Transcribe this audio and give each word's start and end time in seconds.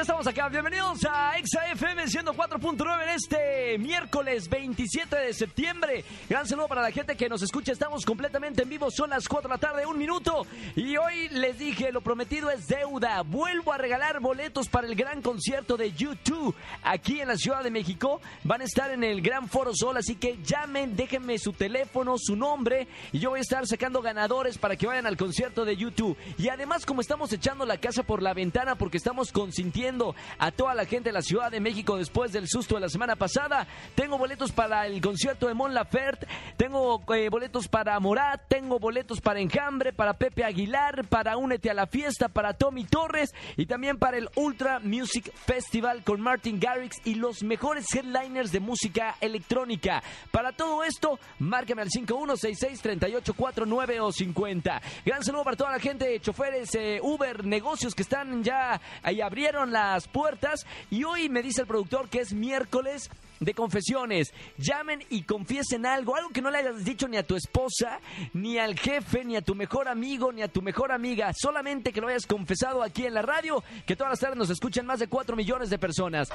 Estamos 0.00 0.26
acá. 0.26 0.48
Bienvenidos 0.48 1.04
a 1.04 1.32
XAFM 1.34 2.04
104.9 2.04 3.02
en 3.02 3.08
este 3.10 3.78
miércoles 3.78 4.48
27 4.48 5.14
de 5.14 5.34
septiembre. 5.34 6.06
Gran 6.26 6.46
saludo 6.46 6.68
para 6.68 6.80
la 6.80 6.90
gente 6.90 7.18
que 7.18 7.28
nos 7.28 7.42
escucha. 7.42 7.72
Estamos 7.72 8.06
completamente 8.06 8.62
en 8.62 8.70
vivo. 8.70 8.90
Son 8.90 9.10
las 9.10 9.28
4 9.28 9.46
de 9.46 9.54
la 9.54 9.58
tarde, 9.58 9.84
un 9.84 9.98
minuto. 9.98 10.46
Y 10.74 10.96
hoy 10.96 11.28
les 11.28 11.58
dije, 11.58 11.92
lo 11.92 12.00
prometido 12.00 12.50
es 12.50 12.66
deuda. 12.66 13.20
Vuelvo 13.20 13.74
a 13.74 13.78
regalar 13.78 14.20
boletos 14.20 14.68
para 14.68 14.86
el 14.86 14.94
gran 14.94 15.20
concierto 15.20 15.76
de 15.76 15.92
YouTube 15.92 16.54
aquí 16.82 17.20
en 17.20 17.28
la 17.28 17.36
Ciudad 17.36 17.62
de 17.62 17.70
México. 17.70 18.22
Van 18.42 18.62
a 18.62 18.64
estar 18.64 18.90
en 18.90 19.04
el 19.04 19.20
Gran 19.20 19.50
Foro 19.50 19.72
Sol, 19.74 19.98
así 19.98 20.16
que 20.16 20.38
llamen, 20.42 20.96
déjenme 20.96 21.38
su 21.38 21.52
teléfono, 21.52 22.14
su 22.16 22.36
nombre. 22.36 22.88
Y 23.12 23.18
yo 23.18 23.30
voy 23.30 23.40
a 23.40 23.42
estar 23.42 23.66
sacando 23.66 24.00
ganadores 24.00 24.56
para 24.56 24.76
que 24.76 24.86
vayan 24.86 25.06
al 25.06 25.18
concierto 25.18 25.66
de 25.66 25.76
YouTube. 25.76 26.16
Y 26.38 26.48
además, 26.48 26.86
como 26.86 27.02
estamos 27.02 27.30
echando 27.34 27.66
la 27.66 27.76
casa 27.76 28.02
por 28.02 28.22
la 28.22 28.32
ventana 28.32 28.76
porque 28.76 28.96
estamos 28.96 29.30
consintiendo 29.30 29.89
a 30.38 30.52
toda 30.52 30.72
la 30.74 30.84
gente 30.84 31.08
de 31.08 31.12
la 31.12 31.20
Ciudad 31.20 31.50
de 31.50 31.58
México 31.58 31.96
después 31.96 32.30
del 32.30 32.46
susto 32.46 32.76
de 32.76 32.82
la 32.82 32.88
semana 32.88 33.16
pasada, 33.16 33.66
tengo 33.96 34.18
boletos 34.18 34.52
para 34.52 34.86
el 34.86 35.00
concierto 35.00 35.48
de 35.48 35.54
Mon 35.54 35.74
Laferte, 35.74 36.28
tengo 36.56 37.02
eh, 37.12 37.28
boletos 37.28 37.66
para 37.66 37.98
Morat, 37.98 38.40
tengo 38.46 38.78
boletos 38.78 39.20
para 39.20 39.40
Enjambre, 39.40 39.92
para 39.92 40.14
Pepe 40.14 40.44
Aguilar, 40.44 41.08
para 41.08 41.36
Únete 41.36 41.70
a 41.70 41.74
la 41.74 41.88
Fiesta, 41.88 42.28
para 42.28 42.54
Tommy 42.54 42.84
Torres 42.84 43.34
y 43.56 43.66
también 43.66 43.98
para 43.98 44.16
el 44.16 44.28
Ultra 44.36 44.78
Music 44.78 45.32
Festival 45.34 46.04
con 46.04 46.20
Martin 46.20 46.60
Garrix 46.60 46.98
y 47.04 47.16
los 47.16 47.42
mejores 47.42 47.92
headliners 47.92 48.52
de 48.52 48.60
música 48.60 49.16
electrónica. 49.20 50.04
Para 50.30 50.52
todo 50.52 50.84
esto, 50.84 51.18
márcame 51.40 51.82
al 51.82 51.90
5166-3849 51.90 54.00
o 54.00 54.12
50. 54.12 54.82
Gran 55.04 55.24
saludo 55.24 55.42
para 55.42 55.56
toda 55.56 55.72
la 55.72 55.80
gente 55.80 56.08
de 56.08 56.20
choferes 56.20 56.72
eh, 56.76 57.00
Uber, 57.02 57.44
negocios 57.44 57.92
que 57.92 58.02
están 58.02 58.44
ya 58.44 58.80
ahí 59.02 59.20
abrieron 59.20 59.72
las 59.80 60.08
puertas 60.08 60.66
y 60.90 61.04
hoy 61.04 61.28
me 61.28 61.42
dice 61.42 61.62
el 61.62 61.66
productor 61.66 62.08
que 62.08 62.20
es 62.20 62.32
miércoles 62.32 63.10
de 63.40 63.54
confesiones. 63.54 64.32
Llamen 64.58 65.02
y 65.08 65.22
confiesen 65.22 65.86
algo, 65.86 66.14
algo 66.14 66.30
que 66.30 66.42
no 66.42 66.50
le 66.50 66.58
hayas 66.58 66.84
dicho 66.84 67.08
ni 67.08 67.16
a 67.16 67.26
tu 67.26 67.34
esposa, 67.34 68.00
ni 68.34 68.58
al 68.58 68.78
jefe, 68.78 69.24
ni 69.24 69.36
a 69.36 69.42
tu 69.42 69.54
mejor 69.54 69.88
amigo, 69.88 70.32
ni 70.32 70.42
a 70.42 70.48
tu 70.48 70.62
mejor 70.62 70.92
amiga. 70.92 71.32
Solamente 71.34 71.92
que 71.92 72.00
lo 72.00 72.08
hayas 72.08 72.26
confesado 72.26 72.82
aquí 72.82 73.06
en 73.06 73.14
la 73.14 73.22
radio, 73.22 73.64
que 73.86 73.96
todas 73.96 74.12
las 74.12 74.20
tardes 74.20 74.36
nos 74.36 74.50
escuchan 74.50 74.86
más 74.86 75.00
de 75.00 75.08
4 75.08 75.34
millones 75.36 75.70
de 75.70 75.78
personas. 75.78 76.28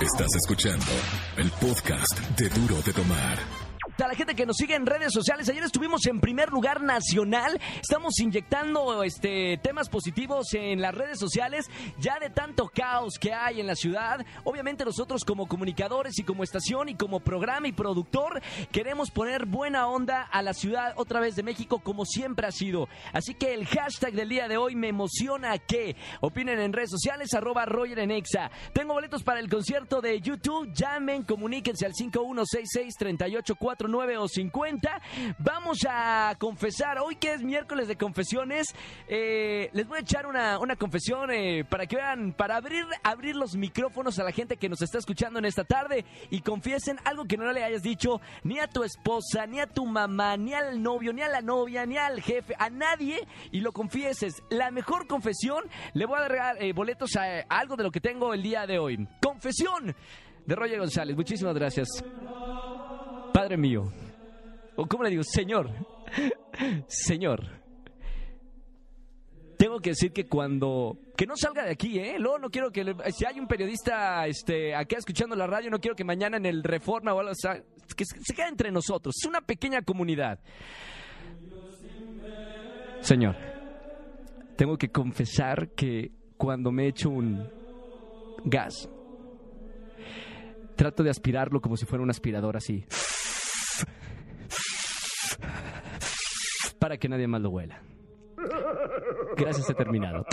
Estás 0.00 0.28
escuchando 0.36 0.86
el 1.36 1.50
podcast 1.50 2.18
de 2.38 2.48
Duro 2.48 2.80
de 2.82 2.92
Tomar. 2.92 3.63
A 3.96 4.08
la 4.08 4.14
gente 4.16 4.34
que 4.34 4.44
nos 4.44 4.56
sigue 4.56 4.74
en 4.74 4.86
redes 4.86 5.12
sociales, 5.12 5.48
ayer 5.48 5.62
estuvimos 5.62 6.04
en 6.06 6.20
primer 6.20 6.50
lugar 6.50 6.82
nacional, 6.82 7.60
estamos 7.80 8.18
inyectando 8.18 9.04
este 9.04 9.56
temas 9.62 9.88
positivos 9.88 10.52
en 10.52 10.80
las 10.80 10.92
redes 10.92 11.18
sociales, 11.18 11.70
ya 12.00 12.18
de 12.18 12.28
tanto 12.28 12.68
caos 12.68 13.14
que 13.20 13.32
hay 13.32 13.60
en 13.60 13.68
la 13.68 13.76
ciudad. 13.76 14.26
Obviamente 14.42 14.84
nosotros 14.84 15.24
como 15.24 15.46
comunicadores 15.46 16.18
y 16.18 16.24
como 16.24 16.42
estación 16.42 16.88
y 16.88 16.96
como 16.96 17.20
programa 17.20 17.68
y 17.68 17.72
productor 17.72 18.42
queremos 18.72 19.12
poner 19.12 19.46
buena 19.46 19.86
onda 19.86 20.22
a 20.22 20.42
la 20.42 20.54
ciudad 20.54 20.92
otra 20.96 21.20
vez 21.20 21.36
de 21.36 21.44
México 21.44 21.78
como 21.78 22.04
siempre 22.04 22.48
ha 22.48 22.52
sido. 22.52 22.88
Así 23.12 23.34
que 23.34 23.54
el 23.54 23.64
hashtag 23.64 24.12
del 24.12 24.28
día 24.28 24.48
de 24.48 24.56
hoy 24.56 24.74
me 24.74 24.88
emociona 24.88 25.56
que 25.58 25.94
opinen 26.20 26.58
en 26.58 26.72
redes 26.72 26.90
sociales 26.90 27.32
arroba 27.32 27.64
Roger 27.64 28.00
en 28.00 28.10
Exa. 28.10 28.50
Tengo 28.72 28.94
boletos 28.94 29.22
para 29.22 29.38
el 29.38 29.48
concierto 29.48 30.00
de 30.00 30.20
YouTube, 30.20 30.72
llamen, 30.74 31.22
comuníquense 31.22 31.86
al 31.86 31.94
5166 31.94 32.94
38 32.98 33.54
9 33.88 34.18
o 34.18 34.28
50. 34.28 35.00
Vamos 35.38 35.78
a 35.88 36.34
confesar, 36.38 36.98
hoy 36.98 37.16
que 37.16 37.34
es 37.34 37.42
miércoles 37.42 37.88
de 37.88 37.96
confesiones, 37.96 38.74
eh, 39.08 39.70
les 39.72 39.86
voy 39.86 39.98
a 39.98 40.00
echar 40.00 40.26
una, 40.26 40.58
una 40.58 40.76
confesión 40.76 41.30
eh, 41.30 41.64
para 41.68 41.86
que 41.86 41.96
vean, 41.96 42.32
para 42.32 42.56
abrir, 42.56 42.84
abrir 43.02 43.36
los 43.36 43.56
micrófonos 43.56 44.18
a 44.18 44.24
la 44.24 44.32
gente 44.32 44.56
que 44.56 44.68
nos 44.68 44.82
está 44.82 44.98
escuchando 44.98 45.38
en 45.38 45.44
esta 45.44 45.64
tarde 45.64 46.04
y 46.30 46.40
confiesen 46.40 46.98
algo 47.04 47.24
que 47.24 47.36
no 47.36 47.52
le 47.52 47.62
hayas 47.62 47.82
dicho 47.82 48.20
ni 48.42 48.58
a 48.58 48.66
tu 48.66 48.82
esposa, 48.82 49.46
ni 49.46 49.60
a 49.60 49.66
tu 49.66 49.86
mamá, 49.86 50.36
ni 50.36 50.54
al 50.54 50.82
novio, 50.82 51.12
ni 51.12 51.22
a 51.22 51.28
la 51.28 51.40
novia, 51.40 51.86
ni 51.86 51.96
al 51.96 52.20
jefe, 52.20 52.54
a 52.58 52.70
nadie 52.70 53.26
y 53.52 53.60
lo 53.60 53.72
confieses. 53.72 54.42
La 54.50 54.70
mejor 54.70 55.06
confesión, 55.06 55.64
le 55.94 56.06
voy 56.06 56.18
a 56.18 56.28
dar 56.28 56.62
eh, 56.62 56.72
boletos 56.72 57.16
a, 57.16 57.40
a 57.48 57.58
algo 57.58 57.76
de 57.76 57.84
lo 57.84 57.90
que 57.90 58.00
tengo 58.00 58.34
el 58.34 58.42
día 58.42 58.66
de 58.66 58.78
hoy. 58.78 59.08
Confesión 59.22 59.94
de 60.46 60.54
Roger 60.54 60.78
González. 60.78 61.16
Muchísimas 61.16 61.54
gracias. 61.54 61.88
Padre 63.44 63.58
mío, 63.58 63.92
o 64.74 64.86
cómo 64.86 65.02
le 65.04 65.10
digo, 65.10 65.22
Señor, 65.22 65.68
Señor, 66.86 67.44
tengo 69.58 69.80
que 69.80 69.90
decir 69.90 70.14
que 70.14 70.26
cuando 70.26 70.96
que 71.14 71.26
no 71.26 71.36
salga 71.36 71.62
de 71.62 71.72
aquí, 71.72 71.98
¿eh? 71.98 72.16
Luego 72.18 72.38
no 72.38 72.48
quiero 72.48 72.70
que 72.72 72.96
si 73.12 73.26
hay 73.26 73.38
un 73.38 73.46
periodista 73.46 74.26
este 74.26 74.74
acá 74.74 74.96
escuchando 74.96 75.36
la 75.36 75.46
radio, 75.46 75.70
no 75.70 75.78
quiero 75.78 75.94
que 75.94 76.04
mañana 76.04 76.38
en 76.38 76.46
el 76.46 76.62
Reforma 76.62 77.12
o 77.12 77.20
algo, 77.20 77.32
que 77.94 78.06
se 78.06 78.18
se 78.18 78.34
quede 78.34 78.48
entre 78.48 78.72
nosotros. 78.72 79.14
Es 79.20 79.28
una 79.28 79.42
pequeña 79.42 79.82
comunidad. 79.82 80.40
Señor, 83.02 83.36
tengo 84.56 84.78
que 84.78 84.88
confesar 84.88 85.68
que 85.72 86.12
cuando 86.38 86.72
me 86.72 86.88
echo 86.88 87.10
un 87.10 87.46
gas, 88.42 88.88
trato 90.76 91.02
de 91.02 91.10
aspirarlo 91.10 91.60
como 91.60 91.76
si 91.76 91.84
fuera 91.84 92.02
un 92.02 92.08
aspirador 92.08 92.56
así. 92.56 92.86
Para 96.84 96.98
que 96.98 97.08
nadie 97.08 97.26
más 97.26 97.40
lo 97.40 97.48
huela. 97.48 97.80
Gracias, 99.38 99.70
he 99.70 99.74
terminado. 99.74 100.26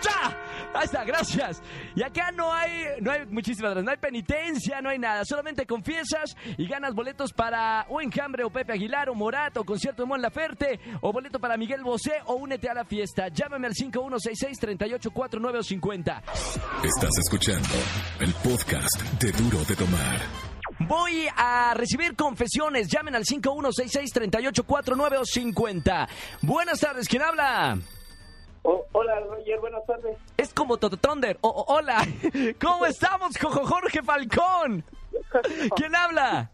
¡Ya! 0.00 0.70
Ahí 0.72 0.84
está, 0.84 1.02
gracias. 1.02 1.60
Y 1.96 2.04
acá 2.04 2.30
no 2.30 2.52
hay, 2.52 3.00
no 3.00 3.10
hay 3.10 3.26
muchísimas 3.26 3.72
gracias, 3.72 3.84
no 3.84 3.90
hay 3.90 3.96
penitencia, 3.96 4.80
no 4.80 4.90
hay 4.90 4.98
nada. 5.00 5.24
Solamente 5.24 5.66
confiesas 5.66 6.36
y 6.56 6.68
ganas 6.68 6.94
boletos 6.94 7.32
para 7.32 7.84
o 7.88 8.00
Enjambre 8.00 8.44
o 8.44 8.50
Pepe 8.50 8.74
Aguilar 8.74 9.08
o 9.08 9.16
Morat 9.16 9.56
o 9.56 9.64
concierto 9.64 10.04
de 10.04 10.08
Mon 10.08 10.22
Laferte 10.22 10.78
o 11.00 11.12
boleto 11.12 11.40
para 11.40 11.56
Miguel 11.56 11.82
Bosé 11.82 12.12
o 12.26 12.34
únete 12.34 12.70
a 12.70 12.74
la 12.74 12.84
fiesta. 12.84 13.26
Llámame 13.26 13.66
al 13.66 13.74
5166-3849 13.74 15.58
o 15.58 15.62
50. 15.64 16.22
Estás 16.84 17.18
escuchando 17.18 17.74
el 18.20 18.32
podcast 18.34 19.02
de 19.20 19.32
Duro 19.32 19.64
de 19.64 19.74
Tomar. 19.74 20.47
Voy 20.80 21.26
a 21.36 21.74
recibir 21.74 22.14
confesiones. 22.14 22.88
Llamen 22.88 23.14
al 23.16 23.24
5166-3849 23.24 25.18
o 25.18 25.24
50. 25.24 26.08
Buenas 26.42 26.80
tardes, 26.80 27.08
¿quién 27.08 27.22
habla? 27.22 27.78
Oh, 28.62 28.84
hola, 28.92 29.18
Roger, 29.20 29.60
buenas 29.60 29.84
tardes. 29.86 30.16
Es 30.36 30.52
como 30.52 30.76
Toto 30.76 30.96
Thunder. 30.96 31.38
Oh, 31.40 31.48
oh, 31.48 31.74
hola, 31.74 32.06
¿cómo 32.60 32.86
estamos, 32.86 33.36
Jorge 33.38 34.02
Falcón? 34.02 34.84
¿Quién 35.76 35.96
habla? 35.96 36.50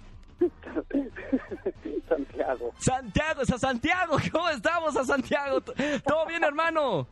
Santiago. 2.08 2.72
Santiago, 2.78 3.42
es 3.42 3.50
a 3.50 3.58
Santiago. 3.58 4.16
¿Cómo 4.32 4.48
estamos 4.50 4.96
a 4.96 5.04
Santiago? 5.04 5.60
¿Todo 5.60 6.26
bien, 6.26 6.44
hermano? 6.44 7.06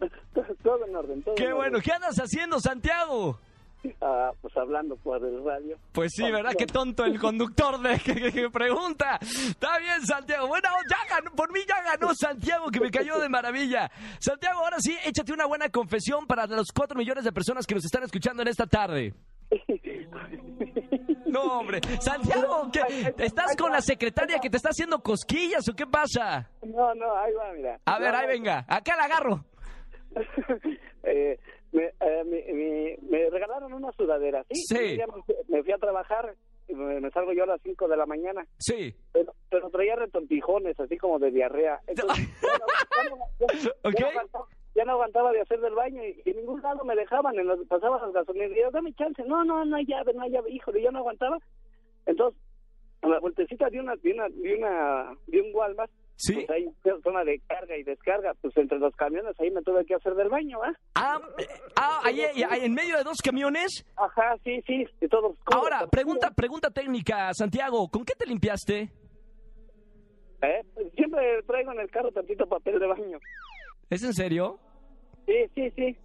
Todo 0.62 0.84
en 0.86 0.96
orden, 0.96 1.22
todo 1.22 1.34
Qué 1.36 1.46
en 1.46 1.54
bueno. 1.54 1.78
¿Qué 1.80 1.92
andas 1.92 2.16
haciendo, 2.16 2.60
Santiago? 2.60 3.38
Ah, 4.00 4.30
pues 4.40 4.56
hablando 4.56 4.96
por 4.96 5.22
el 5.24 5.44
radio. 5.44 5.78
Pues 5.92 6.12
sí, 6.14 6.30
¿verdad? 6.30 6.52
Qué 6.56 6.66
tonto 6.66 7.04
el 7.04 7.18
conductor 7.18 7.80
de 7.80 7.98
que, 7.98 8.14
que- 8.14 8.32
que 8.32 8.50
pregunta. 8.50 9.18
Está 9.20 9.78
bien, 9.78 10.04
Santiago. 10.06 10.46
Bueno, 10.46 10.68
ya 10.90 11.14
ganó, 11.16 11.30
por 11.32 11.52
mí 11.52 11.60
ya 11.68 11.82
ganó 11.82 12.14
Santiago, 12.14 12.70
que 12.70 12.80
me 12.80 12.90
cayó 12.90 13.18
de 13.18 13.28
maravilla. 13.28 13.90
Santiago, 14.18 14.60
ahora 14.60 14.76
sí, 14.80 14.96
échate 15.04 15.32
una 15.32 15.46
buena 15.46 15.68
confesión 15.68 16.26
para 16.26 16.46
los 16.46 16.68
cuatro 16.74 16.96
millones 16.98 17.24
de 17.24 17.32
personas 17.32 17.66
que 17.66 17.74
nos 17.74 17.84
están 17.84 18.02
escuchando 18.04 18.42
en 18.42 18.48
esta 18.48 18.66
tarde. 18.66 19.14
No, 21.26 21.58
hombre. 21.60 21.80
Santiago, 22.00 22.70
¿qué? 22.72 23.14
¿estás 23.18 23.56
con 23.56 23.72
la 23.72 23.80
secretaria 23.80 24.38
que 24.38 24.50
te 24.50 24.56
está 24.56 24.70
haciendo 24.70 25.00
cosquillas 25.00 25.68
o 25.68 25.74
qué 25.74 25.86
pasa? 25.86 26.48
No, 26.62 26.94
no, 26.94 27.16
ahí 27.16 27.32
va, 27.34 27.52
mira. 27.52 27.80
A 27.84 27.98
ver, 27.98 28.14
ahí 28.14 28.26
venga. 28.28 28.64
Acá 28.68 28.96
la 28.96 29.04
agarro. 29.04 29.44
eh, 31.02 31.38
me, 31.74 31.84
eh, 32.00 32.24
mi- 32.24 32.52
mi- 32.52 32.96
me 33.10 33.28
regalaron 33.30 33.72
una 33.72 33.92
sudadera, 33.92 34.44
¿sí? 34.50 34.74
Me 34.74 35.06
fui- 35.06 35.34
me 35.48 35.72
a 35.74 35.78
trabajar, 35.78 36.34
me, 36.68 37.00
me 37.00 37.10
salgo 37.10 37.32
yo 37.32 37.42
a 37.42 37.46
las 37.46 37.60
5 37.62 37.88
de 37.88 37.96
la 37.96 38.06
mañana, 38.06 38.46
Sí. 38.58 38.94
pero, 39.12 39.34
pero 39.50 39.68
traía 39.70 39.96
retortijones, 39.96 40.78
así 40.80 40.96
como 40.96 41.18
de 41.18 41.30
diarrea. 41.32 41.80
Entonces, 41.86 42.26
ya 42.42 42.58
no, 42.58 42.66
ya 43.00 43.10
no- 43.10 43.16
ya- 43.40 43.60
ya 43.62 43.88
Ok. 43.88 44.00
no 44.00 44.06
aguantaba, 44.08 44.46
ya 44.76 44.84
no 44.84 44.92
aguantaba 44.92 45.32
de 45.32 45.40
hacer 45.40 45.60
del 45.60 45.74
baño 45.74 46.02
y, 46.04 46.22
y 46.24 46.30
en 46.30 46.36
ningún 46.36 46.62
lado 46.62 46.84
me 46.84 46.94
dejaban, 46.96 47.38
en 47.38 47.46
los, 47.48 47.66
pasaba 47.66 48.00
las 48.00 48.12
gasolinerías, 48.12 48.56
y 48.58 48.62
yo, 48.62 48.70
dame 48.70 48.92
chance, 48.94 49.22
no, 49.24 49.44
no, 49.44 49.64
no 49.64 49.76
hay 49.76 49.84
llave, 49.86 50.14
no 50.14 50.22
hay 50.22 50.30
llave, 50.30 50.50
híjole, 50.50 50.80
yo 50.82 50.90
no 50.92 51.00
aguantaba. 51.00 51.38
Entonces, 52.06 52.40
a 53.02 53.08
la 53.08 53.18
vueltecita 53.20 53.68
de 53.68 53.80
una, 53.80 53.96
de 53.96 54.12
una, 54.12 54.28
de 54.28 54.54
una, 54.56 55.16
de 55.26 55.40
un 55.40 55.54
Walmart, 55.54 55.90
Sí. 56.16 56.34
Pues 56.46 56.50
hay 56.50 56.66
zona 57.02 57.24
de 57.24 57.40
carga 57.48 57.76
y 57.76 57.82
descarga, 57.82 58.34
pues 58.40 58.56
entre 58.56 58.78
los 58.78 58.94
camiones 58.94 59.34
ahí 59.40 59.50
me 59.50 59.62
tuve 59.62 59.84
que 59.84 59.94
hacer 59.94 60.14
del 60.14 60.28
baño, 60.28 60.58
¿ah? 60.62 60.72
Ah, 60.94 61.20
eh, 61.38 61.46
ah, 61.76 62.00
ahí, 62.04 62.20
ahí, 62.20 62.42
ahí, 62.48 62.64
en 62.64 62.74
medio 62.74 62.96
de 62.96 63.02
dos 63.02 63.18
camiones. 63.22 63.84
Ajá, 63.96 64.36
sí, 64.44 64.62
sí, 64.66 64.86
de 65.00 65.08
todos. 65.08 65.36
Ahora, 65.46 65.86
pregunta, 65.88 66.30
pregunta 66.30 66.70
técnica, 66.70 67.34
Santiago, 67.34 67.88
¿con 67.88 68.04
qué 68.04 68.14
te 68.14 68.26
limpiaste? 68.26 68.90
¿Eh? 70.42 70.62
Pues 70.74 70.92
siempre 70.94 71.42
traigo 71.46 71.72
en 71.72 71.80
el 71.80 71.90
carro 71.90 72.12
tantito 72.12 72.46
papel 72.46 72.78
de 72.78 72.86
baño. 72.86 73.18
¿Es 73.90 74.04
en 74.04 74.12
serio? 74.12 74.58
Sí, 75.26 75.34
sí, 75.54 75.70
sí. 75.70 75.96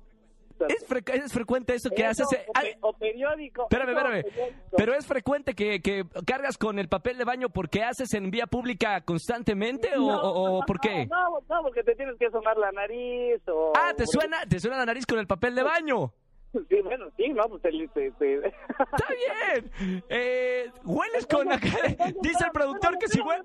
¿Es, 0.68 0.88
fre- 0.88 1.14
es 1.24 1.32
frecuente 1.32 1.74
eso 1.76 1.90
que 1.90 2.02
Eso, 2.04 2.24
haces? 2.24 2.40
eh, 2.40 2.46
o, 2.48 2.52
ah, 2.56 2.62
pe- 2.62 2.78
o 2.82 2.94
periódico. 2.94 3.64
Espérame, 3.64 3.90
espérame. 3.90 4.24
periódico. 4.24 4.60
Pero 4.78 4.94
es 4.96 5.06
frecuente 5.08 5.54
que, 5.56 5.82
que 5.82 6.04
cargas 6.26 6.58
con 6.58 6.80
el 6.80 6.90
papel 6.90 7.18
de 7.18 7.24
baño 7.24 7.50
porque 7.50 7.84
haces 7.84 8.14
en 8.14 8.30
vía 8.32 8.48
pública 8.48 9.02
constantemente 9.02 9.90
o, 9.98 10.02
No, 10.08 10.22
o- 10.22 10.32
o 10.58 10.60
no, 10.60 10.66
por 10.66 10.80
qué? 10.80 11.06
No, 11.06 11.40
no, 11.48 11.62
porque 11.64 11.84
te 11.84 11.96
tienes 11.96 12.18
que 12.18 12.30
sonar 12.32 12.58
la 12.58 12.72
nariz 12.72 13.42
o... 13.48 13.74
Ah, 13.76 13.94
te 13.96 14.06
suena, 14.08 14.46
te 14.46 14.60
suena 14.60 14.78
la 14.78 14.86
nariz 14.86 15.06
con 15.06 15.20
el 15.20 15.28
papel 15.28 15.56
de 15.56 15.64
baño. 15.64 16.12
Sí, 16.52 16.82
bueno, 16.84 17.06
sí, 17.16 17.30
no, 17.30 17.48
pues 17.48 17.62
Está 17.64 19.06
bien. 19.08 20.04
Eh, 20.10 20.72
hueles 20.84 21.28
con 21.28 21.48
la 21.48 21.60
cara. 21.60 21.90
Dice 22.22 22.44
el 22.46 22.52
productor 22.52 22.98
que 22.98 23.08
si 23.08 23.22
huele. 23.22 23.44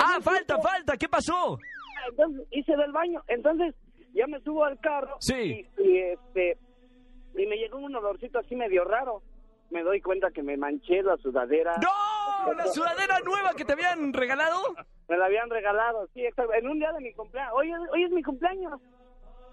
Ah, 0.00 0.18
falta, 0.22 0.58
falta. 0.60 0.96
¿Qué 0.96 1.08
pasó? 1.08 1.58
Entonces 2.10 2.46
hice 2.52 2.76
del 2.76 2.92
baño. 2.92 3.22
Entonces 3.28 3.74
ya 4.14 4.26
me 4.26 4.40
subo 4.40 4.64
al 4.64 4.78
carro. 4.80 5.16
Sí. 5.20 5.66
Y, 5.78 5.82
y, 5.82 5.98
este 5.98 6.58
y 7.34 7.46
me 7.46 7.56
llegó 7.56 7.78
un 7.78 7.94
olorcito 7.94 8.38
así 8.38 8.54
medio 8.56 8.84
raro. 8.84 9.22
Me 9.70 9.82
doy 9.82 10.02
cuenta 10.02 10.30
que 10.30 10.42
me 10.42 10.56
manché 10.58 11.02
la 11.02 11.16
sudadera. 11.16 11.74
¡No! 11.78 12.52
La 12.52 12.66
sudadera 12.66 13.20
nueva 13.20 13.54
que 13.56 13.64
te 13.64 13.72
habían 13.72 14.12
regalado. 14.12 14.58
Me 15.08 15.16
la 15.16 15.26
habían 15.26 15.48
regalado, 15.48 16.06
sí, 16.12 16.22
en 16.24 16.68
un 16.68 16.78
día 16.78 16.92
de 16.92 17.00
mi 17.00 17.12
cumpleaños. 17.14 17.52
Hoy, 17.56 17.70
es- 17.72 17.90
hoy 17.92 18.04
es 18.04 18.10
mi 18.10 18.22
cumpleaños. 18.22 18.80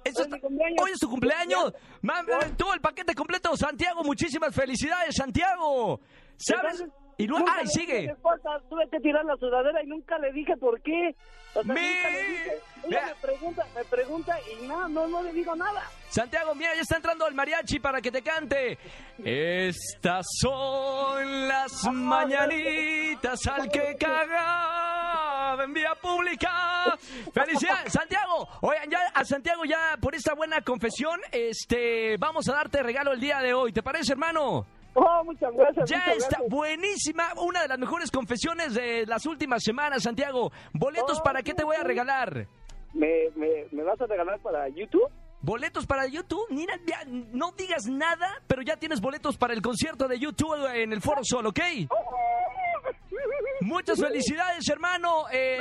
Eso 0.03 0.23
está- 0.23 0.35
mi 0.35 0.41
cumpleaños. 0.41 0.77
Hoy 0.83 0.91
es 0.91 0.99
tu 0.99 1.09
cumpleaños. 1.09 1.73
Mam, 2.01 2.25
todo 2.57 2.73
el 2.73 2.81
paquete 2.81 3.13
completo. 3.15 3.55
Santiago, 3.55 4.03
muchísimas 4.03 4.53
felicidades, 4.53 5.15
Santiago. 5.15 5.99
¿Sabes? 6.37 6.81
Entonces, 6.81 6.89
Y 7.19 7.27
luego, 7.27 7.45
¡ay, 7.51 7.67
sigue! 7.67 8.05
esposa, 8.05 8.49
tuve 8.69 8.89
que 8.89 8.99
tirar 9.01 9.23
la 9.25 9.35
sudadera 9.35 9.83
y 9.83 9.87
nunca 9.87 10.17
le 10.19 10.31
dije 10.31 10.55
por 10.57 10.81
qué. 10.81 11.13
O 11.53 11.61
sea, 11.63 11.73
Me- 11.73 11.81
nunca 11.81 12.09
le 12.09 12.23
dije. 12.29 12.51
Ella 12.87 13.05
me 13.07 13.15
pregunta, 13.15 13.65
me 13.75 13.83
pregunta 13.83 14.37
y 14.39 14.65
no, 14.65 14.87
no, 14.87 15.05
no 15.07 15.21
le 15.21 15.33
digo 15.33 15.53
nada. 15.55 15.83
Santiago, 16.09 16.55
mira, 16.55 16.73
ya 16.75 16.81
está 16.81 16.95
entrando 16.95 17.27
el 17.27 17.35
mariachi 17.35 17.79
para 17.79 18.01
que 18.01 18.09
te 18.09 18.21
cante. 18.21 18.77
Estas 19.23 20.25
son 20.39 21.47
las 21.49 21.83
mañanitas 21.91 23.45
al 23.47 23.69
que 23.69 23.95
cagaba 23.99 25.61
en 25.63 25.73
vía 25.73 25.93
pública. 26.01 26.97
Felicidades, 27.33 27.91
Santiago. 27.99 28.47
Oigan, 28.61 28.89
ya 28.89 28.99
a 29.13 29.25
Santiago 29.25 29.65
ya 29.65 29.97
por 29.99 30.15
esta 30.15 30.33
buena 30.35 30.61
confesión, 30.61 31.19
este, 31.33 32.15
vamos 32.17 32.47
a 32.47 32.53
darte 32.53 32.81
regalo 32.81 33.11
el 33.11 33.19
día 33.19 33.39
de 33.41 33.53
hoy. 33.53 33.73
¿Te 33.73 33.83
parece, 33.83 34.13
hermano? 34.13 34.65
Oh, 34.95 35.23
muchas 35.23 35.53
gracias. 35.53 35.89
Ya 35.89 35.97
muchas 35.97 36.17
está 36.17 36.29
gracias. 36.37 36.49
buenísima, 36.49 37.33
una 37.37 37.61
de 37.61 37.67
las 37.67 37.79
mejores 37.79 38.11
confesiones 38.11 38.73
de 38.73 39.05
las 39.05 39.25
últimas 39.25 39.63
semanas, 39.63 40.03
Santiago. 40.03 40.51
¿Boletos 40.73 41.19
Oh, 41.19 41.23
para 41.23 41.41
qué 41.43 41.53
te 41.53 41.63
voy 41.63 41.75
a 41.75 41.83
regalar? 41.83 42.47
¿Me, 42.93 43.29
me, 43.35 43.65
¿Me 43.71 43.83
vas 43.83 44.01
a 44.01 44.07
regalar 44.07 44.39
para 44.39 44.67
YouTube? 44.69 45.07
Boletos 45.41 45.85
para 45.85 46.05
YouTube, 46.07 46.45
mira, 46.49 46.77
ya, 46.85 46.99
no 47.05 47.51
digas 47.53 47.85
nada, 47.87 48.41
pero 48.45 48.61
ya 48.61 48.75
tienes 48.75 48.99
boletos 48.99 49.37
para 49.37 49.53
el 49.53 49.61
concierto 49.61 50.05
de 50.09 50.19
YouTube 50.19 50.65
en 50.73 50.91
el 50.91 51.01
Foro 51.01 51.21
Sol, 51.23 51.45
¿ok? 51.45 51.59
Muchas 53.61 53.99
felicidades, 53.99 54.67
hermano. 54.69 55.25
Eh, 55.31 55.59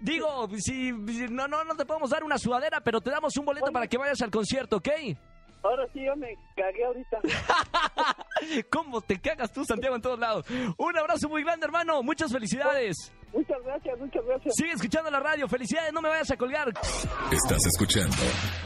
digo, 0.00 0.48
si, 0.58 0.92
si- 1.08 1.28
no, 1.28 1.48
no, 1.48 1.64
no 1.64 1.74
te 1.76 1.84
podemos 1.84 2.10
dar 2.10 2.22
una 2.24 2.38
sudadera, 2.38 2.80
pero 2.80 3.00
te 3.00 3.10
damos 3.10 3.36
un 3.36 3.46
boleto 3.46 3.72
para 3.72 3.86
que 3.86 3.98
vayas 3.98 4.20
al 4.22 4.30
concierto, 4.30 4.76
¿ok? 4.76 4.88
Ahora 5.62 5.86
sí, 5.92 6.04
yo 6.04 6.14
me 6.16 6.36
cagué 6.54 6.84
ahorita. 6.84 7.18
¿Cómo 8.70 9.00
te 9.00 9.18
cagas 9.20 9.52
tú, 9.52 9.64
Santiago, 9.64 9.96
en 9.96 10.02
todos 10.02 10.18
lados? 10.18 10.46
Un 10.76 10.96
abrazo 10.96 11.28
muy 11.28 11.42
grande, 11.42 11.66
hermano. 11.66 12.02
Muchas 12.02 12.32
felicidades. 12.32 13.12
muchas 13.32 13.60
gracias, 13.64 13.98
muchas 13.98 14.24
gracias. 14.24 14.54
Sigue 14.56 14.72
escuchando 14.72 15.10
la 15.10 15.20
radio. 15.20 15.48
Felicidades, 15.48 15.92
no 15.92 16.00
me 16.00 16.08
vayas 16.08 16.30
a 16.30 16.36
colgar. 16.36 16.68
Estás 17.32 17.66
escuchando 17.66 18.16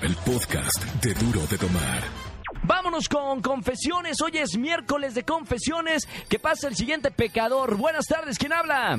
el 0.02 0.14
podcast 0.16 0.84
de 1.02 1.14
Duro 1.14 1.46
de 1.46 1.56
Tomar. 1.56 2.02
Vámonos 2.64 3.08
con 3.08 3.40
confesiones. 3.40 4.20
Hoy 4.20 4.32
es 4.34 4.58
miércoles 4.58 5.14
de 5.14 5.25
confesiones. 5.25 6.06
Que 6.28 6.38
pasa 6.38 6.69
el 6.69 6.76
siguiente 6.76 7.10
pecador. 7.10 7.76
Buenas 7.76 8.06
tardes, 8.06 8.38
¿quién 8.38 8.52
habla? 8.52 8.98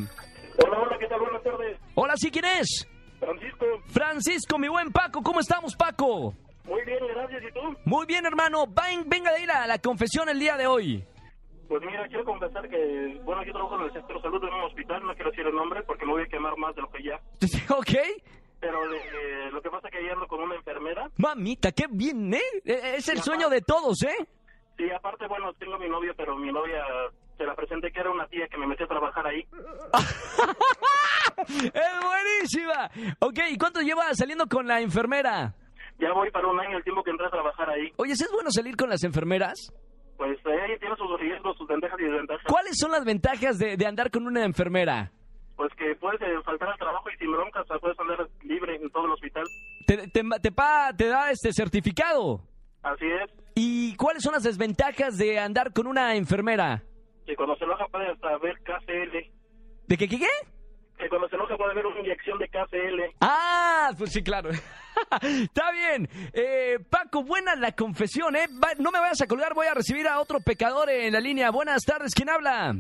Hola, 0.66 0.80
hola, 0.80 0.98
¿qué 1.00 1.08
tal? 1.08 1.20
Buenas 1.20 1.44
tardes. 1.44 1.80
Hola, 1.96 2.14
¿sí 2.18 2.32
quién 2.32 2.46
es? 2.46 2.88
Francisco, 3.20 3.66
Francisco, 3.88 4.58
mi 4.58 4.68
buen 4.68 4.92
Paco. 4.92 5.22
¿Cómo 5.22 5.40
estamos, 5.40 5.76
Paco? 5.76 6.34
Muy 6.72 6.86
bien, 6.86 7.00
gracias. 7.14 7.44
¿Y 7.44 7.52
tú? 7.54 7.78
Muy 7.86 8.06
bien, 8.06 8.26
hermano. 8.26 8.66
Ven- 8.68 9.04
venga 9.08 9.32
de 9.34 9.44
ir 9.44 9.52
a 9.52 9.68
la 9.68 9.78
confesión 9.80 10.30
el 10.30 10.40
día 10.40 10.58
de 10.58 10.68
hoy. 10.68 11.04
Pues 11.68 11.82
mira, 11.84 12.06
quiero 12.08 12.26
confesar 12.26 12.68
que, 12.68 13.20
bueno, 13.24 13.44
yo 13.46 13.54
trabajo 13.54 13.76
en 13.80 13.84
el 13.86 13.94
sector 13.94 14.22
salud 14.22 14.44
en 14.44 14.54
un 14.54 14.62
hospital, 14.64 15.06
no 15.06 15.14
quiero 15.16 15.32
decir 15.32 15.46
el 15.48 15.56
nombre 15.56 15.82
porque 15.84 16.06
me 16.06 16.12
voy 16.12 16.24
a 16.24 16.28
quemar 16.28 16.58
más 16.58 16.76
de 16.76 16.82
lo 16.82 16.90
que 16.90 17.02
ya. 17.04 17.20
¿Ok? 17.76 17.92
Pero 18.60 18.94
eh, 18.94 19.50
lo 19.52 19.62
que 19.62 19.70
pasa 19.70 19.88
es 19.88 19.92
que 19.94 19.98
ayer 20.00 20.12
ando 20.12 20.28
con 20.28 20.42
una 20.42 20.54
enfermera 20.56 21.10
Mamita, 21.18 21.72
qué 21.72 21.86
bien, 21.90 22.34
¿eh? 22.34 22.42
Eh, 22.66 22.96
Es 22.98 23.08
el 23.10 23.22
sueño 23.22 23.50
de 23.50 23.62
todos, 23.62 24.04
¿eh? 24.04 24.28
y 24.78 24.90
aparte, 24.92 25.28
bueno, 25.28 25.54
tengo 25.54 25.76
a 25.76 25.80
mi 25.80 25.88
novio, 25.88 26.14
pero 26.18 26.36
mi 26.36 26.52
novia 26.52 26.84
se 27.38 27.46
la 27.46 27.56
presenté 27.56 27.92
que 27.92 28.00
era 28.02 28.12
una 28.12 28.28
tía 28.28 28.48
que 28.48 28.58
me 28.58 28.68
metió 28.68 28.86
a 28.86 28.90
trabajar 28.90 29.26
ahí. 29.28 29.46
¡Es 31.48 32.04
buenísima! 32.04 32.90
Ok, 33.20 33.40
¿y 33.50 33.58
cuánto 33.58 33.82
lleva 33.82 34.14
saliendo 34.14 34.48
con 34.48 34.68
la 34.68 34.82
enfermera? 34.82 35.54
Ya 36.02 36.12
voy 36.14 36.30
para 36.32 36.48
un 36.48 36.60
año 36.60 36.78
el 36.78 36.84
tiempo 36.84 37.04
que 37.04 37.12
entré 37.12 37.28
a 37.28 37.30
trabajar 37.30 37.70
ahí. 37.70 37.94
Oye, 37.98 38.16
¿sí 38.16 38.24
¿es 38.26 38.32
bueno 38.32 38.50
salir 38.52 38.76
con 38.76 38.90
las 38.90 39.04
enfermeras? 39.04 39.72
Pues 40.18 40.38
eh, 40.46 40.66
ella 40.68 40.78
tiene 40.80 40.96
sus 40.98 41.20
riesgos, 41.20 41.56
sus 41.58 41.68
ventajas 41.68 42.00
y 42.00 42.04
desventajas. 42.04 42.46
¿Cuáles 42.48 42.74
son 42.78 42.92
las 42.92 43.06
ventajas 43.06 43.58
de, 43.60 43.78
de 43.78 43.86
andar 43.86 44.10
con 44.12 44.26
una 44.28 44.44
enfermera? 44.44 45.12
Pues 45.56 45.72
que 45.76 45.96
puedes 45.96 46.20
eh, 46.22 46.34
faltar 46.44 46.70
al 46.70 46.78
trabajo 46.80 47.08
y 47.12 47.18
sin 47.18 47.32
broncas, 47.32 47.64
o 47.64 47.68
sea, 47.68 47.78
puedes 47.80 48.00
andar 48.00 48.28
libre 48.44 48.76
en 48.76 48.90
todo 48.90 49.06
el 49.06 49.12
hospital. 49.12 49.44
Te, 49.86 50.08
te, 50.10 50.24
te 50.42 50.52
pa- 50.52 50.92
te 50.98 51.08
da 51.08 51.30
este 51.32 51.54
certificado. 51.54 52.42
Así 52.84 53.06
es, 53.06 53.30
¿Y 53.54 53.96
cuáles 53.96 54.24
son 54.24 54.34
las 54.34 54.42
desventajas 54.44 55.18
de 55.18 55.38
andar 55.38 55.72
con 55.72 55.86
una 55.86 56.16
enfermera? 56.16 56.82
que 57.28 57.36
cuando 57.36 57.56
se 57.58 57.64
enoja 57.66 57.86
puede 57.88 58.10
hasta 58.12 58.38
ver 58.40 58.56
KCL. 58.64 59.18
¿De 59.88 59.98
qué, 59.98 60.08
qué, 60.08 60.18
qué? 60.20 60.28
Que 60.98 61.08
cuando 61.10 61.30
se 61.30 61.36
enoja 61.36 61.56
puede 61.58 61.72
haber 61.72 61.86
una 61.86 62.00
inyección 62.00 62.40
de 62.40 62.48
KCL. 62.48 63.16
Ah, 63.22 63.92
pues 63.98 64.12
sí, 64.12 64.24
claro. 64.24 64.50
Está 65.22 65.72
bien. 65.72 66.10
Eh, 66.34 66.80
Paco, 66.90 67.24
buena 67.24 67.56
la 67.56 67.72
confesión, 67.74 68.36
¿eh? 68.36 68.48
Va- 68.64 68.74
no 68.80 68.92
me 68.92 69.00
vayas 69.00 69.22
a 69.22 69.28
colgar, 69.28 69.54
voy 69.54 69.68
a 69.68 69.74
recibir 69.74 70.08
a 70.08 70.20
otro 70.20 70.40
pecador 70.42 70.90
en 70.90 71.14
la 71.14 71.20
línea. 71.20 71.50
Buenas 71.52 71.84
tardes, 71.84 72.14
¿quién 72.14 72.30
habla? 72.30 72.76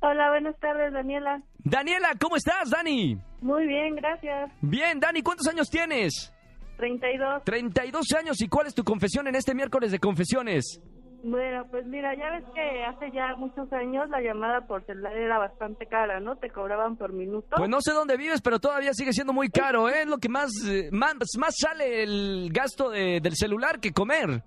Hola, 0.00 0.28
buenas 0.30 0.58
tardes, 0.60 0.92
Daniela. 0.92 1.42
Daniela, 1.58 2.10
¿cómo 2.20 2.36
estás, 2.36 2.68
Dani? 2.70 3.18
Muy 3.40 3.66
bien, 3.66 3.96
gracias. 3.96 4.50
Bien, 4.60 5.00
Dani, 5.00 5.22
¿cuántos 5.22 5.46
años 5.48 5.68
tienes? 5.70 6.30
32. 6.76 7.44
32 7.44 8.12
años. 8.18 8.40
¿Y 8.42 8.48
cuál 8.48 8.66
es 8.66 8.74
tu 8.74 8.84
confesión 8.84 9.26
en 9.28 9.34
este 9.36 9.54
miércoles 9.54 9.92
de 9.92 9.98
confesiones? 9.98 10.80
Bueno, 11.26 11.64
pues 11.70 11.86
mira, 11.86 12.14
ya 12.14 12.30
ves 12.32 12.44
que 12.54 12.84
hace 12.84 13.10
ya 13.10 13.34
muchos 13.36 13.72
años 13.72 14.10
la 14.10 14.20
llamada 14.20 14.66
por 14.66 14.84
celular 14.84 15.16
era 15.16 15.38
bastante 15.38 15.86
cara, 15.86 16.20
¿no? 16.20 16.36
Te 16.36 16.50
cobraban 16.50 16.96
por 16.98 17.14
minuto. 17.14 17.56
Pues 17.56 17.70
no 17.70 17.80
sé 17.80 17.92
dónde 17.92 18.18
vives, 18.18 18.42
pero 18.42 18.58
todavía 18.58 18.92
sigue 18.92 19.14
siendo 19.14 19.32
muy 19.32 19.48
caro, 19.48 19.88
¿eh? 19.88 20.02
Es 20.02 20.06
lo 20.06 20.18
que 20.18 20.28
más, 20.28 20.50
eh, 20.68 20.90
más, 20.92 21.14
más 21.38 21.54
sale 21.56 22.02
el 22.02 22.50
gasto 22.52 22.90
de- 22.90 23.20
del 23.22 23.36
celular 23.36 23.80
que 23.80 23.92
comer. 23.92 24.42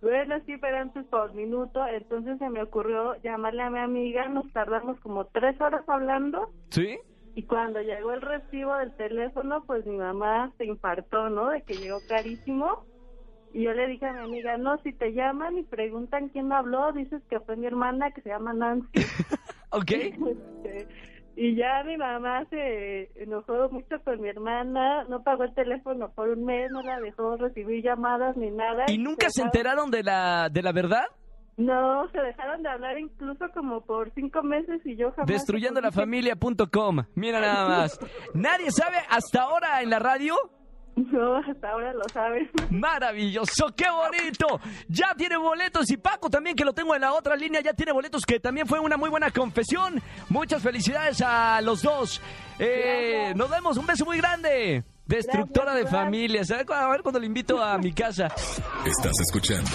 Bueno, 0.00 0.36
sí, 0.46 0.56
pero 0.58 0.78
antes 0.78 1.04
por 1.06 1.34
minuto. 1.34 1.86
Entonces 1.86 2.38
se 2.38 2.48
me 2.48 2.62
ocurrió 2.62 3.14
llamarle 3.22 3.62
a 3.64 3.70
mi 3.70 3.78
amiga. 3.80 4.26
Nos 4.28 4.50
tardamos 4.54 4.98
como 5.00 5.26
tres 5.26 5.60
horas 5.60 5.84
hablando. 5.86 6.48
¿Sí? 6.70 6.98
Y 7.34 7.42
cuando 7.44 7.80
llegó 7.82 8.12
el 8.12 8.22
recibo 8.22 8.74
del 8.78 8.96
teléfono, 8.96 9.62
pues 9.66 9.84
mi 9.86 9.96
mamá 9.98 10.50
se 10.58 10.64
infartó, 10.64 11.28
¿no? 11.28 11.50
De 11.50 11.62
que 11.62 11.74
llegó 11.74 11.98
carísimo. 12.08 12.84
Y 13.54 13.64
yo 13.64 13.72
le 13.72 13.86
dije 13.86 14.06
a 14.06 14.12
mi 14.14 14.20
amiga, 14.20 14.56
no, 14.56 14.78
si 14.78 14.92
te 14.92 15.12
llaman 15.12 15.58
y 15.58 15.62
preguntan 15.62 16.28
quién 16.30 16.52
habló, 16.52 16.92
dices 16.92 17.22
que 17.28 17.38
fue 17.40 17.56
mi 17.56 17.66
hermana 17.66 18.10
que 18.12 18.22
se 18.22 18.30
llama 18.30 18.52
Nancy. 18.54 18.88
¿Ok? 19.70 19.90
Este, 19.90 20.88
y 21.36 21.54
ya 21.56 21.82
mi 21.84 21.96
mamá 21.96 22.44
se 22.50 23.10
enojó 23.22 23.68
mucho 23.70 23.96
con 24.04 24.20
mi 24.20 24.28
hermana, 24.28 25.04
no 25.04 25.22
pagó 25.22 25.44
el 25.44 25.54
teléfono 25.54 26.10
por 26.12 26.28
un 26.30 26.44
mes, 26.44 26.70
no 26.70 26.82
la 26.82 27.00
dejó 27.00 27.36
recibir 27.36 27.82
llamadas 27.82 28.36
ni 28.36 28.50
nada. 28.50 28.84
¿Y 28.88 28.98
nunca 28.98 29.28
se 29.30 29.42
enteraron 29.42 29.90
de 29.90 30.02
la, 30.02 30.48
de 30.50 30.62
la 30.62 30.72
verdad? 30.72 31.04
No, 31.58 32.08
se 32.10 32.18
dejaron 32.20 32.62
de 32.62 32.70
hablar 32.70 32.98
incluso 32.98 33.44
como 33.52 33.82
por 33.82 34.10
cinco 34.14 34.42
meses 34.42 34.80
y 34.86 34.96
yo 34.96 35.10
jamás... 35.12 35.26
Destruyendo 35.28 35.80
la 35.82 35.90
supuse- 35.90 36.00
familia.com. 36.00 37.04
Mira 37.14 37.40
nada 37.40 37.68
más. 37.68 38.00
Nadie 38.34 38.70
sabe 38.70 38.96
hasta 39.10 39.42
ahora 39.42 39.82
en 39.82 39.90
la 39.90 39.98
radio 39.98 40.34
No, 40.94 41.36
hasta 41.36 41.70
ahora 41.70 41.92
lo 41.94 42.02
sabes. 42.12 42.48
Maravilloso, 42.70 43.74
qué 43.74 43.86
bonito. 43.90 44.60
Ya 44.88 45.14
tiene 45.16 45.36
boletos 45.36 45.90
y 45.90 45.96
Paco 45.96 46.28
también 46.28 46.54
que 46.54 46.64
lo 46.64 46.72
tengo 46.72 46.94
en 46.94 47.00
la 47.00 47.12
otra 47.14 47.34
línea 47.34 47.60
ya 47.60 47.72
tiene 47.72 47.92
boletos 47.92 48.24
que 48.26 48.40
también 48.40 48.66
fue 48.66 48.78
una 48.78 48.96
muy 48.96 49.08
buena 49.08 49.30
confesión. 49.30 50.02
Muchas 50.28 50.62
felicidades 50.62 51.22
a 51.22 51.60
los 51.62 51.82
dos. 51.82 52.20
Eh, 52.58 53.32
nos 53.34 53.50
vemos, 53.50 53.76
un 53.76 53.86
beso 53.86 54.04
muy 54.04 54.18
grande. 54.18 54.84
Destructora 55.06 55.74
de 55.74 55.82
Gracias, 55.82 56.00
familias. 56.00 56.50
A 56.50 56.56
ver, 56.58 56.66
a 56.72 56.88
ver 56.88 57.02
cuando 57.02 57.18
le 57.18 57.26
invito 57.26 57.62
a 57.62 57.76
mi 57.78 57.92
casa. 57.92 58.26
Estás 58.86 59.18
escuchando 59.20 59.70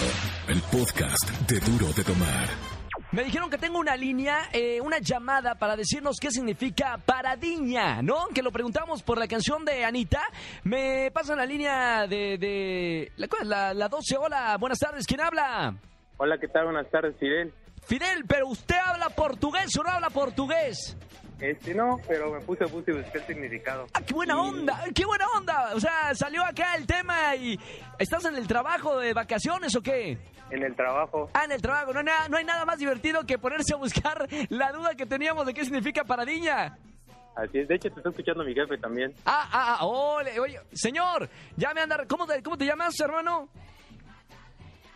el 0.48 0.60
podcast 0.62 1.30
de 1.48 1.60
Duro 1.60 1.92
de 1.92 2.04
Tomar. 2.04 2.77
Me 3.10 3.24
dijeron 3.24 3.48
que 3.48 3.56
tengo 3.56 3.78
una 3.78 3.96
línea, 3.96 4.50
eh, 4.52 4.82
una 4.82 4.98
llamada 4.98 5.54
para 5.54 5.76
decirnos 5.76 6.16
qué 6.20 6.30
significa 6.30 6.98
paradiña, 6.98 8.02
¿no? 8.02 8.26
Que 8.34 8.42
lo 8.42 8.52
preguntamos 8.52 9.02
por 9.02 9.16
la 9.18 9.26
canción 9.26 9.64
de 9.64 9.82
Anita. 9.82 10.22
Me 10.64 11.10
pasan 11.10 11.38
la 11.38 11.46
línea 11.46 12.06
de, 12.06 12.36
de 12.36 13.10
la, 13.16 13.28
la, 13.44 13.72
la 13.74 13.88
12. 13.88 14.16
Hola, 14.18 14.58
buenas 14.58 14.78
tardes. 14.78 15.06
¿Quién 15.06 15.22
habla? 15.22 15.74
Hola, 16.18 16.36
¿qué 16.38 16.48
tal? 16.48 16.64
Buenas 16.64 16.90
tardes, 16.90 17.16
Fidel. 17.18 17.54
Fidel, 17.86 18.24
pero 18.28 18.46
usted 18.48 18.76
habla 18.84 19.08
portugués 19.08 19.74
o 19.78 19.82
no 19.82 19.88
habla 19.88 20.10
portugués. 20.10 20.94
Este 21.40 21.72
no, 21.72 22.00
pero 22.08 22.32
me 22.32 22.40
puse 22.40 22.64
a 22.64 22.66
buscar 22.66 22.96
el 22.96 23.26
significado. 23.26 23.86
¡Ah, 23.94 24.00
qué 24.04 24.12
buena 24.12 24.40
onda! 24.40 24.82
¡Qué 24.92 25.04
buena 25.06 25.24
onda! 25.36 25.70
O 25.74 25.78
sea, 25.80 26.12
salió 26.14 26.44
acá 26.44 26.74
el 26.74 26.84
tema 26.86 27.36
y... 27.36 27.58
¿Estás 27.98 28.24
en 28.24 28.34
el 28.34 28.48
trabajo 28.48 28.98
de 28.98 29.12
vacaciones 29.12 29.74
o 29.76 29.80
qué? 29.80 30.18
En 30.50 30.64
el 30.64 30.74
trabajo. 30.74 31.30
Ah, 31.34 31.44
en 31.44 31.52
el 31.52 31.62
trabajo. 31.62 31.92
No, 31.92 32.00
hay 32.00 32.04
nada- 32.06 32.28
no 32.28 32.36
hay 32.38 32.44
nada 32.44 32.64
más 32.64 32.78
divertido 32.78 33.24
que 33.24 33.38
ponerse 33.38 33.74
a 33.74 33.76
buscar 33.76 34.26
la 34.48 34.72
duda 34.72 34.96
que 34.96 35.06
teníamos 35.06 35.46
de 35.46 35.54
qué 35.54 35.64
significa 35.64 36.02
paradiña. 36.04 36.76
Así 37.36 37.58
es. 37.58 37.68
De 37.68 37.76
hecho, 37.76 37.88
te 37.90 38.00
está 38.00 38.08
escuchando 38.10 38.42
mi 38.42 38.52
jefe 38.52 38.76
también. 38.78 39.14
Ah, 39.24 39.48
ah, 39.52 39.76
ah, 39.78 39.86
ole, 39.86 40.40
oye, 40.40 40.58
señor, 40.72 41.28
ya 41.56 41.72
me 41.72 41.82
anda... 41.82 42.04
¿Cómo 42.08 42.26
te, 42.26 42.42
cómo 42.42 42.58
te 42.58 42.64
llamas, 42.66 42.98
hermano? 42.98 43.48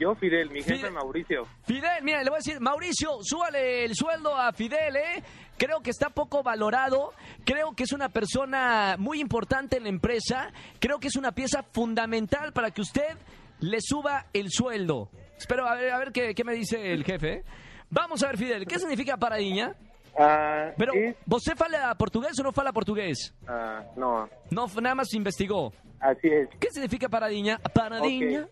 Yo, 0.01 0.15
Fidel, 0.17 0.51
mi 0.51 0.63
jefe 0.63 0.79
Fidel. 0.79 0.93
Mauricio. 0.93 1.47
Fidel, 1.65 2.03
mira, 2.03 2.25
le 2.25 2.31
voy 2.31 2.39
a 2.39 2.39
decir, 2.39 2.59
Mauricio, 2.61 3.19
súbale 3.23 3.85
el 3.85 3.95
sueldo 3.95 4.37
a 4.37 4.53
Fidel, 4.53 4.97
¿eh? 4.97 5.23
Creo 5.59 5.81
que 5.81 5.91
está 5.91 6.11
poco 6.11 6.43
valorado, 6.43 7.13
creo 7.45 7.73
que 7.77 7.85
es 7.85 7.93
una 7.93 8.09
persona 8.09 8.97
muy 8.99 9.21
importante 9.21 9.77
en 9.77 9.85
la 9.85 9.89
empresa, 9.91 10.51
creo 10.81 10.99
que 10.99 11.09
es 11.09 11.17
una 11.17 11.33
pieza 11.33 11.63
fundamental 11.63 12.53
para 12.53 12.71
que 12.73 12.81
usted 12.81 13.17
le 13.61 13.79
suba 13.81 14.27
el 14.33 14.51
sueldo. 14.51 15.09
Espero 15.39 15.67
a 15.69 15.75
ver, 15.77 15.93
a 15.93 15.99
ver 15.99 16.11
qué, 16.13 16.35
qué 16.35 16.43
me 16.45 16.55
dice 16.55 16.93
el 16.93 17.05
jefe. 17.05 17.33
¿eh? 17.35 17.45
Vamos 17.91 18.23
a 18.23 18.29
ver, 18.29 18.39
Fidel, 18.39 18.67
¿qué 18.67 18.79
significa 18.79 19.17
paradiña? 19.17 19.75
Ah, 20.19 20.71
Pero, 20.77 20.93
es- 20.95 21.17
¿você 21.27 21.55
fala 21.55 21.95
portugués 21.95 22.33
o 22.41 22.43
no 22.43 22.53
fala 22.53 22.73
portugués? 22.73 23.33
ah, 23.47 23.83
no, 23.97 24.29
No, 24.51 24.67
nada 24.81 24.95
más 24.97 25.15
investigó. 25.15 25.73
así 26.01 26.29
es. 26.29 26.49
¿Qué 26.59 26.69
significa 26.71 27.09
paradiña? 27.09 27.59
Paradiña. 27.73 28.43
Ok. 28.43 28.51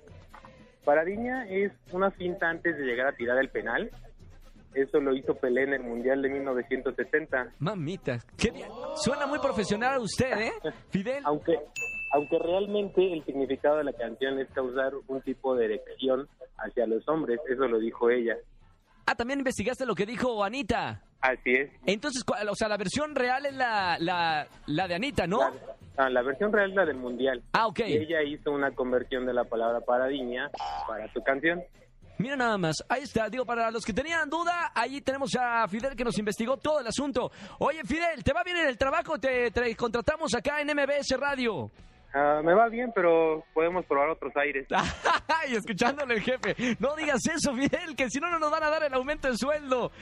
Paradiña 0.84 1.46
es 1.48 1.72
una 1.92 2.10
finta 2.12 2.48
antes 2.48 2.76
de 2.76 2.84
llegar 2.84 3.08
a 3.08 3.12
tirar 3.12 3.38
el 3.38 3.50
penal. 3.50 3.90
Eso 4.74 5.00
lo 5.00 5.14
hizo 5.14 5.34
Pelé 5.34 5.64
en 5.64 5.72
el 5.74 5.82
Mundial 5.82 6.22
de 6.22 6.28
1970. 6.30 7.54
Mamita, 7.58 8.18
qué 8.36 8.50
bien. 8.50 8.68
Suena 8.96 9.26
muy 9.26 9.38
profesional 9.40 9.98
usted, 10.00 10.38
¿eh? 10.40 10.52
Fidel. 10.90 11.22
Aunque, 11.24 11.58
aunque 12.12 12.38
realmente 12.38 13.12
el 13.12 13.24
significado 13.24 13.78
de 13.78 13.84
la 13.84 13.92
canción 13.92 14.38
es 14.38 14.48
causar 14.52 14.92
un 15.08 15.20
tipo 15.22 15.54
de 15.56 15.64
erección 15.66 16.28
hacia 16.58 16.86
los 16.86 17.06
hombres. 17.08 17.40
Eso 17.52 17.66
lo 17.66 17.78
dijo 17.78 18.10
ella. 18.10 18.36
Ah, 19.06 19.14
también 19.16 19.40
investigaste 19.40 19.84
lo 19.86 19.94
que 19.94 20.06
dijo 20.06 20.44
Anita. 20.44 21.02
Así 21.20 21.52
es. 21.52 21.70
Entonces, 21.84 22.22
¿cuál- 22.24 22.48
o 22.48 22.54
sea, 22.54 22.68
la 22.68 22.76
versión 22.76 23.14
real 23.14 23.44
es 23.46 23.54
la, 23.54 23.96
la, 23.98 24.46
la 24.66 24.88
de 24.88 24.94
Anita, 24.94 25.26
¿no? 25.26 25.40
La, 25.40 25.52
ah, 25.96 26.08
la 26.10 26.22
versión 26.22 26.52
real 26.52 26.70
es 26.70 26.76
la 26.76 26.86
del 26.86 26.96
Mundial. 26.96 27.42
Ah, 27.52 27.66
ok. 27.66 27.80
Y 27.80 27.96
ella 27.96 28.22
hizo 28.22 28.52
una 28.52 28.70
conversión 28.70 29.26
de 29.26 29.34
la 29.34 29.44
palabra 29.44 29.80
paradiña 29.80 30.50
para 30.86 31.12
su 31.12 31.22
canción. 31.22 31.60
Mira 32.20 32.36
nada 32.36 32.58
más, 32.58 32.76
ahí 32.86 33.04
está. 33.04 33.30
Digo, 33.30 33.46
para 33.46 33.70
los 33.70 33.82
que 33.82 33.94
tenían 33.94 34.28
duda, 34.28 34.72
ahí 34.74 35.00
tenemos 35.00 35.34
a 35.36 35.66
Fidel 35.66 35.96
que 35.96 36.04
nos 36.04 36.18
investigó 36.18 36.58
todo 36.58 36.80
el 36.80 36.86
asunto. 36.86 37.32
Oye, 37.60 37.80
Fidel, 37.82 38.22
¿te 38.22 38.34
va 38.34 38.44
bien 38.44 38.58
en 38.58 38.66
el 38.68 38.76
trabajo? 38.76 39.18
Te, 39.18 39.50
te 39.50 39.74
contratamos 39.74 40.34
acá 40.34 40.60
en 40.60 40.68
MBS 40.68 41.18
Radio. 41.18 41.70
Ah, 42.12 42.40
me 42.44 42.54
va 42.54 42.68
bien, 42.68 42.90
pero 42.94 43.44
podemos 43.54 43.84
probar 43.86 44.08
otros 44.10 44.36
aires. 44.36 44.66
y 45.48 45.54
escuchándole 45.54 46.14
el 46.14 46.22
jefe. 46.22 46.76
No 46.80 46.96
digas 46.96 47.20
eso, 47.26 47.54
Fidel, 47.54 47.94
que 47.96 48.10
si 48.10 48.18
no, 48.18 48.28
no 48.30 48.38
nos 48.38 48.50
van 48.50 48.64
a 48.64 48.70
dar 48.70 48.82
el 48.82 48.92
aumento 48.94 49.28
de 49.30 49.36
sueldo. 49.36 49.92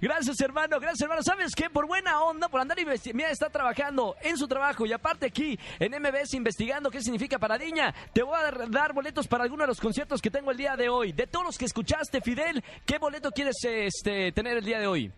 Gracias, 0.00 0.38
hermano, 0.40 0.78
gracias, 0.78 1.00
hermano. 1.02 1.22
¿Sabes 1.22 1.54
qué? 1.54 1.70
Por 1.70 1.86
buena 1.86 2.20
onda, 2.22 2.48
por 2.48 2.60
andar 2.60 2.78
investigando. 2.78 3.16
Mira, 3.16 3.30
está 3.30 3.48
trabajando 3.48 4.16
en 4.22 4.36
su 4.36 4.46
trabajo 4.46 4.84
y 4.84 4.92
aparte 4.92 5.26
aquí 5.26 5.58
en 5.78 5.92
MBS 6.00 6.34
investigando 6.34 6.90
qué 6.90 7.00
significa 7.00 7.38
paradiña. 7.38 7.94
Te 8.12 8.22
voy 8.22 8.36
a 8.38 8.50
dar- 8.50 8.92
boletos 8.92 9.26
para 9.26 9.44
alguno 9.44 9.62
de 9.64 9.68
los 9.68 9.80
conciertos 9.80 10.20
que 10.20 10.30
tengo 10.30 10.50
el 10.50 10.56
día 10.56 10.76
de 10.76 10.88
hoy. 10.88 11.12
De 11.12 11.26
todos 11.26 11.46
los 11.46 11.58
que 11.58 11.64
escuchaste, 11.64 12.20
Fidel, 12.20 12.62
¿qué 12.84 12.98
boleto 12.98 13.30
quieres 13.30 13.56
este, 13.64 14.32
tener 14.32 14.58
el 14.58 14.64
día 14.64 14.78
de 14.78 14.86
hoy? 14.86 15.10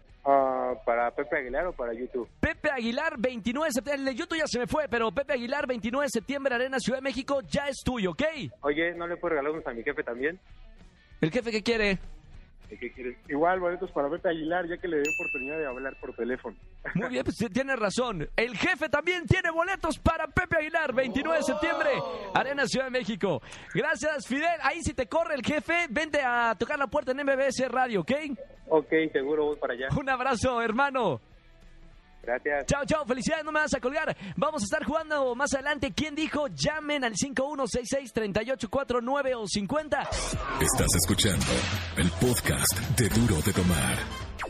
¿Para 0.85 1.11
Pepe 1.11 1.39
Aguilar 1.39 1.67
o 1.67 1.73
para 1.73 1.93
YouTube? 1.93 2.29
Pepe 2.41 2.71
Aguilar, 2.71 3.15
29 3.19 3.69
de 3.69 3.73
septiembre. 3.73 4.01
El 4.01 4.05
de 4.05 4.15
YouTube 4.15 4.39
ya 4.39 4.47
se 4.47 4.59
me 4.59 4.67
fue, 4.67 4.89
pero 4.89 5.11
Pepe 5.13 5.35
Aguilar, 5.35 5.67
29 5.67 6.07
de 6.07 6.11
septiembre, 6.11 6.55
Arena 6.55 6.79
Ciudad 6.79 6.99
de 6.99 7.03
México, 7.03 7.41
ya 7.49 7.69
es 7.69 7.83
tuyo, 7.85 8.13
¿ok? 8.13 8.23
Oye, 8.63 8.95
¿no 8.95 9.07
le 9.07 9.17
puedo 9.17 9.31
regalar 9.31 9.53
unos 9.53 9.67
a 9.67 9.73
mi 9.73 9.83
jefe 9.83 10.03
también? 10.03 10.39
¿El 11.21 11.31
jefe 11.31 11.51
qué 11.51 11.63
quiere? 11.63 11.99
¿De 12.69 12.77
qué 12.79 12.93
quieres? 12.93 13.17
Igual, 13.29 13.61
boletos 13.61 13.91
para 13.93 14.11
Pepe 14.11 14.29
Aguilar, 14.29 14.69
ya 14.69 14.77
que 14.77 14.89
le 14.89 15.01
dio 15.01 15.11
oportunidad 15.19 15.59
de 15.59 15.67
hablar 15.67 15.97
por 16.01 16.15
teléfono. 16.15 16.57
Muy 16.95 17.09
bien, 17.09 17.25
pues 17.25 17.37
tiene 17.53 17.77
razón. 17.77 18.29
El 18.37 18.57
jefe 18.57 18.89
también 18.89 19.27
tiene 19.27 19.51
boletos 19.51 19.99
para 19.99 20.27
Pepe 20.27 20.59
Aguilar, 20.59 20.95
29 20.95 21.39
de 21.39 21.45
septiembre, 21.45 21.91
Arena 22.35 22.67
Ciudad 22.67 22.87
de 22.87 22.91
México. 22.91 23.41
Gracias, 23.75 24.27
Fidel. 24.27 24.61
Ahí 24.63 24.83
si 24.83 24.93
te 24.93 25.07
corre 25.07 25.35
el 25.35 25.43
jefe, 25.43 25.87
vente 25.89 26.21
a 26.23 26.55
tocar 26.59 26.79
la 26.79 26.89
puerta 26.89 27.13
en 27.13 27.25
MBS 27.25 27.67
Radio, 27.69 28.03
¿ok? 28.03 28.13
Ok, 28.69 28.93
seguro 29.13 29.47
voy 29.47 29.57
para 29.57 29.73
allá. 29.73 29.89
Un 29.99 30.11
abrazo, 30.11 30.61
hermano. 30.61 31.21
Gracias. 32.29 32.67
Chao, 32.67 32.85
chao, 32.85 33.07
felicidades, 33.07 33.43
no 33.43 33.53
me 33.53 33.61
vas 33.61 33.73
a 33.73 33.81
colgar. 33.81 34.15
Vamos 34.37 34.61
a 34.61 34.67
estar 34.67 34.85
jugando 34.85 35.35
más 35.35 35.55
adelante. 35.55 35.95
¿Quién 35.97 36.15
dijo? 36.15 36.47
Llamen 36.49 37.03
al 37.03 37.15
5166-3849 37.15 39.33
o 39.35 39.47
50. 39.47 40.01
Estás 40.61 40.95
escuchando 40.95 41.47
el 41.97 42.11
podcast 42.11 42.79
de 42.99 43.09
Duro 43.09 43.41
de 43.41 43.51
Tomar. 43.55 43.97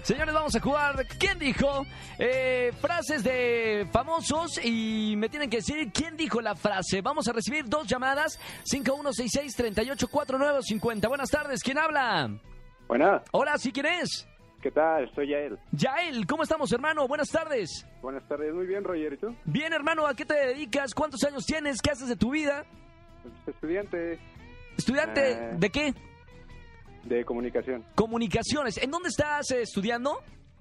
Señores, 0.02 0.34
vamos 0.34 0.56
a 0.56 0.60
jugar. 0.60 1.06
¿Quién 1.20 1.38
dijo? 1.38 1.86
Eh, 2.18 2.72
frases 2.80 3.22
de 3.22 3.88
famosos 3.92 4.58
y 4.64 5.14
me 5.16 5.28
tienen 5.28 5.48
que 5.48 5.58
decir 5.58 5.92
quién 5.92 6.16
dijo 6.16 6.40
la 6.40 6.56
frase. 6.56 7.00
Vamos 7.00 7.28
a 7.28 7.32
recibir 7.32 7.68
dos 7.68 7.86
llamadas. 7.86 8.40
5166-3849 8.72 10.58
o 10.58 10.62
50. 10.62 11.06
Buenas 11.06 11.30
tardes, 11.30 11.62
¿quién 11.62 11.78
habla? 11.78 12.28
Buenas, 12.88 13.22
Hola, 13.30 13.56
¿sí 13.56 13.70
quién 13.70 13.86
es? 13.86 14.26
¿Qué 14.62 14.70
tal? 14.70 15.10
Soy 15.14 15.28
Yael. 15.28 15.58
Yael, 15.72 16.26
¿cómo 16.26 16.42
estamos, 16.42 16.72
hermano? 16.72 17.06
Buenas 17.08 17.28
tardes. 17.28 17.86
Buenas 18.02 18.26
tardes, 18.28 18.52
muy 18.54 18.66
bien, 18.66 18.84
Roger. 18.84 19.12
¿Y 19.14 19.16
tú? 19.18 19.34
Bien, 19.44 19.72
hermano, 19.72 20.06
¿a 20.06 20.14
qué 20.14 20.24
te 20.24 20.34
dedicas? 20.34 20.94
¿Cuántos 20.94 21.22
años 21.24 21.44
tienes? 21.46 21.80
¿Qué 21.80 21.90
haces 21.90 22.08
de 22.08 22.16
tu 22.16 22.30
vida? 22.30 22.64
Pues, 23.22 23.34
Estudiante 23.56 24.18
¿Estudiante 24.76 25.32
Eh. 25.32 25.50
de 25.56 25.70
qué? 25.70 25.94
de 27.04 27.24
comunicación 27.24 27.84
Comunicaciones. 27.94 28.76
¿En 28.78 28.90
dónde 28.90 29.08
estás 29.08 29.50
eh, 29.52 29.62
estudiando? 29.62 30.18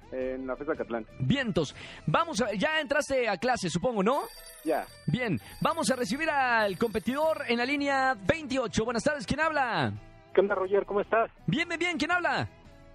en 0.10 0.48
la 0.48 0.56
FESA 0.56 0.74
Catlán. 0.76 1.06
Vientos. 1.20 1.76
Vamos 2.06 2.42
a 2.42 2.54
ya 2.54 2.80
entraste 2.80 3.28
a 3.28 3.36
clase, 3.38 3.70
supongo, 3.70 4.02
¿no? 4.04 4.22
Ya, 4.64 4.86
Bien, 5.06 5.38
vamos 5.60 5.92
a 5.92 5.98
recibir 5.98 6.30
al 6.30 6.78
competidor 6.78 7.44
en 7.50 7.58
la 7.58 7.66
línea 7.66 8.16
28. 8.26 8.86
Buenas 8.86 9.04
tardes, 9.04 9.26
¿quién 9.28 9.42
habla? 9.42 9.92
¿qué 10.34 10.40
onda, 10.42 10.56
Roger? 10.56 10.86
¿Cómo 10.86 11.02
estás? 11.02 11.30
Bien, 11.48 11.68
bien, 11.68 11.80
bien, 11.80 11.98
¿quién 11.98 12.12
habla? 12.12 12.48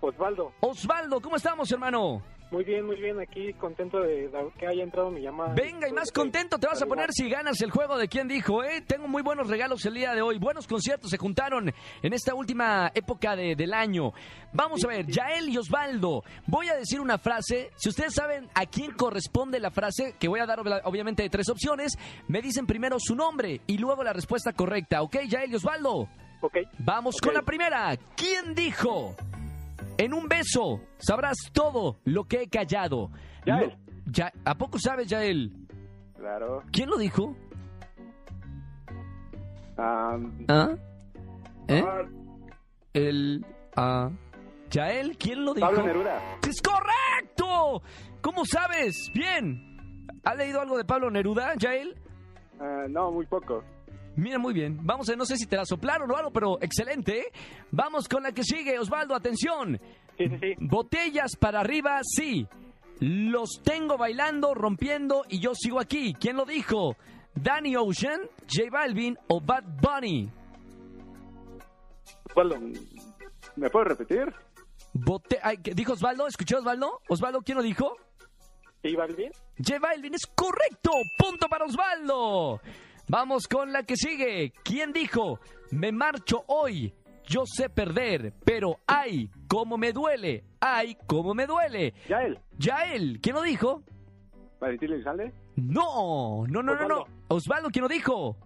Osvaldo. 0.02 0.52
Osvaldo, 0.60 1.20
¿cómo 1.20 1.36
estamos, 1.36 1.70
hermano? 1.72 2.22
Muy 2.50 2.64
bien, 2.64 2.84
muy 2.84 2.96
bien, 3.00 3.18
aquí 3.18 3.54
contento 3.54 3.98
de, 4.00 4.30
que 4.58 4.66
haya 4.66 4.82
entrado 4.82 5.10
mi 5.10 5.22
llamada. 5.22 5.54
Venga, 5.54 5.88
y 5.88 5.92
más 5.92 6.12
contento 6.12 6.58
te 6.58 6.66
vas 6.66 6.82
a 6.82 6.86
poner 6.86 7.10
si 7.10 7.26
ganas 7.30 7.58
el 7.62 7.70
juego 7.70 7.96
de 7.96 8.08
quién 8.08 8.28
dijo, 8.28 8.62
¿eh? 8.62 8.82
Tengo 8.86 9.08
muy 9.08 9.22
buenos 9.22 9.48
regalos 9.48 9.86
el 9.86 9.94
día 9.94 10.12
de 10.14 10.20
hoy, 10.20 10.38
buenos 10.38 10.66
conciertos 10.66 11.08
se 11.08 11.16
juntaron 11.16 11.72
en 12.02 12.12
esta 12.12 12.34
última 12.34 12.90
época 12.94 13.36
de- 13.36 13.56
del 13.56 13.72
año. 13.72 14.12
Vamos 14.52 14.84
a 14.84 14.88
ver, 14.88 15.06
Yael 15.06 15.48
y 15.48 15.56
Osvaldo, 15.56 16.24
voy 16.46 16.68
a 16.68 16.74
decir 16.76 17.00
una 17.00 17.16
frase, 17.16 17.70
si 17.76 17.88
ustedes 17.88 18.12
saben 18.12 18.50
a 18.54 18.66
quién 18.66 18.90
corresponde 18.90 19.58
la 19.58 19.70
frase, 19.70 20.16
que 20.20 20.28
voy 20.28 20.40
a 20.40 20.44
dar 20.46 20.58
obviamente 20.84 21.26
tres 21.30 21.48
opciones, 21.48 21.96
me 22.28 22.42
dicen 22.42 22.66
primero 22.66 22.98
su 23.00 23.14
nombre 23.16 23.62
y 23.66 23.78
luego 23.78 24.02
la 24.04 24.12
respuesta 24.12 24.52
correcta, 24.52 25.00
¿ok, 25.00 25.20
Yael 25.26 25.52
y 25.52 25.54
Osvaldo? 25.54 26.06
Ok, 26.42 26.58
Vamos 26.80 27.16
con 27.22 27.32
la 27.32 27.42
primera. 27.42 27.96
¿Quién 28.16 28.52
dijo? 28.54 29.14
En 30.02 30.14
un 30.14 30.26
beso 30.26 30.80
sabrás 30.98 31.36
todo 31.52 32.00
lo 32.04 32.24
que 32.24 32.42
he 32.42 32.48
callado. 32.48 33.10
Yael. 33.46 33.68
Lo- 33.70 34.12
Ya, 34.12 34.32
¿A 34.44 34.56
poco 34.56 34.78
sabes, 34.80 35.06
Yael? 35.06 35.52
claro. 36.16 36.62
¿Quién 36.72 36.90
lo 36.90 36.96
dijo? 36.96 37.36
Ah, 39.78 40.16
¿Ah? 40.48 40.74
¿Eh? 41.68 41.82
ah, 41.86 42.02
El... 42.94 43.46
Ah... 43.76 44.10
¿Yael? 44.70 45.16
¿Quién 45.18 45.44
lo 45.44 45.54
dijo? 45.54 45.66
Pablo 45.68 45.82
Neruda. 45.84 46.20
¡Es 46.48 46.60
correcto! 46.62 47.82
¿Cómo 48.22 48.44
sabes? 48.46 48.94
Bien. 49.14 50.06
¿Ha 50.24 50.34
leído 50.34 50.60
algo 50.60 50.78
de 50.78 50.84
Pablo 50.84 51.10
Neruda, 51.10 51.54
Yael? 51.58 51.94
Ah, 52.60 52.86
no, 52.88 53.12
muy 53.12 53.26
poco. 53.26 53.62
Mira, 54.16 54.38
muy 54.38 54.52
bien. 54.52 54.78
Vamos 54.82 55.08
a, 55.08 55.16
no 55.16 55.24
sé 55.24 55.36
si 55.36 55.46
te 55.46 55.56
la 55.56 55.64
soplaron 55.64 56.10
o 56.10 56.16
algo, 56.16 56.30
pero 56.30 56.58
excelente. 56.60 57.18
¿eh? 57.18 57.32
Vamos 57.70 58.08
con 58.08 58.22
la 58.22 58.32
que 58.32 58.44
sigue, 58.44 58.78
Osvaldo, 58.78 59.14
atención. 59.14 59.80
Sí, 60.18 60.28
sí, 60.28 60.36
sí. 60.40 60.54
Botellas 60.58 61.36
para 61.38 61.60
arriba, 61.60 62.00
sí. 62.02 62.46
Los 63.00 63.60
tengo 63.64 63.96
bailando, 63.96 64.54
rompiendo 64.54 65.24
y 65.28 65.40
yo 65.40 65.54
sigo 65.54 65.80
aquí. 65.80 66.14
¿Quién 66.14 66.36
lo 66.36 66.44
dijo? 66.44 66.96
¿Danny 67.34 67.74
Ocean, 67.76 68.20
J 68.42 68.68
Balvin 68.70 69.16
o 69.28 69.40
Bad 69.40 69.64
Bunny? 69.80 70.30
Osvaldo, 72.30 72.56
¿me 73.56 73.70
puedes 73.70 73.88
repetir? 73.88 74.32
Bote 74.94 75.38
ay, 75.42 75.56
¿qué 75.58 75.74
¿Dijo 75.74 75.94
Osvaldo? 75.94 76.26
¿Escuchó 76.26 76.58
Osvaldo? 76.58 77.00
¿Osvaldo 77.08 77.40
quién 77.40 77.56
lo 77.56 77.62
dijo? 77.62 77.96
¿Sí, 78.82 78.94
Balvin? 78.94 79.30
J 79.56 79.78
Balvin 79.80 80.14
es 80.14 80.26
correcto. 80.34 80.90
Punto 81.18 81.48
para 81.48 81.64
Osvaldo. 81.64 82.60
Vamos 83.08 83.46
con 83.48 83.72
la 83.72 83.82
que 83.82 83.96
sigue. 83.96 84.52
¿Quién 84.62 84.92
dijo? 84.92 85.40
Me 85.70 85.92
marcho 85.92 86.44
hoy. 86.46 86.94
Yo 87.24 87.44
sé 87.46 87.68
perder, 87.70 88.34
pero 88.44 88.78
ay, 88.86 89.30
cómo 89.48 89.78
me 89.78 89.92
duele. 89.92 90.44
Ay, 90.60 90.96
cómo 91.06 91.34
me 91.34 91.46
duele. 91.46 91.94
Yael, 92.08 92.38
Yael, 92.58 93.20
¿quién 93.22 93.36
lo 93.36 93.42
dijo? 93.42 93.82
Valentín 94.60 94.92
Elizalde. 94.92 95.32
No, 95.56 96.44
no, 96.48 96.62
no, 96.62 96.74
no, 96.74 96.88
no. 96.88 97.04
Osvaldo, 97.28 97.70
¿quién 97.70 97.82
lo 97.84 97.88
dijo? 97.88 98.36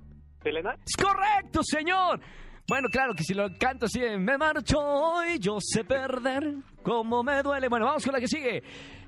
¿Selena? 0.42 0.76
Es 0.86 0.96
correcto, 1.02 1.62
señor. 1.62 2.20
Bueno, 2.68 2.88
claro 2.90 3.14
que 3.14 3.22
si 3.22 3.32
lo 3.34 3.48
canto 3.58 3.86
así, 3.86 4.00
me 4.18 4.36
marcho 4.36 4.78
hoy, 4.78 5.38
yo 5.38 5.58
sé 5.60 5.84
perder, 5.84 6.56
cómo 6.82 7.22
me 7.22 7.42
duele. 7.42 7.68
Bueno, 7.68 7.86
vamos 7.86 8.04
con 8.04 8.12
la 8.12 8.20
que 8.20 8.28
sigue. 8.28 8.62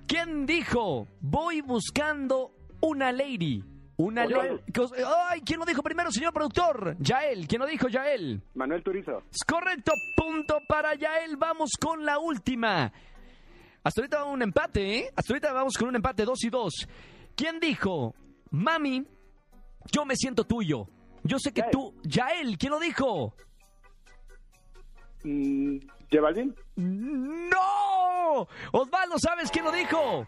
¿Quién 0.07 0.47
dijo? 0.47 1.07
Voy 1.21 1.61
buscando 1.61 2.53
una 2.81 3.13
lady. 3.13 3.63
Una. 3.99 4.27
Yael. 4.27 4.63
Ay, 5.29 5.41
¿quién 5.45 5.59
lo 5.59 5.67
dijo 5.67 5.83
primero, 5.83 6.11
señor 6.13 6.33
productor? 6.33 6.97
Yael, 7.01 7.49
¿quién 7.49 7.61
lo 7.61 7.67
dijo, 7.67 7.89
Yael? 7.89 8.41
Manuel 8.55 8.83
Turizo. 8.83 9.23
Es 9.31 9.45
correcto, 9.45 9.93
punto 10.17 10.59
para 10.69 10.95
Yael. 10.95 11.37
Vamos 11.37 11.71
con 11.81 12.05
la 12.05 12.19
última. 12.19 12.93
Hasta 13.83 14.01
ahorita 14.01 14.19
va 14.19 14.25
un 14.27 14.43
empate, 14.43 14.99
¿eh? 14.99 15.11
Hasta 15.17 15.33
ahorita 15.33 15.53
vamos 15.53 15.77
con 15.77 15.89
un 15.89 15.97
empate, 15.97 16.25
dos 16.25 16.45
y 16.45 16.49
dos. 16.49 16.87
¿Quién 17.35 17.59
dijo? 17.59 18.15
Mami, 18.51 19.05
yo 19.91 20.05
me 20.05 20.15
siento 20.15 20.45
tuyo. 20.45 20.87
Yo 21.25 21.39
sé 21.39 21.53
que 21.53 21.63
Yael. 21.63 21.73
tú... 21.73 21.95
Yael, 22.05 22.57
¿quién 22.57 22.71
lo 22.71 22.79
dijo? 22.79 23.35
Mm. 25.25 25.79
¡No! 26.77 28.47
Osvaldo, 28.73 29.19
¿sabes 29.19 29.51
quién 29.51 29.65
lo 29.65 29.73
dijo? 29.73 30.27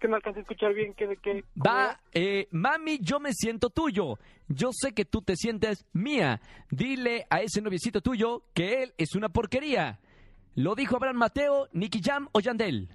Que 0.00 0.08
no 0.08 0.16
alcancé 0.16 0.38
a 0.40 0.42
escuchar 0.42 0.72
bien. 0.72 0.94
¿Qué, 0.94 1.06
qué, 1.22 1.44
cómo 1.58 1.74
Va, 1.74 2.00
eh, 2.12 2.48
mami, 2.52 2.98
yo 3.00 3.20
me 3.20 3.32
siento 3.34 3.68
tuyo. 3.68 4.18
Yo 4.48 4.70
sé 4.72 4.92
que 4.92 5.04
tú 5.04 5.20
te 5.22 5.36
sientes 5.36 5.86
mía. 5.92 6.40
Dile 6.70 7.26
a 7.28 7.42
ese 7.42 7.60
noviecito 7.60 8.00
tuyo 8.00 8.44
que 8.54 8.82
él 8.82 8.94
es 8.96 9.14
una 9.14 9.28
porquería. 9.28 10.00
¿Lo 10.54 10.74
dijo 10.74 10.96
Abraham 10.96 11.18
Mateo, 11.18 11.68
Nicky 11.72 12.00
Jam 12.02 12.28
o 12.32 12.40
Yandel? 12.40 12.88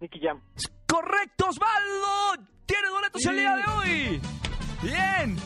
Nicky 0.00 0.18
Jam. 0.20 0.40
¡Correcto, 0.86 1.48
Osvaldo! 1.48 2.48
¡Tiene 2.66 2.88
boletos 2.88 3.24
el 3.26 3.36
día 3.36 3.56
de 3.56 3.64
hoy! 3.64 4.20
¡Bien! 4.82 5.36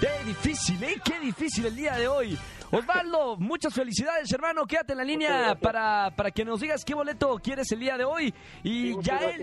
¡Qué 0.00 0.24
difícil, 0.26 0.82
eh! 0.84 1.00
¡Qué 1.04 1.18
difícil 1.20 1.66
el 1.66 1.76
día 1.76 1.96
de 1.96 2.06
hoy! 2.06 2.38
Osvaldo, 2.70 3.36
muchas 3.36 3.72
felicidades, 3.74 4.32
hermano. 4.32 4.64
Quédate 4.66 4.92
en 4.92 4.98
la 4.98 5.04
línea 5.04 5.54
para, 5.60 6.10
para 6.14 6.30
que 6.30 6.44
nos 6.44 6.60
digas 6.60 6.84
qué 6.84 6.94
boleto 6.94 7.36
quieres 7.42 7.70
el 7.72 7.80
día 7.80 7.96
de 7.96 8.04
hoy. 8.04 8.34
Y 8.62 8.94
Sí. 8.94 8.98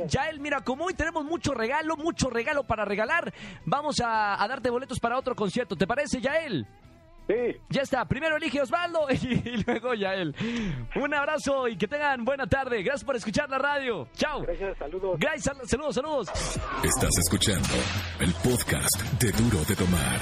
Yael, 0.08 0.40
mira, 0.40 0.62
como 0.62 0.86
hoy 0.86 0.94
tenemos 0.94 1.24
mucho 1.26 1.54
regalo, 1.54 1.96
mucho 1.98 2.30
regalo 2.30 2.64
para 2.64 2.86
regalar, 2.86 3.34
vamos 3.66 4.00
a, 4.00 4.42
a 4.42 4.48
darte 4.48 4.70
boletos 4.70 5.00
para 5.00 5.18
otro 5.18 5.36
concierto. 5.36 5.76
¿Te 5.76 5.88
parece, 5.88 6.22
Yael? 6.22 6.68
Sí. 7.28 7.34
Ya 7.70 7.82
está, 7.82 8.06
primero 8.06 8.38
elige 8.38 8.62
Osvaldo 8.62 9.08
y, 9.10 9.64
luego 9.66 9.96
Yael. 9.96 10.36
Un 10.96 11.12
abrazo 11.16 11.68
y 11.68 11.76
que 11.76 11.88
tengan 11.88 12.24
buena 12.24 12.46
tarde. 12.46 12.84
Gracias 12.84 13.04
por 13.04 13.16
escuchar 13.16 13.50
la 13.50 13.58
radio. 13.58 14.08
Chao. 14.16 14.42
Gracias, 14.42 14.78
saludos. 14.78 15.18
Gracias, 15.20 15.44
sal- 15.58 15.68
saludos, 15.68 15.96
saludos. 15.96 16.28
Estás 16.84 17.18
escuchando 17.18 17.70
el 18.20 18.32
podcast 18.34 19.02
de 19.20 19.32
Duro 19.32 19.64
de 19.66 19.76
Tomar. 19.76 20.20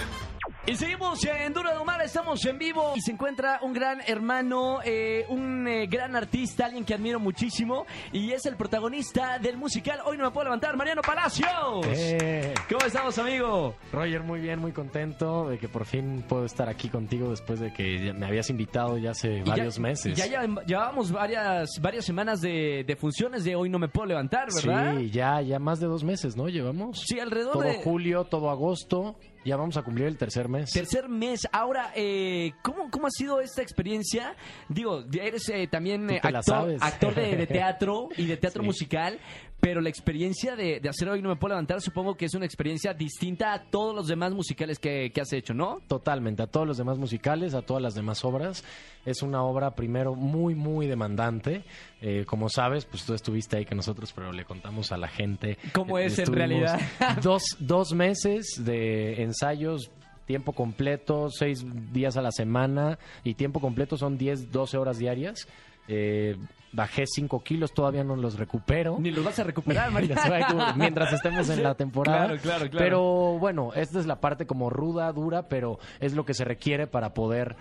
Y 0.66 0.76
seguimos 0.78 1.22
en 1.26 1.52
Duro 1.54 1.70
de 1.72 1.76
Omar, 1.78 2.02
estamos 2.04 2.46
en 2.46 2.58
vivo 2.58 2.94
y 2.96 3.02
se 3.02 3.12
encuentra 3.12 3.60
un 3.64 3.74
gran 3.74 4.00
hermano, 4.08 4.80
eh, 4.86 5.26
un 5.28 5.68
eh, 5.68 5.88
gran 5.88 6.16
artista, 6.16 6.68
alguien 6.68 6.86
que 6.86 6.94
admiro 6.94 7.20
muchísimo 7.20 7.86
y 8.14 8.32
es 8.32 8.46
el 8.46 8.56
protagonista 8.56 9.40
del 9.40 9.58
musical 9.58 10.00
Hoy 10.06 10.18
no 10.18 10.24
me 10.24 10.32
puedo 10.32 10.46
levantar, 10.46 10.78
Mariano 10.78 11.02
Palacios. 11.02 11.50
Eh, 11.88 12.54
¿Cómo 12.70 12.86
estamos, 12.86 13.18
amigo? 13.20 13.76
Roger, 13.92 14.24
muy 14.24 14.40
bien, 14.40 14.60
muy 14.60 14.72
contento 14.72 15.50
de 15.50 15.58
que 15.58 15.68
por 15.68 15.84
fin 15.86 16.24
puedo 16.30 16.46
estar 16.46 16.70
aquí 16.70 16.88
contigo 16.88 17.30
después 17.32 17.60
de 17.60 17.74
que 17.74 18.14
me 18.14 18.26
habías 18.26 18.50
invitado 18.50 18.98
ya 18.98 19.12
hace 19.12 19.40
Y 19.40 19.44
ya- 19.44 19.50
varios 19.56 19.80
meses. 19.80 20.16
Ya, 20.18 20.28
ya 20.28 20.46
llevábamos 20.66 21.12
varias, 21.12 21.72
varias 21.82 22.06
semanas 22.06 22.40
de, 22.40 22.86
de 22.88 22.96
funciones 22.96 23.44
de 23.44 23.58
Hoy 23.58 23.70
no 23.70 23.80
me 23.80 23.90
puedo 23.90 24.06
levantar, 24.08 24.48
¿verdad? 24.56 24.96
Sí, 24.98 25.10
ya, 25.12 25.42
ya 25.42 25.60
más 25.60 25.82
de 25.82 25.88
dos 25.88 26.06
meses, 26.06 26.38
¿no? 26.38 26.48
Llevamos. 26.48 27.02
Sí, 27.06 27.20
alrededor 27.20 27.52
todo 27.52 27.64
de... 27.64 27.82
julio, 27.84 28.24
todo 28.24 28.50
agosto, 28.50 29.18
ya 29.46 29.56
vamos 29.58 29.78
a 29.78 29.84
cumplir 29.84 30.08
el 30.08 30.18
tercer 30.18 30.48
mes. 30.50 30.72
Tercer 30.72 31.10
mes. 31.10 31.48
Ahora, 31.52 31.92
eh, 31.96 32.54
¿cómo, 32.62 32.90
¿cómo 32.90 33.08
ha 33.08 33.12
sido 33.12 33.42
esta 33.42 33.62
experiencia? 33.62 34.36
Digo, 34.70 35.04
eres 35.14 35.50
eh, 35.50 35.68
también 35.68 36.10
eh, 36.10 36.20
actor, 36.24 36.76
actor 36.80 37.16
de, 37.16 37.36
de 37.36 37.48
teatro 37.48 38.10
y 38.18 38.26
de 38.26 38.38
teatro 38.38 38.62
Sí. 38.62 38.68
musical, 38.68 39.20
pero 39.64 39.80
la 39.80 39.88
experiencia 39.88 40.58
de, 40.58 40.82
de 40.82 40.90
hacer 40.90 41.08
Hoy 41.08 41.22
No 41.22 41.30
Me 41.30 41.38
Puedo 41.38 41.54
Levantar 41.54 41.80
supongo 41.80 42.16
que 42.16 42.26
es 42.26 42.34
una 42.34 42.46
experiencia 42.46 42.94
distinta 42.94 43.54
a 43.54 43.64
todos 43.64 43.96
los 43.96 44.08
demás 44.08 44.34
musicales 44.34 44.78
que, 44.78 45.10
que 45.14 45.22
has 45.22 45.32
hecho, 45.32 45.54
¿no? 45.54 45.80
Totalmente, 45.88 46.44
a 46.44 46.48
todos 46.48 46.68
los 46.68 46.76
demás 46.76 46.98
musicales, 46.98 47.54
a 47.54 47.62
todas 47.62 47.82
las 47.82 47.94
demás 47.94 48.26
obras. 48.26 48.66
Es 49.06 49.22
una 49.22 49.42
obra, 49.42 49.74
primero, 49.74 50.16
muy, 50.16 50.54
muy 50.54 50.88
demandante. 50.88 51.64
Eh, 52.02 52.26
como 52.26 52.50
sabes, 52.50 52.84
pues 52.84 53.06
tú 53.06 53.14
estuviste 53.14 53.56
ahí 53.56 53.64
con 53.64 53.78
nosotros, 53.78 54.12
pero 54.12 54.34
le 54.34 54.44
contamos 54.44 54.92
a 54.92 54.98
la 54.98 55.08
gente. 55.08 55.58
¿Cómo 55.72 55.98
es 55.98 56.20
en 56.20 56.34
realidad? 56.34 56.82
dos, 57.24 57.44
dos 57.58 57.94
meses 57.94 58.62
de 58.66 59.24
ensayos, 59.24 59.92
tiempo 60.26 60.52
completo, 60.52 61.30
seis 61.30 61.66
días 61.94 62.18
a 62.18 62.22
la 62.22 62.32
semana, 62.32 63.00
y 63.24 63.36
tiempo 63.36 63.62
completo 63.62 63.96
son 63.96 64.18
10, 64.18 64.52
12 64.52 64.78
horas 64.78 64.98
diarias. 64.98 65.48
Eh, 65.88 66.36
bajé 66.74 67.06
5 67.06 67.44
kilos, 67.44 67.74
todavía 67.74 68.04
no 68.04 68.16
los 68.16 68.38
recupero. 68.38 68.98
Ni 69.00 69.12
los 69.12 69.24
vas 69.24 69.40
a 69.40 69.44
recuperar, 69.44 69.92
María. 69.92 70.16
Mientras 70.76 71.14
estemos 71.14 71.50
en 71.50 71.64
la 71.64 71.76
temporada. 71.76 72.26
Claro, 72.26 72.42
claro, 72.42 72.70
claro. 72.70 72.78
Pero 72.78 73.40
bueno, 73.40 73.74
esta 73.74 74.00
es 74.00 74.06
la 74.06 74.20
parte 74.20 74.46
como 74.46 74.70
ruda, 74.70 75.12
dura, 75.14 75.48
pero 75.48 75.80
es 76.00 76.14
lo 76.14 76.26
que 76.26 76.34
se 76.34 76.44
requiere 76.44 76.88
para 76.88 77.14
poder 77.14 77.56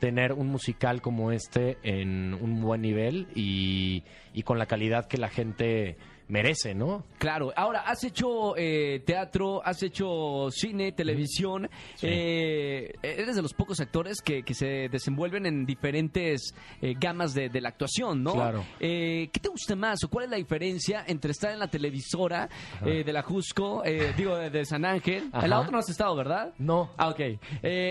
tener 0.00 0.32
un 0.32 0.48
musical 0.48 1.00
como 1.00 1.32
este 1.32 1.78
en 1.82 2.34
un 2.34 2.60
buen 2.60 2.82
nivel 2.82 3.28
y, 3.34 4.04
y 4.34 4.42
con 4.42 4.58
la 4.58 4.66
calidad 4.66 5.06
que 5.06 5.16
la 5.16 5.28
gente 5.28 5.96
merece, 6.28 6.74
¿no? 6.74 7.04
Claro, 7.18 7.52
ahora 7.56 7.80
has 7.80 8.02
hecho 8.04 8.56
eh, 8.56 9.00
teatro, 9.06 9.64
has 9.64 9.82
hecho 9.82 10.48
cine, 10.50 10.92
televisión, 10.92 11.68
Sí. 11.94 12.06
eh, 12.10 12.92
eres 13.02 13.36
de 13.36 13.42
los 13.42 13.54
pocos 13.54 13.78
actores 13.80 14.20
que, 14.20 14.42
que 14.42 14.54
se 14.54 14.88
desenvuelven 14.90 15.46
en 15.46 15.64
diferentes 15.66 16.52
eh, 16.82 16.94
gamas 16.98 17.32
de, 17.34 17.48
de 17.48 17.60
la 17.60 17.68
actuación, 17.68 18.22
¿no? 18.22 18.32
Claro. 18.32 18.64
Eh, 18.80 19.28
¿Qué 19.32 19.38
te 19.40 19.48
gusta 19.48 19.76
más 19.76 20.02
o 20.04 20.08
cuál 20.08 20.24
es 20.24 20.30
la 20.32 20.36
diferencia 20.36 21.04
entre 21.06 21.30
estar 21.30 21.52
en 21.52 21.58
la 21.60 21.68
televisora 21.68 22.48
eh, 22.84 23.04
de 23.04 23.12
la 23.12 23.22
Jusco, 23.22 23.84
eh, 23.84 24.12
digo, 24.16 24.36
de, 24.36 24.50
de 24.50 24.64
San 24.64 24.84
Ángel? 24.84 25.28
Ajá. 25.32 25.44
En 25.44 25.50
la 25.50 25.60
otra 25.60 25.70
no 25.72 25.78
has 25.78 25.88
estado, 25.88 26.16
¿verdad? 26.16 26.52
No. 26.58 26.90
Ah, 26.96 27.08
ok. 27.10 27.20
Eh, 27.20 27.38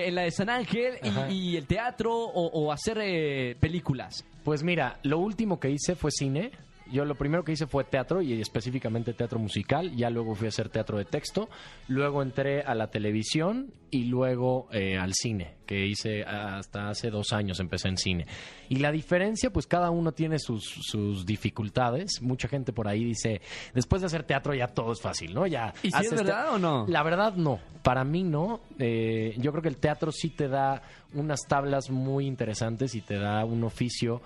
en 0.08 0.16
la 0.16 0.24
de 0.24 0.32
San 0.32 0.50
Ángel 0.50 0.96
y, 1.30 1.34
y 1.34 1.58
el 1.58 1.68
teatro 1.68 2.14
o, 2.14 2.48
o 2.48 2.72
hacer 2.72 2.98
eh, 3.02 3.56
películas. 3.60 4.26
Pues 4.44 4.62
mira, 4.64 5.00
lo 5.04 5.20
último 5.20 5.60
que 5.60 5.70
hice 5.70 5.96
fue 5.96 6.12
cine. 6.12 6.52
Yo 6.92 7.06
lo 7.06 7.16
primero 7.16 7.44
que 7.44 7.52
hice 7.52 7.68
fue 7.68 7.84
teatro 7.84 8.22
y 8.22 8.40
específicamente 8.40 9.14
teatro 9.14 9.40
musical. 9.40 9.96
Ya 9.96 10.10
luego 10.10 10.36
fui 10.36 10.48
a 10.48 10.50
hacer 10.50 10.70
teatro 10.70 10.98
de 10.98 11.06
texto. 11.06 11.50
Luego 11.88 12.22
entré 12.22 12.62
a 12.62 12.76
la 12.76 12.92
televisión 12.92 13.72
y 13.92 14.06
luego 14.06 14.68
eh, 14.72 14.98
al 14.98 15.14
cine, 15.14 15.56
que 15.66 15.86
hice 15.86 16.24
hasta 16.24 16.90
hace 16.90 17.10
dos 17.10 17.32
años 17.34 17.60
empecé 17.60 17.88
en 17.88 17.98
cine. 17.98 18.28
Y 18.70 18.78
la 18.78 18.92
diferencia, 18.92 19.52
pues 19.52 19.68
cada 19.68 19.90
uno 19.90 20.12
tiene 20.12 20.38
sus, 20.38 20.64
sus 20.64 21.26
dificultades. 21.26 22.22
Mucha 22.22 22.48
gente 22.48 22.74
por 22.74 22.88
ahí 22.88 23.04
dice, 23.04 23.42
después 23.74 24.02
de 24.02 24.08
hacer 24.08 24.24
teatro 24.24 24.54
ya 24.54 24.68
todo 24.68 24.92
es 24.92 25.02
fácil, 25.02 25.34
¿no? 25.34 25.48
Ya 25.48 25.74
¿Y 25.82 25.92
si 25.92 26.06
es 26.06 26.12
verdad 26.12 26.54
o 26.54 26.60
no? 26.60 26.86
la 26.88 27.04
verdad 27.04 27.36
no, 27.36 27.60
para 27.84 28.04
mí 28.04 28.24
no. 28.24 28.60
Eh, 28.80 29.36
yo 29.38 29.52
creo 29.52 29.62
que 29.62 29.70
el 29.70 29.78
teatro 29.78 30.12
sí 30.12 30.30
te 30.30 30.48
da 30.48 30.82
unas 31.14 31.42
tablas 31.48 31.90
muy 31.90 32.26
interesantes 32.26 32.96
y 32.96 33.02
te 33.02 33.18
da 33.18 33.46
un 33.46 33.64
oficio 33.64 34.22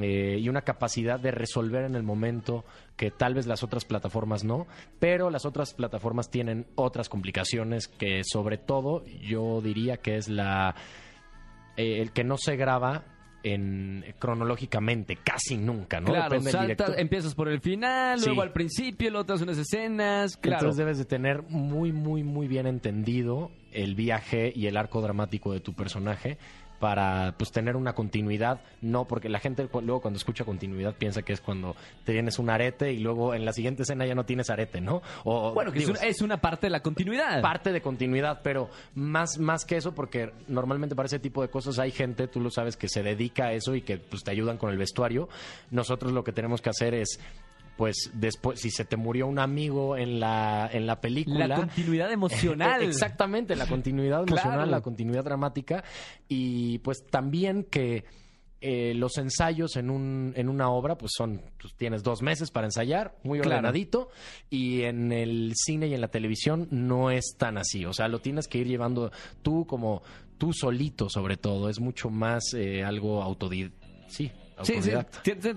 eh, 0.00 0.38
y 0.40 0.48
una 0.48 0.62
capacidad 0.62 1.18
de 1.18 1.32
resolver 1.32 1.84
en 1.84 1.94
el 1.96 2.02
momento 2.02 2.64
que 2.96 3.10
tal 3.10 3.34
vez 3.34 3.46
las 3.46 3.62
otras 3.62 3.84
plataformas 3.84 4.44
no, 4.44 4.66
pero 5.00 5.28
las 5.30 5.44
otras 5.44 5.74
plataformas 5.74 6.30
tienen 6.30 6.66
otras 6.76 7.08
complicaciones 7.08 7.88
que 7.88 8.22
sobre 8.24 8.58
todo 8.58 9.04
yo 9.06 9.60
diría 9.60 9.96
que 9.96 10.16
es 10.16 10.28
la 10.28 10.74
eh, 11.76 12.00
el 12.00 12.12
que 12.12 12.24
no 12.24 12.36
se 12.36 12.56
graba 12.56 13.04
en 13.44 14.04
cronológicamente 14.18 15.16
casi 15.16 15.56
nunca, 15.56 16.00
¿no? 16.00 16.06
Claro, 16.12 16.40
director. 16.40 16.94
empiezas 16.98 17.34
por 17.34 17.48
el 17.48 17.60
final, 17.60 18.18
Sí. 18.18 18.26
luego 18.26 18.42
al 18.42 18.52
principio, 18.52 19.10
luego 19.10 19.26
te 19.26 19.32
das 19.32 19.42
unas 19.42 19.58
escenas, 19.58 20.36
claro. 20.36 20.58
Entonces 20.58 20.76
debes 20.76 20.98
de 20.98 21.04
tener 21.04 21.42
muy, 21.48 21.92
muy, 21.92 22.24
muy 22.24 22.48
bien 22.48 22.66
entendido 22.66 23.50
el 23.72 23.94
viaje 23.94 24.52
y 24.54 24.66
el 24.66 24.76
arco 24.76 25.00
dramático 25.00 25.52
de 25.52 25.60
tu 25.60 25.72
personaje 25.74 26.36
para 26.78 27.34
pues 27.36 27.50
tener 27.50 27.76
una 27.76 27.94
continuidad, 27.94 28.60
no 28.80 29.06
porque 29.06 29.28
la 29.28 29.38
gente 29.38 29.68
luego 29.72 30.00
cuando 30.00 30.16
escucha 30.18 30.44
continuidad 30.44 30.94
piensa 30.94 31.22
que 31.22 31.32
es 31.32 31.40
cuando 31.40 31.76
tienes 32.04 32.38
un 32.38 32.50
arete 32.50 32.92
y 32.92 32.98
luego 32.98 33.34
en 33.34 33.44
la 33.44 33.52
siguiente 33.52 33.82
escena 33.82 34.06
ya 34.06 34.14
no 34.14 34.24
tienes 34.24 34.50
arete, 34.50 34.80
¿no? 34.80 35.02
O, 35.24 35.52
Bueno, 35.52 35.72
que 35.72 35.78
es, 35.78 35.86
digo, 35.86 35.98
una, 35.98 36.08
es 36.08 36.22
una 36.22 36.36
parte 36.38 36.66
de 36.66 36.70
la 36.70 36.80
continuidad. 36.80 37.42
parte 37.42 37.72
de 37.72 37.80
continuidad, 37.80 38.40
pero 38.42 38.70
más, 38.94 39.38
más 39.38 39.64
que 39.64 39.76
eso, 39.76 39.94
porque 39.94 40.32
normalmente 40.46 40.94
para 40.94 41.06
ese 41.06 41.18
tipo 41.18 41.42
de 41.42 41.48
cosas 41.48 41.78
hay 41.78 41.90
gente, 41.90 42.28
tú 42.28 42.40
lo 42.40 42.50
sabes, 42.50 42.76
que 42.76 42.88
se 42.88 43.02
dedica 43.02 43.46
a 43.46 43.52
eso 43.52 43.74
y 43.74 43.82
que 43.82 43.98
pues, 43.98 44.22
te 44.22 44.30
ayudan 44.30 44.58
con 44.58 44.70
el 44.70 44.78
vestuario. 44.78 45.28
Nosotros 45.70 46.12
lo 46.12 46.24
que 46.24 46.32
tenemos 46.32 46.62
que 46.62 46.70
hacer 46.70 46.94
es, 46.94 47.20
pues, 47.78 48.10
después, 48.12 48.60
si 48.60 48.70
se 48.70 48.84
te 48.84 48.96
murió 48.96 49.26
un 49.28 49.38
amigo 49.38 49.96
en 49.96 50.18
la, 50.20 50.68
en 50.70 50.84
la 50.86 51.00
película. 51.00 51.46
la 51.46 51.56
continuidad 51.56 52.10
emocional. 52.12 52.82
Exactamente, 52.82 53.54
la 53.56 53.66
continuidad 53.66 54.24
emocional, 54.24 54.54
Claro. 54.58 54.70
la 54.72 54.80
continuidad 54.82 55.24
dramática. 55.24 55.84
Y 56.28 56.78
pues 56.80 57.06
también 57.06 57.62
que 57.62 58.04
eh, 58.60 58.92
los 58.94 59.16
ensayos 59.18 59.76
en, 59.76 59.88
un, 59.90 60.32
en 60.34 60.48
una 60.48 60.68
obra, 60.70 60.98
pues 60.98 61.12
son, 61.16 61.40
pues 61.60 61.74
tienes 61.76 62.02
dos 62.02 62.20
meses 62.20 62.50
para 62.50 62.66
ensayar, 62.66 63.16
muy 63.22 63.38
Claro. 63.38 63.58
ordenadito, 63.58 64.08
y 64.50 64.82
en 64.82 65.12
el 65.12 65.52
cine 65.54 65.86
y 65.86 65.94
en 65.94 66.00
la 66.00 66.08
televisión 66.08 66.66
no 66.72 67.12
es 67.12 67.36
tan 67.38 67.56
así. 67.58 67.84
O 67.84 67.92
sea, 67.92 68.08
lo 68.08 68.18
tienes 68.18 68.48
que 68.48 68.58
ir 68.58 68.66
llevando 68.66 69.12
tú 69.42 69.64
como 69.66 70.02
tú 70.36 70.52
solito, 70.52 71.08
sobre 71.08 71.36
todo. 71.36 71.68
Es 71.68 71.78
mucho 71.78 72.10
más 72.10 72.42
eh, 72.54 72.82
algo 72.82 73.22
autodidacta. 73.22 73.86
Sí, 74.08 74.32
Sí, 74.62 74.80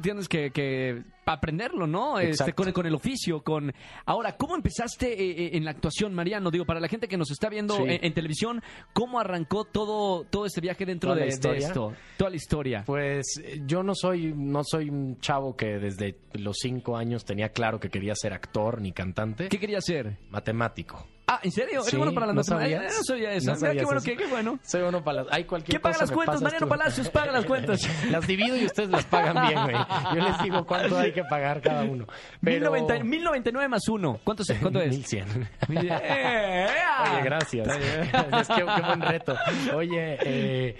tienes 0.02 0.28
que, 0.28 0.52
que 0.52 1.04
aprenderlo, 1.26 1.88
¿no? 1.88 2.20
Este, 2.20 2.54
con, 2.54 2.72
con 2.72 2.86
el 2.86 2.94
oficio, 2.96 3.42
con... 3.42 3.74
Ahora, 4.06 4.36
¿cómo 4.38 4.56
empezaste 4.56 5.14
eh, 5.14 5.46
eh, 5.46 5.50
en 5.54 5.66
la 5.66 5.72
actuación, 5.72 6.14
Mariano? 6.14 6.52
Digo, 6.52 6.66
para 6.66 6.80
la 6.80 6.88
gente 6.88 7.08
que 7.08 7.18
nos 7.18 7.32
está 7.32 7.50
viendo 7.50 7.76
Sí. 7.76 7.84
en, 7.84 8.06
en 8.06 8.14
televisión, 8.14 8.62
¿cómo 8.94 9.20
arrancó 9.20 9.64
todo, 9.66 10.26
todo 10.26 10.46
este 10.46 10.62
viaje 10.62 10.86
dentro 10.86 11.16
de, 11.16 11.28
esto? 11.28 11.94
Toda 12.18 12.30
la 12.30 12.36
historia. 12.36 12.84
Pues 12.86 13.42
yo 13.66 13.84
no 13.84 13.94
soy, 13.96 14.34
no 14.36 14.62
soy 14.64 14.90
un 14.90 15.20
chavo 15.20 15.56
que 15.56 15.80
desde 15.80 16.18
los 16.34 16.58
cinco 16.60 16.98
años 16.98 17.24
tenía 17.24 17.50
claro 17.50 17.80
que 17.80 17.90
quería 17.90 18.14
ser 18.16 18.34
actor 18.34 18.82
ni 18.82 18.92
cantante. 18.92 19.48
¿Qué 19.50 19.60
quería 19.60 19.78
hacer? 19.78 20.18
Matemático. 20.30 21.08
Ah, 21.34 21.40
¿en 21.44 21.52
serio? 21.52 21.80
¿Eres 21.80 21.86
Sí, 21.86 21.96
bueno 21.98 22.14
para 22.14 22.26
las 22.28 22.36
¿no 22.36 22.42
matemáticas? 22.42 22.98
No 22.98 23.04
sabía 23.06 23.32
eso. 23.34 23.52
¿No 23.54 23.58
Mira, 23.58 23.72
qué 23.74 23.84
bueno, 23.86 23.98
eso? 24.00 24.06
qué, 24.06 24.18
qué 24.18 24.26
bueno. 24.28 24.60
Soy 24.64 24.82
bueno 24.82 25.02
para 25.04 25.24
las... 25.24 25.34
Hay 25.34 25.46
cualquier 25.46 25.78
¿Qué 25.78 25.80
paga 25.80 25.94
cosa 25.94 26.06
las 26.06 26.12
cuentas? 26.12 26.42
Mariano 26.42 26.66
tú. 26.66 26.70
Palacios 26.70 27.10
paga 27.10 27.32
las 27.32 27.46
cuentas. 27.46 27.90
Las 28.12 28.28
divido 28.28 28.58
y 28.58 28.66
ustedes 28.66 28.90
las 28.90 29.06
pagan 29.06 29.48
bien, 29.48 29.64
güey. 29.64 29.76
Yo 30.16 30.28
les 30.28 30.44
digo 30.44 30.66
cuánto 30.66 30.98
hay 30.98 31.14
que 31.14 31.24
pagar 31.24 31.62
cada 31.62 31.84
uno. 31.84 32.06
Pero... 32.44 32.72
1090 32.72 33.04
1099 33.06 33.68
más 33.70 33.88
uno. 33.88 34.20
¿Cuánto, 34.26 34.44
es- 34.44 34.54
cuánto 34.62 34.82
es? 34.82 34.90
1100. 34.90 35.50
Eh, 35.70 36.68
Oye, 37.14 37.22
gracias. 37.24 37.68
es 37.68 38.48
que 38.50 38.56
qué 38.56 38.82
buen 38.82 39.02
reto. 39.02 39.36
Oye, 39.76 40.18
eh, 40.24 40.78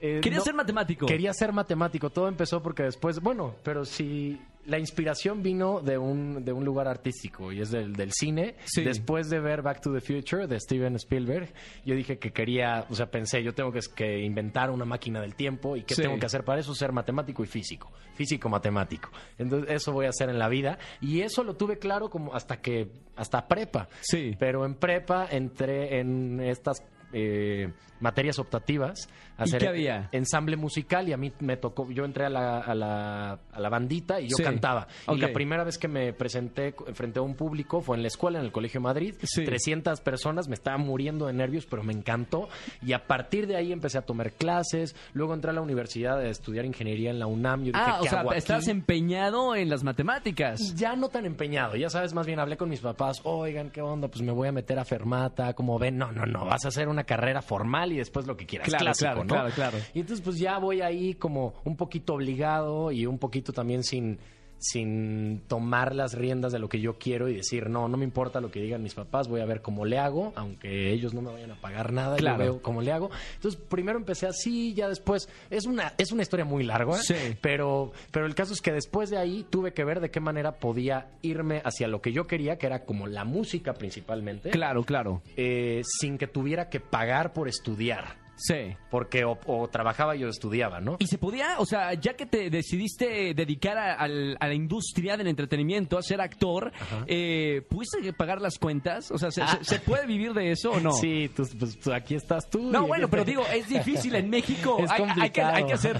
eh, 0.00 0.20
Quería 0.22 0.38
no- 0.38 0.44
ser 0.44 0.54
matemático. 0.54 1.06
Quería 1.06 1.32
ser 1.34 1.52
matemático. 1.52 2.10
Todo 2.10 2.28
empezó 2.28 2.62
porque 2.62 2.82
después, 2.84 3.20
bueno, 3.20 3.54
pero 3.62 3.84
si 3.84 4.40
la 4.66 4.78
inspiración 4.78 5.42
vino 5.42 5.80
de 5.80 5.98
un, 5.98 6.44
de 6.44 6.52
un 6.52 6.64
lugar 6.64 6.86
artístico 6.86 7.50
y 7.52 7.60
es 7.60 7.70
del, 7.70 7.94
del 7.94 8.12
cine. 8.12 8.54
Sí. 8.64 8.82
Después 8.84 9.28
de 9.28 9.40
ver 9.40 9.62
Back 9.62 9.80
to 9.80 9.92
the 9.92 10.00
Future 10.00 10.46
de 10.46 10.58
Steven 10.60 10.94
Spielberg, 10.96 11.52
yo 11.84 11.94
dije 11.96 12.18
que 12.18 12.30
quería, 12.32 12.86
o 12.88 12.94
sea, 12.94 13.06
pensé, 13.10 13.42
yo 13.42 13.54
tengo 13.54 13.72
que, 13.72 13.80
que 13.94 14.20
inventar 14.20 14.70
una 14.70 14.84
máquina 14.84 15.20
del 15.20 15.34
tiempo 15.34 15.76
y 15.76 15.82
qué 15.82 15.94
Sí. 15.94 16.02
tengo 16.02 16.18
que 16.18 16.26
hacer 16.26 16.44
para 16.44 16.60
eso, 16.60 16.74
ser 16.74 16.92
matemático 16.92 17.42
y 17.42 17.46
físico. 17.46 17.90
Físico 18.14 18.48
matemático. 18.48 19.10
Entonces, 19.38 19.70
eso 19.74 19.92
voy 19.92 20.06
a 20.06 20.10
hacer 20.10 20.28
en 20.28 20.38
la 20.38 20.48
vida. 20.48 20.78
Y 21.00 21.22
eso 21.22 21.42
lo 21.42 21.54
tuve 21.54 21.78
claro 21.78 22.08
como 22.08 22.34
hasta 22.34 22.60
que, 22.60 22.88
hasta 23.16 23.48
prepa. 23.48 23.88
Sí. 24.00 24.36
Pero 24.38 24.64
en 24.64 24.74
prepa 24.76 25.26
entré 25.30 25.98
en 25.98 26.40
estas 26.40 26.82
eh, 27.12 27.70
materias 28.00 28.38
optativas. 28.38 29.08
a 29.38 29.42
¿Y 29.44 29.48
hacer 29.48 29.60
qué 29.62 29.68
había? 29.68 30.08
Ensamble 30.12 30.56
musical 30.56 31.08
y 31.08 31.12
a 31.12 31.16
mí 31.16 31.32
me 31.40 31.56
tocó, 31.56 31.90
yo 31.90 32.04
entré 32.04 32.26
a 32.26 32.28
la, 32.28 32.58
a 32.58 32.74
la, 32.74 33.38
a 33.50 33.60
la 33.60 33.68
bandita 33.70 34.20
y 34.20 34.28
yo 34.28 34.36
Sí. 34.36 34.42
cantaba. 34.42 34.86
Y 35.08 35.16
la 35.18 35.32
primera 35.32 35.64
vez 35.64 35.78
que 35.78 35.88
me 35.88 36.12
presenté 36.12 36.74
frente 36.94 37.18
a 37.18 37.22
un 37.22 37.34
público 37.34 37.80
fue 37.80 37.96
en 37.96 38.02
la 38.02 38.08
escuela, 38.08 38.38
en 38.40 38.44
el 38.44 38.52
Colegio 38.52 38.80
de 38.80 38.84
Madrid. 38.84 39.14
Sí. 39.22 39.44
300 39.44 40.00
personas, 40.00 40.48
me 40.48 40.54
estaba 40.54 40.76
muriendo 40.78 41.26
de 41.26 41.32
nervios, 41.32 41.66
pero 41.66 41.82
me 41.82 41.92
encantó. 41.92 42.48
Y 42.84 42.92
a 42.92 43.06
partir 43.06 43.46
de 43.46 43.56
ahí 43.56 43.72
empecé 43.72 43.98
a 43.98 44.02
tomar 44.02 44.32
clases. 44.32 44.94
Luego 45.14 45.32
entré 45.34 45.50
a 45.50 45.54
la 45.54 45.60
universidad 45.62 46.18
a 46.18 46.28
estudiar 46.28 46.64
ingeniería 46.66 47.10
en 47.10 47.18
la 47.18 47.26
UNAM. 47.26 47.60
Yo 47.60 47.72
dije, 47.72 47.78
Ah, 47.78 47.98
o 48.00 48.02
¿qué 48.02 48.08
sea, 48.10 48.20
hago 48.20 48.30
aquí? 48.30 48.38
estás 48.38 48.68
empeñado 48.68 49.54
en 49.56 49.70
las 49.70 49.82
matemáticas. 49.82 50.74
Ya 50.74 50.94
no 50.94 51.08
tan 51.08 51.24
empeñado, 51.24 51.76
ya 51.76 51.88
sabes, 51.88 52.12
más 52.14 52.26
bien 52.26 52.38
hablé 52.38 52.56
con 52.56 52.68
mis 52.68 52.80
papás, 52.80 53.20
oigan, 53.24 53.70
¿qué 53.70 53.80
onda? 53.80 54.08
Pues 54.08 54.22
me 54.22 54.32
voy 54.32 54.48
a 54.48 54.52
meter 54.52 54.78
a 54.78 54.84
Fermata, 54.84 55.54
como 55.54 55.78
ven, 55.78 55.96
no, 55.96 56.12
no, 56.12 56.26
no, 56.26 56.44
vas 56.44 56.64
a 56.64 56.68
hacer 56.68 56.88
una 56.88 57.01
carrera 57.04 57.42
formal 57.42 57.92
y 57.92 57.96
después 57.98 58.26
lo 58.26 58.36
que 58.36 58.46
quieras, 58.46 58.68
Claro, 58.68 58.84
clásico, 58.84 59.04
claro, 59.10 59.24
¿no? 59.24 59.28
claro, 59.34 59.50
claro. 59.54 59.78
Y 59.94 60.00
entonces 60.00 60.24
pues 60.24 60.38
ya 60.38 60.58
voy 60.58 60.80
ahí 60.80 61.14
como 61.14 61.54
un 61.64 61.76
poquito 61.76 62.14
obligado 62.14 62.90
y 62.92 63.06
un 63.06 63.18
poquito 63.18 63.52
también 63.52 63.82
sin 63.84 64.18
sin 64.62 65.42
tomar 65.48 65.94
las 65.94 66.14
riendas 66.14 66.52
de 66.52 66.58
lo 66.58 66.68
que 66.68 66.80
yo 66.80 66.98
quiero 66.98 67.28
y 67.28 67.34
decir, 67.34 67.68
no, 67.68 67.88
no 67.88 67.96
me 67.96 68.04
importa 68.04 68.40
lo 68.40 68.50
que 68.50 68.60
digan 68.62 68.82
mis 68.82 68.94
papás, 68.94 69.28
voy 69.28 69.40
a 69.40 69.44
ver 69.44 69.60
cómo 69.60 69.84
le 69.84 69.98
hago, 69.98 70.32
aunque 70.36 70.90
ellos 70.92 71.12
no 71.14 71.20
me 71.20 71.32
vayan 71.32 71.50
a 71.50 71.60
pagar 71.60 71.92
nada, 71.92 72.16
Claro. 72.16 72.38
yo 72.44 72.52
veo 72.52 72.62
cómo 72.62 72.80
le 72.80 72.92
hago. 72.92 73.10
Entonces, 73.34 73.60
primero 73.68 73.98
empecé 73.98 74.26
así, 74.26 74.72
ya 74.74 74.88
después, 74.88 75.28
es 75.50 75.66
una, 75.66 75.92
es 75.98 76.12
una 76.12 76.22
historia 76.22 76.44
muy 76.44 76.62
larga, 76.64 76.94
Sí. 77.02 77.14
pero, 77.40 77.92
pero 78.10 78.26
el 78.26 78.34
caso 78.34 78.52
es 78.52 78.60
que 78.60 78.72
después 78.72 79.10
de 79.10 79.18
ahí 79.18 79.44
tuve 79.50 79.72
que 79.72 79.84
ver 79.84 80.00
de 80.00 80.10
qué 80.10 80.20
manera 80.20 80.52
podía 80.60 81.08
irme 81.22 81.60
hacia 81.64 81.88
lo 81.88 82.00
que 82.00 82.12
yo 82.12 82.26
quería, 82.26 82.56
que 82.56 82.66
era 82.66 82.84
como 82.84 83.06
la 83.08 83.24
música 83.24 83.74
principalmente, 83.74 84.50
Claro, 84.50 84.84
claro. 84.84 85.22
eh, 85.36 85.82
sin 85.84 86.16
que 86.18 86.26
tuviera 86.28 86.68
que 86.68 86.80
pagar 86.80 87.32
por 87.32 87.48
estudiar. 87.48 88.21
Sí. 88.36 88.74
Porque 88.90 89.24
o, 89.24 89.38
o 89.46 89.68
trabajaba 89.68 90.16
y 90.16 90.24
o 90.24 90.28
estudiaba, 90.28 90.80
¿no? 90.80 90.96
Y 90.98 91.06
se 91.06 91.18
podía, 91.18 91.58
o 91.58 91.66
sea, 91.66 91.94
ya 91.94 92.14
que 92.14 92.26
te 92.26 92.50
decidiste 92.50 93.34
dedicar 93.34 93.78
a, 93.78 94.08
la 94.08 94.54
industria 94.54 95.16
del 95.16 95.28
entretenimiento, 95.28 95.98
a 95.98 96.02
ser 96.02 96.20
actor, 96.20 96.72
eh, 97.06 97.62
¿pudiste 97.68 98.12
pagar 98.12 98.40
las 98.40 98.58
cuentas? 98.58 99.10
O 99.10 99.18
sea, 99.18 99.30
¿se, 99.30 99.42
se 99.62 99.78
puede 99.80 100.06
vivir 100.06 100.32
de 100.32 100.50
eso 100.50 100.72
o 100.72 100.80
no? 100.80 100.92
Sí, 100.92 101.30
tú, 101.34 101.46
pues, 101.58 101.78
aquí 101.88 102.14
estás 102.14 102.48
tú. 102.50 102.70
No, 102.70 102.86
bueno, 102.86 103.08
pero 103.08 103.24
digo, 103.24 103.44
es 103.52 103.68
difícil 103.68 104.14
en 104.14 104.28
México. 104.28 104.76
Es 104.80 104.90
hay, 104.90 105.02
hay 105.02 105.06
que, 105.06 105.12
complicado. 105.14 105.54
hay 105.54 105.64
que 105.64 105.72
hacer 105.74 105.98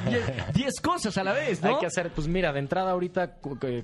10 0.55 0.81
cosas 0.81 1.17
a 1.19 1.25
la 1.25 1.33
vez, 1.33 1.63
¿no? 1.63 1.69
Hay 1.71 1.77
que 1.81 1.87
hacer, 1.87 2.11
pues 2.13 2.27
mira, 2.29 2.53
de 2.53 2.59
entrada 2.59 2.91
ahorita, 2.93 3.37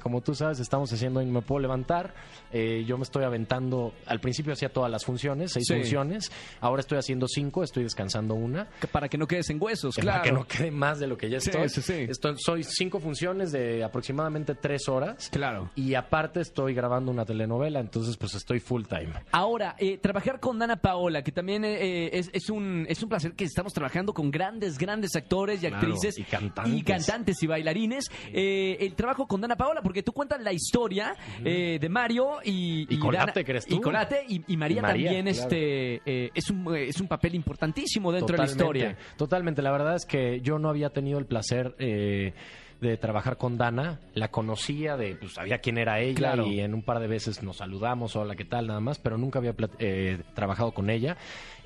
como 0.03 0.21
tú 0.21 0.35
sabes, 0.35 0.59
estamos 0.61 0.93
haciendo 0.93 1.23
y 1.23 1.27
me 1.27 1.43
puedo 1.43 1.61
levantar. 1.61 2.15
Eh, 2.53 2.85
yo 2.87 2.97
me 2.97 3.05
estoy 3.05 3.25
aventando, 3.25 3.93
al 4.07 4.21
principio 4.21 4.53
hacía 4.53 4.71
todas 4.73 4.91
las 4.91 5.05
funciones, 5.05 5.53
seis 5.53 5.67
Sí. 5.69 5.75
funciones. 5.75 6.31
Ahora 6.61 6.81
estoy 6.81 6.99
haciendo 6.99 7.27
cinco, 7.29 7.63
estoy 7.63 7.85
descansando 7.85 8.35
una. 8.39 8.67
Que 8.81 8.87
Para 8.87 9.09
que 9.09 9.19
no 9.19 9.27
quedes 9.27 9.51
en 9.51 9.63
huesos, 9.63 9.95
Que 9.95 10.03
claro. 10.03 10.19
Para 10.21 10.31
que 10.31 10.33
no 10.33 10.47
quede 10.47 10.71
más 10.71 10.99
de 10.99 11.07
lo 11.07 11.17
que 11.19 11.29
ya 11.29 11.39
estoy. 11.39 11.69
sí, 11.69 11.83
sí. 11.83 12.07
Estoy- 12.09 12.37
soy 12.39 12.63
cinco 12.65 12.99
funciones 13.01 13.53
de 13.53 13.85
aproximadamente 13.85 14.55
tres 14.55 14.89
horas. 14.89 15.29
Claro. 15.31 15.71
Y 15.75 15.95
aparte 15.95 16.41
estoy 16.41 16.75
grabando 16.75 17.11
una 17.13 17.25
telenovela, 17.25 17.81
entonces 17.81 18.17
pues 18.17 18.35
estoy 18.35 18.61
full 18.61 18.85
time. 18.85 19.11
Ahora, 19.33 19.75
eh, 19.79 19.99
trabajar 19.99 20.41
con 20.41 20.59
Dana 20.59 20.77
Paola, 20.77 21.23
que 21.23 21.33
también 21.33 21.65
eh, 21.65 22.11
es, 22.13 22.31
es 22.33 22.49
un, 22.51 22.87
es 22.89 23.03
un 23.03 23.09
placer 23.09 23.33
que 23.33 23.45
estamos 23.45 23.73
trabajando 23.73 24.13
con 24.15 24.31
grandes, 24.31 24.79
grandes 24.79 25.15
actores 25.17 25.63
y 25.63 25.67
Claro, 25.69 25.77
actrices 25.77 26.19
y 26.19 26.25
cantantes. 26.25 26.75
y 26.75 26.83
cantantes 26.83 27.43
y 27.43 27.47
bailarines. 27.47 28.11
Eh, 28.33 28.77
el 28.81 28.95
trabajo 28.95 29.27
con 29.27 29.41
Dana 29.41 29.57
Paola, 29.57 29.83
porque 29.83 30.03
tú 30.03 30.13
cuentas 30.13 30.41
la 30.41 30.53
historia 30.53 31.15
eh, 31.45 31.79
de 31.81 31.89
Mario 31.89 32.39
y, 32.45 32.87
Y 32.93 32.99
Colate, 32.99 33.27
Dana- 33.33 33.45
que 33.45 33.51
eres 33.51 33.67
tú. 33.67 33.77
Y 33.77 33.81
Colate 33.81 34.25
y, 34.29 34.43
y 34.47 34.57
María, 34.57 34.79
Y 34.79 34.83
María, 34.83 35.07
también 35.11 35.25
claro. 35.27 35.43
este, 35.43 36.03
eh, 36.07 36.31
es, 36.35 36.51
un, 36.51 36.75
eh, 36.77 36.89
es 36.89 37.01
un 37.01 37.09
papel 37.09 37.35
importantísimo 37.35 38.13
dentro 38.13 38.28
de 38.37 38.39
la 38.39 38.47
Totalmente, 38.47 38.79
historia. 38.79 38.97
Totalmente. 39.17 39.63
La 39.63 39.71
verdad 39.73 39.95
es 39.97 40.07
que 40.07 40.41
yo 40.41 40.59
no 40.59 40.69
había 40.69 40.91
tenido 40.91 41.19
el 41.19 41.27
placer 41.27 41.75
eh, 41.79 42.33
de 42.81 42.97
trabajar 42.97 43.37
con 43.37 43.59
Dana. 43.59 43.99
La 44.15 44.29
conocía, 44.31 44.97
de, 44.97 45.17
pues 45.17 45.33
sabía 45.35 45.59
quién 45.59 45.79
era 45.79 45.99
ella 46.01 46.15
Claro. 46.17 46.47
y 46.47 46.61
en 46.61 46.75
un 46.75 46.83
par 46.83 47.01
de 47.01 47.09
veces 47.09 47.43
nos 47.43 47.57
saludamos, 47.57 48.15
hola, 48.15 48.37
¿qué 48.37 48.45
tal? 48.45 48.69
Nada 48.69 48.81
más, 48.81 48.99
pero 48.99 49.19
nunca 49.19 49.39
había 49.41 49.55
eh, 49.81 50.23
trabajado 50.35 50.73
con 50.73 50.89
ella. 50.91 51.17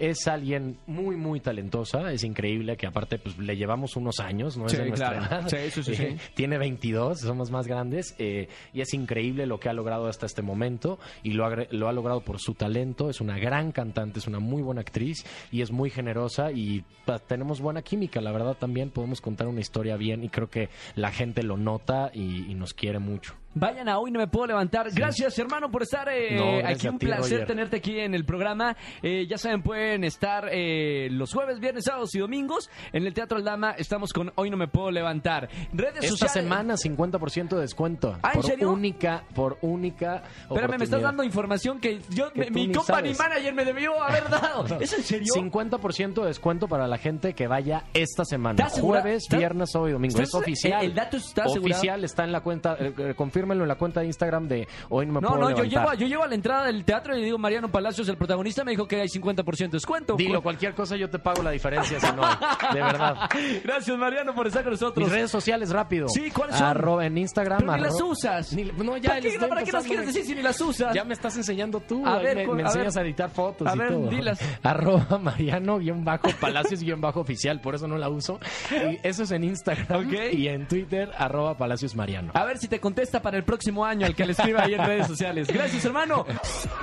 Es 0.03 0.27
alguien 0.27 0.79
muy, 0.89 1.15
muy 1.15 1.39
talentosa. 1.39 2.11
Es 2.13 2.25
increíble 2.25 2.77
que 2.77 2.89
aparte 2.89 3.21
pues 3.21 3.39
le 3.39 3.57
llevamos 3.57 3.95
unos 3.95 4.19
años, 4.19 4.57
¿no? 4.57 4.69
Sí, 4.69 4.75
es 4.75 4.83
de 4.83 4.89
nuestra 4.89 5.11
claro. 5.11 5.47
edad. 5.47 5.71
Sí, 5.71 5.83
sí. 5.85 5.93
Eh, 5.93 6.17
Tiene 6.35 6.59
22, 6.59 7.21
somos 7.21 7.53
más 7.53 7.69
grandes 7.69 8.17
eh, 8.19 8.49
y 8.73 8.81
es 8.81 8.93
increíble 8.95 9.47
lo 9.47 9.61
que 9.61 9.69
ha 9.69 9.73
logrado 9.73 10.09
hasta 10.09 10.27
este 10.27 10.43
momento 10.43 10.99
y 11.23 11.35
lo 11.35 11.47
ha, 11.47 11.55
lo 11.71 11.89
ha 11.89 11.93
logrado 11.93 12.21
por 12.23 12.41
su 12.41 12.55
talento. 12.55 13.11
Es 13.11 13.21
una 13.21 13.39
gran 13.39 13.71
cantante, 13.71 14.19
es 14.19 14.27
una 14.27 14.41
muy 14.41 14.61
buena 14.61 14.81
actriz 14.81 15.25
y 15.53 15.63
es 15.63 15.71
muy 15.71 15.89
generosa 15.89 16.51
y 16.51 16.85
tenemos 17.29 17.61
buena 17.61 17.83
química. 17.83 18.21
La 18.21 18.33
verdad 18.33 18.57
también 18.59 18.91
podemos 18.91 19.21
contar 19.21 19.47
una 19.47 19.61
historia 19.61 19.97
bien 19.97 20.25
y 20.25 20.31
creo 20.31 20.51
que 20.51 20.69
la 20.97 21.13
gente 21.13 21.45
lo 21.45 21.57
nota 21.57 22.11
y, 22.13 22.51
y 22.51 22.57
nos 22.57 22.75
quiere 22.75 22.99
mucho. 22.99 23.37
Vayan 23.55 23.89
a 23.89 23.99
Hoy 23.99 24.11
No 24.11 24.19
Me 24.19 24.27
Puedo 24.27 24.47
Levantar. 24.47 24.91
Gracias, 24.93 25.39
hermano, 25.39 25.71
por 25.71 25.83
estar 25.83 26.09
eh, 26.09 26.37
No, 26.63 26.67
aquí. 26.69 26.89
Un 26.89 26.99
ti, 26.99 27.07
placer 27.07 27.33
Roger. 27.33 27.47
tenerte 27.47 27.77
aquí 27.77 27.99
en 28.01 28.15
el 28.15 28.25
programa. 28.25 28.77
Eh, 29.03 29.27
ya 29.29 29.37
saben, 29.37 29.63
pueden 29.63 30.05
estar 30.05 30.49
eh, 30.51 31.09
los 31.11 31.33
jueves, 31.35 31.61
viernes, 31.61 31.85
sábados 31.85 32.15
y 32.15 32.19
domingos 32.19 32.71
en 32.93 33.07
el 33.07 33.13
Teatro 33.13 33.37
Aldama. 33.39 33.73
Estamos 33.73 34.13
con 34.13 34.33
Hoy 34.37 34.49
No 34.49 34.57
Me 34.57 34.69
Puedo 34.69 34.91
Levantar. 34.91 35.51
Redes 35.73 35.97
Esta 36.05 36.09
sociales. 36.29 36.33
semana 36.33 36.75
50% 36.77 37.49
de 37.57 37.61
descuento. 37.61 38.17
Ah, 38.23 38.31
¿en 38.35 38.41
por 38.41 38.45
serio? 38.51 38.71
única, 38.71 39.25
por 39.35 39.59
única 39.61 40.23
Espérame, 40.49 40.79
me 40.79 40.85
estás 40.85 41.03
dando 41.03 41.23
información 41.23 41.79
que 41.79 42.01
yo, 42.11 42.33
Que 42.33 42.51
mi 42.51 42.73
company 42.73 43.15
sabes. 43.15 43.19
manager 43.19 43.55
me 43.55 43.65
debió 43.67 44.03
haber 44.03 44.31
dado. 44.31 44.65
¿Es 44.81 44.93
en 44.95 45.03
serio? 45.03 45.33
50% 45.35 46.23
de 46.23 46.27
descuento 46.27 46.69
para 46.69 46.87
la 46.89 46.97
gente 46.99 47.35
que 47.35 47.47
vaya 47.49 47.85
esta 47.93 48.25
semana. 48.25 48.67
Jueves, 48.71 49.25
¿Estás- 49.25 49.39
viernes, 49.39 49.71
sábado 49.71 49.91
y 49.91 49.93
domingo. 49.93 50.15
¿Estás- 50.15 50.29
Es 50.29 50.35
oficial. 50.35 50.81
el- 50.85 50.91
el 50.91 50.95
dato 50.95 51.17
está 51.19 51.45
asegurado? 51.45 51.79
Oficial 51.79 52.05
está 52.05 52.25
en 52.25 52.33
la 52.33 52.41
cuenta, 52.41 52.77
eh, 52.81 52.93
eh, 52.97 53.15
confírmenlo 53.43 53.65
en 53.65 53.69
la 53.69 53.75
cuenta 53.75 54.01
de 54.01 54.07
Instagram 54.07 54.47
de 54.49 54.69
Hoy 54.89 55.07
No 55.07 55.15
Me 55.15 55.21
No, 55.21 55.29
Puedo 55.29 55.41
no, 55.41 55.51
yo 55.51 55.57
Levantar. 55.65 55.71
llego, 55.81 55.91
a- 55.91 55.95
yo 55.95 56.07
llego 56.07 56.23
a 56.23 56.27
la 56.29 56.35
entrada 56.35 56.67
del 56.67 56.85
teatro 56.85 57.15
y 57.17 57.19
le 57.21 57.25
digo, 57.25 57.39
Mariano 57.39 57.69
Palacios, 57.71 58.09
el 58.09 58.17
protagonista, 58.17 58.65
me 58.65 58.71
dijo 58.73 58.87
que 58.87 59.01
hay 59.01 59.09
50% 59.09 59.57
de 59.73 59.77
descuento. 59.77 60.15
Dilo, 60.17 60.43
cualquier 60.43 60.75
cosa 60.75 60.97
yo 60.97 61.11
te 61.11 61.19
pago 61.19 61.43
la 61.43 61.51
diferencia 61.51 61.99
si 61.99 62.07
no. 62.15 62.23
De 62.73 62.81
verdad. 62.83 63.17
Gracias, 63.65 63.99
Mariano, 63.99 64.35
por 64.35 64.47
estar 64.47 64.63
con 64.63 64.73
nosotros. 64.73 65.05
Mis 65.05 65.13
redes 65.13 65.31
sociales, 65.31 65.71
rápido. 65.71 66.09
Sí, 66.09 66.31
¿cuáles 66.31 66.57
son? 66.57 66.67
Arroba 66.67 67.07
en 67.07 67.19
Instagram. 67.19 67.61
Pero 67.61 67.73
ni 67.77 67.81
las 67.83 68.01
usas. 68.01 68.53
Ni- 68.53 68.65
no, 68.65 68.97
ya 68.97 69.11
¿Para 69.11 69.21
qué, 69.21 69.39
¿para 69.39 69.55
qué 69.55 69.59
empezando. 69.61 69.89
quieres 69.89 70.07
decir 70.07 70.25
si 70.25 70.35
ni 70.35 70.43
las 70.43 70.61
usas? 70.61 70.95
Ya 70.95 71.05
me 71.05 71.15
estás 71.15 71.37
enseñando 71.37 71.81
tú. 71.81 72.07
A 72.07 72.19
ver, 72.19 72.47
me, 72.47 72.63
a 72.63 72.67
enseñas 72.67 72.95
ver. 72.95 73.05
a 73.05 73.07
editar 73.07 73.31
fotos 73.31 73.67
A 73.69 73.75
y 73.75 73.79
ver, 73.79 73.89
todo. 73.89 74.09
dilas. 74.09 74.41
Arroba 74.63 75.19
Mariano 75.19 75.79
guion 75.79 76.05
bajo 76.05 76.29
Palacios 76.41 76.81
guion 76.83 77.01
bajo 77.01 77.21
oficial, 77.21 77.61
por 77.61 77.75
eso 77.75 77.87
no 77.89 77.97
la 77.99 78.09
uso. 78.09 78.39
Y 78.71 78.99
eso 79.03 79.23
es 79.25 79.31
en 79.33 79.45
Instagram 79.45 80.09
y 80.33 80.49
en 80.49 80.67
Twitter, 80.69 81.11
arroba 81.17 81.57
Palacios 81.57 81.95
Mariano. 81.97 82.31
A 82.35 82.45
ver 82.45 82.59
si 82.59 82.69
te 82.69 82.81
contesta 82.81 83.21
para 83.23 83.32
el 83.35 83.45
próximo 83.45 83.85
año 83.85 84.07
al 84.07 84.15
que 84.15 84.27
le 84.27 84.33
escriba 84.33 84.63
ahí 84.63 84.75
en 84.75 84.85
redes 84.85 85.07
sociales. 85.07 85.49
Gracias, 85.49 85.85
hermano. 85.85 86.25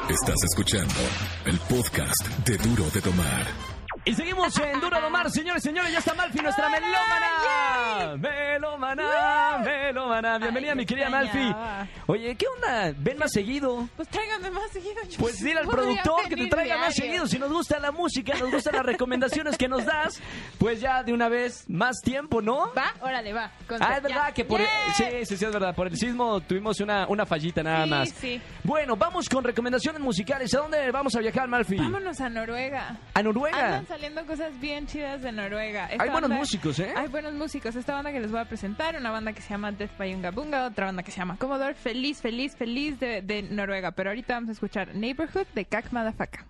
Estás 0.10 0.38
escuchando 0.44 0.94
el 1.46 1.58
podcast 1.60 2.28
de 2.46 2.58
Duro 2.58 2.90
de 2.92 3.02
Tomar. 3.02 3.69
Y 4.06 4.14
seguimos 4.16 4.58
en 4.58 4.80
Duro 4.80 5.00
de 5.00 5.10
Mar, 5.10 5.30
señores, 5.30 5.62
señores, 5.62 5.92
ya 5.92 6.00
está 6.00 6.14
Malfi, 6.16 6.40
nuestra 6.40 6.68
melómana. 6.70 8.16
Melómana, 8.18 9.60
melómana. 9.64 10.38
Bienvenida, 10.40 10.72
Ay, 10.72 10.78
mi 10.78 10.86
querida 10.86 11.10
Malfi. 11.10 11.54
Oye, 12.08 12.36
¿qué 12.36 12.48
onda? 12.48 12.92
Ven 12.98 13.18
más 13.20 13.32
seguido. 13.32 13.88
Pues 13.96 14.08
tráigame 14.08 14.50
más 14.52 14.72
seguido. 14.72 14.96
yo 15.08 15.18
Pues 15.20 15.40
dile 15.44 15.60
al 15.60 15.68
productor 15.68 16.28
que 16.28 16.36
te 16.36 16.48
traiga 16.48 16.78
más 16.78 16.96
seguido. 16.96 17.28
Si 17.28 17.38
nos 17.38 17.52
gusta 17.52 17.78
la 17.80 17.92
música, 17.92 18.34
nos 18.40 18.50
gustan 18.52 18.76
las 18.78 18.86
recomendaciones 18.86 19.58
que 19.58 19.68
nos 19.68 19.86
das, 19.86 20.20
pues 20.58 20.80
ya 20.82 21.04
de 21.04 21.14
una 21.14 21.30
vez 21.30 21.70
más 21.70 21.98
tiempo, 22.02 22.42
¿no? 22.42 22.74
Va, 22.76 22.94
órale, 23.02 23.32
va. 23.34 23.52
Ah, 23.80 23.98
es 23.98 24.04
verdad 24.04 24.28
ya. 24.28 24.34
que 24.34 24.46
por 24.46 24.62
el, 24.62 24.68
sí, 24.96 25.04
sí, 25.26 25.34
es 25.36 25.52
verdad. 25.54 25.76
Por 25.76 25.88
el 25.88 25.98
sismo 25.98 26.40
tuvimos 26.42 26.80
una, 26.80 27.06
una 27.08 27.26
fallita 27.28 27.62
nada 27.62 27.84
Sí, 27.84 27.90
más. 27.90 28.10
sí. 28.10 28.42
Bueno, 28.64 28.96
vamos 28.96 29.30
con 29.30 29.44
recomendaciones 29.44 30.02
musicales. 30.02 30.52
¿A 30.56 30.60
dónde 30.60 30.90
vamos 30.90 31.14
a 31.16 31.20
viajar, 31.20 31.48
Malfi? 31.48 31.76
Vámonos 31.78 32.20
a 32.22 32.30
Noruega. 32.30 32.96
¿A 33.14 33.22
Noruega? 33.22 33.84
Saliendo 33.90 34.24
cosas 34.26 34.58
bien 34.62 34.86
chidas 34.86 35.22
de 35.24 35.32
Noruega. 35.32 35.88
Esta 35.88 36.04
Hay 36.04 36.10
buenos 36.12 36.30
banda- 36.30 36.38
músicos, 36.42 36.78
¿eh? 36.80 36.94
Hay 36.96 37.08
buenos 37.08 37.34
músicos. 37.34 37.76
Esta 37.76 37.94
banda 37.94 38.12
que 38.12 38.20
les 38.20 38.30
voy 38.32 38.40
a 38.40 38.46
presentar, 38.46 38.96
una 38.96 39.10
banda 39.10 39.34
que 39.34 39.42
se 39.42 39.50
llama 39.50 39.72
Death 39.72 39.98
by 39.98 40.14
Unga 40.14 40.30
Bunga, 40.32 40.66
otra 40.68 40.86
banda 40.86 41.02
que 41.02 41.10
se 41.12 41.18
llama 41.18 41.38
Commodore. 41.38 41.74
Feliz, 41.74 42.22
feliz, 42.22 42.56
feliz 42.56 43.00
de, 43.00 43.22
de 43.24 43.42
Noruega. 43.42 43.92
Pero 43.92 44.12
ahorita 44.12 44.36
vamos 44.36 44.50
a 44.50 44.52
escuchar 44.54 44.94
Neighborhood 44.96 45.48
de 45.56 45.66
Kak 45.66 45.92
Madafaka. 45.92 46.46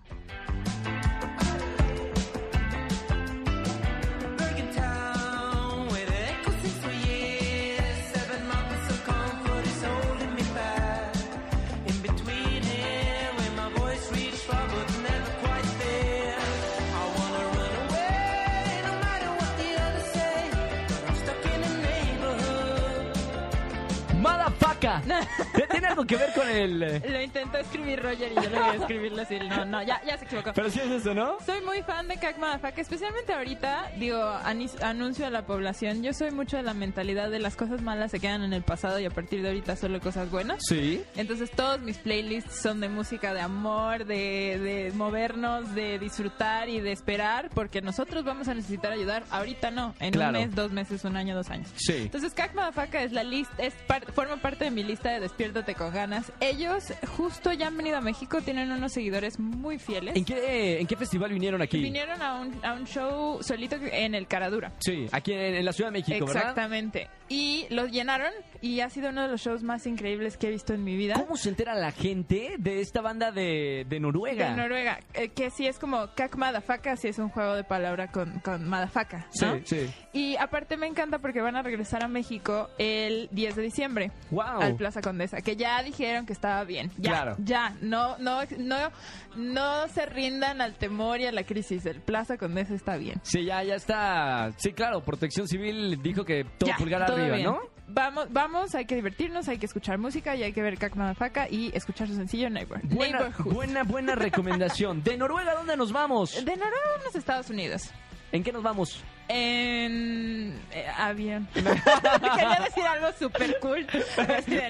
¿Tiene 25.70 25.86
algo 25.86 26.04
que 26.04 26.16
ver 26.16 26.32
con 26.34 26.48
el...? 26.48 26.82
eh? 26.82 27.02
Lo 27.08 27.20
intentó 27.20 27.58
escribir 27.58 28.02
Roger 28.02 28.32
y 28.32 28.34
yo 28.34 28.50
lo 28.50 28.60
voy 28.60 28.68
a 28.70 28.74
escribirlo 28.74 29.22
así. 29.22 29.38
No, 29.48 29.64
no, 29.64 29.82
ya, 29.82 30.00
ya 30.06 30.16
se 30.18 30.24
equivocó. 30.24 30.52
Pero 30.54 30.70
sí 30.70 30.80
es 30.80 30.90
eso, 30.90 31.14
¿no? 31.14 31.36
Soy 31.44 31.60
muy 31.64 31.82
fan 31.82 32.08
de 32.08 32.16
Kak 32.16 32.38
Madafaka, 32.38 32.80
especialmente 32.80 33.32
ahorita, 33.32 33.90
digo, 33.98 34.22
anuncio 34.22 35.26
a 35.26 35.30
la 35.30 35.46
población, 35.46 36.02
yo 36.02 36.12
soy 36.12 36.30
mucho 36.30 36.56
de 36.56 36.62
la 36.62 36.74
mentalidad 36.74 37.30
de 37.30 37.38
las 37.38 37.56
cosas 37.56 37.80
malas 37.82 38.10
se 38.10 38.20
quedan 38.20 38.42
en 38.42 38.52
el 38.52 38.62
pasado 38.62 38.98
y 38.98 39.04
a 39.06 39.10
partir 39.10 39.42
de 39.42 39.48
ahorita 39.48 39.76
solo 39.76 40.00
cosas 40.00 40.30
buenas. 40.30 40.58
Sí. 40.66 41.02
Entonces 41.16 41.50
todos 41.50 41.80
mis 41.80 41.98
playlists 41.98 42.56
son 42.60 42.80
de 42.80 42.88
música 42.88 43.34
de 43.34 43.40
amor, 43.40 44.04
de, 44.06 44.58
de 44.58 44.92
movernos, 44.94 45.74
de 45.74 45.98
disfrutar 45.98 46.68
y 46.68 46.80
de 46.80 46.92
esperar, 46.92 47.50
porque 47.54 47.82
nosotros 47.82 48.24
vamos 48.24 48.48
a 48.48 48.54
necesitar 48.54 48.92
ayudar, 48.92 49.24
ahorita 49.30 49.70
no, 49.70 49.94
en 50.00 50.12
Claro. 50.12 50.38
un 50.38 50.44
mes, 50.46 50.54
dos 50.54 50.72
meses, 50.72 51.04
un 51.04 51.16
año, 51.16 51.34
dos 51.34 51.50
años. 51.50 51.68
Sí. 51.76 51.94
Entonces 51.96 52.32
Madafaka 52.54 53.02
es 53.02 53.12
la 53.12 53.22
lista, 53.22 53.54
es 53.62 53.74
par- 53.86 54.10
forma 54.12 54.36
parte 54.38 54.64
de 54.64 54.69
mi 54.70 54.82
lista 54.82 55.10
de 55.12 55.20
Despiértate 55.20 55.74
con 55.74 55.92
ganas. 55.92 56.32
Ellos 56.40 56.92
justo 57.16 57.52
ya 57.52 57.68
han 57.68 57.76
venido 57.76 57.96
a 57.96 58.00
México, 58.00 58.40
tienen 58.40 58.70
unos 58.70 58.92
seguidores 58.92 59.38
muy 59.38 59.78
fieles. 59.78 60.16
¿En 60.16 60.24
qué, 60.24 60.80
¿En 60.80 60.86
qué 60.86 60.96
festival 60.96 61.32
vinieron 61.32 61.60
aquí? 61.62 61.80
Vinieron 61.80 62.20
a 62.22 62.40
un, 62.40 62.64
a 62.64 62.72
un 62.74 62.86
show 62.86 63.42
solito 63.42 63.76
en 63.76 64.14
el 64.14 64.26
Caradura. 64.26 64.72
Sí, 64.78 65.06
aquí 65.12 65.32
en, 65.32 65.40
en 65.56 65.64
la 65.64 65.72
Ciudad 65.72 65.90
de 65.90 65.98
México, 65.98 66.26
¿verdad? 66.26 66.42
Exactamente. 66.42 67.08
Y 67.28 67.66
lo 67.70 67.86
llenaron 67.86 68.32
y 68.60 68.80
ha 68.80 68.90
sido 68.90 69.10
uno 69.10 69.22
de 69.22 69.28
los 69.28 69.40
shows 69.40 69.62
más 69.62 69.86
increíbles 69.86 70.36
que 70.36 70.48
he 70.48 70.50
visto 70.50 70.74
en 70.74 70.84
mi 70.84 70.96
vida. 70.96 71.14
¿Cómo 71.14 71.36
se 71.36 71.48
entera 71.48 71.74
la 71.74 71.92
gente 71.92 72.54
de 72.58 72.80
esta 72.80 73.00
banda 73.00 73.30
de, 73.32 73.86
de 73.88 74.00
Noruega? 74.00 74.50
De 74.50 74.56
Noruega, 74.56 75.00
eh, 75.14 75.28
que 75.30 75.50
sí 75.50 75.66
es 75.66 75.78
como 75.78 76.08
Kak 76.14 76.36
Madafaka, 76.36 76.96
sí 76.96 77.08
es 77.08 77.18
un 77.18 77.28
juego 77.30 77.54
de 77.54 77.64
palabra 77.64 78.10
con, 78.10 78.40
con 78.40 78.68
Madafaka, 78.68 79.26
¿no? 79.40 79.54
Sí, 79.56 79.62
sí. 79.64 79.90
Y 80.12 80.36
aparte 80.36 80.76
me 80.76 80.86
encanta 80.86 81.18
porque 81.20 81.40
van 81.40 81.56
a 81.56 81.62
regresar 81.62 82.02
a 82.04 82.08
México 82.08 82.68
el 82.78 83.28
10 83.32 83.56
de 83.56 83.62
diciembre 83.62 84.10
Wow. 84.30 84.60
al 84.60 84.76
Plaza 84.76 85.00
Condesa, 85.00 85.38
que 85.40 85.56
ya 85.56 85.82
dijeron 85.82 86.26
que 86.26 86.32
estaba 86.32 86.64
bien. 86.64 86.90
Ya, 86.98 87.10
Claro. 87.10 87.36
ya, 87.38 87.76
no, 87.80 88.18
no, 88.18 88.40
no, 88.58 88.90
no 89.36 89.88
se 89.88 90.06
rindan 90.06 90.60
al 90.60 90.74
temor 90.74 91.20
y 91.20 91.26
a 91.26 91.32
la 91.32 91.44
crisis. 91.44 91.86
El 91.86 92.00
Plaza 92.00 92.36
Condesa 92.36 92.74
está 92.74 92.96
bien. 92.96 93.20
Sí, 93.22 93.44
ya, 93.44 93.62
ya 93.62 93.74
está. 93.76 94.52
Sí, 94.56 94.72
claro, 94.72 95.00
Protección 95.02 95.46
Civil 95.48 96.00
dijo 96.02 96.24
que 96.24 96.44
todo 96.58 96.68
Ya, 96.70 96.76
pulgar 96.76 97.06
todo 97.06 97.16
arriba, 97.16 97.36
bien. 97.36 97.46
¿no? 97.48 97.60
Vamos, 97.92 98.26
vamos, 98.30 98.74
hay 98.74 98.84
que 98.84 98.94
divertirnos, 98.94 99.48
hay 99.48 99.58
que 99.58 99.66
escuchar 99.66 99.98
música 99.98 100.36
y 100.36 100.42
hay 100.42 100.52
que 100.52 100.62
ver 100.62 100.78
Madafaka 100.94 101.48
y 101.48 101.70
escuchar 101.74 102.08
su 102.08 102.14
sencillo 102.14 102.48
Neighbor. 102.50 102.80
Buena, 102.84 103.30
buena, 103.44 103.82
buena 103.84 104.14
recomendación. 104.14 105.02
¿De 105.02 105.16
Noruega 105.16 105.54
dónde 105.54 105.76
nos 105.76 105.92
vamos? 105.92 106.34
De 106.44 106.56
Noruega 106.56 106.76
a 107.00 107.04
los 107.04 107.14
Estados 107.16 107.50
Unidos. 107.50 107.90
¿En 108.32 108.44
qué 108.44 108.52
nos 108.52 108.62
vamos? 108.62 109.02
En 109.28 110.60
eh, 110.72 110.86
avión. 110.96 111.48
Quería 111.54 112.60
decir 112.64 112.84
algo 112.84 113.08
súper 113.18 113.58
cool. 113.60 113.86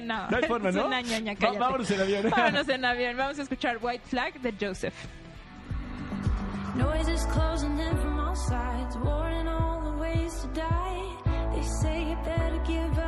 no. 0.03 0.31
No 0.31 0.37
hay 0.37 0.45
forma, 0.45 0.69
Es 0.71 0.75
¿no? 0.75 0.87
una 0.87 1.01
ñoña, 1.03 1.35
Va- 1.35 1.53
vámonos 1.59 1.91
en 1.91 2.01
avión. 2.01 2.31
Vámonos 2.31 2.69
en 2.69 2.85
avión. 2.85 3.17
Vamos 3.17 3.39
a 3.39 3.43
escuchar 3.43 3.79
White 3.81 4.05
Flag 4.07 4.41
de 4.41 4.55
Joseph. 4.59 4.95
Noises 6.77 7.27
closing 7.33 7.79
in 7.79 7.97
from 7.99 8.19
all 8.21 8.35
sides, 8.37 8.97
warning 8.99 9.49
all 9.49 9.83
the 9.83 9.99
ways 10.01 10.33
to 10.43 10.49
die. 10.49 11.17
They 11.53 11.63
say 11.83 12.09
you 12.11 12.17
better 12.25 12.63
give 12.65 12.99
up, 12.99 13.00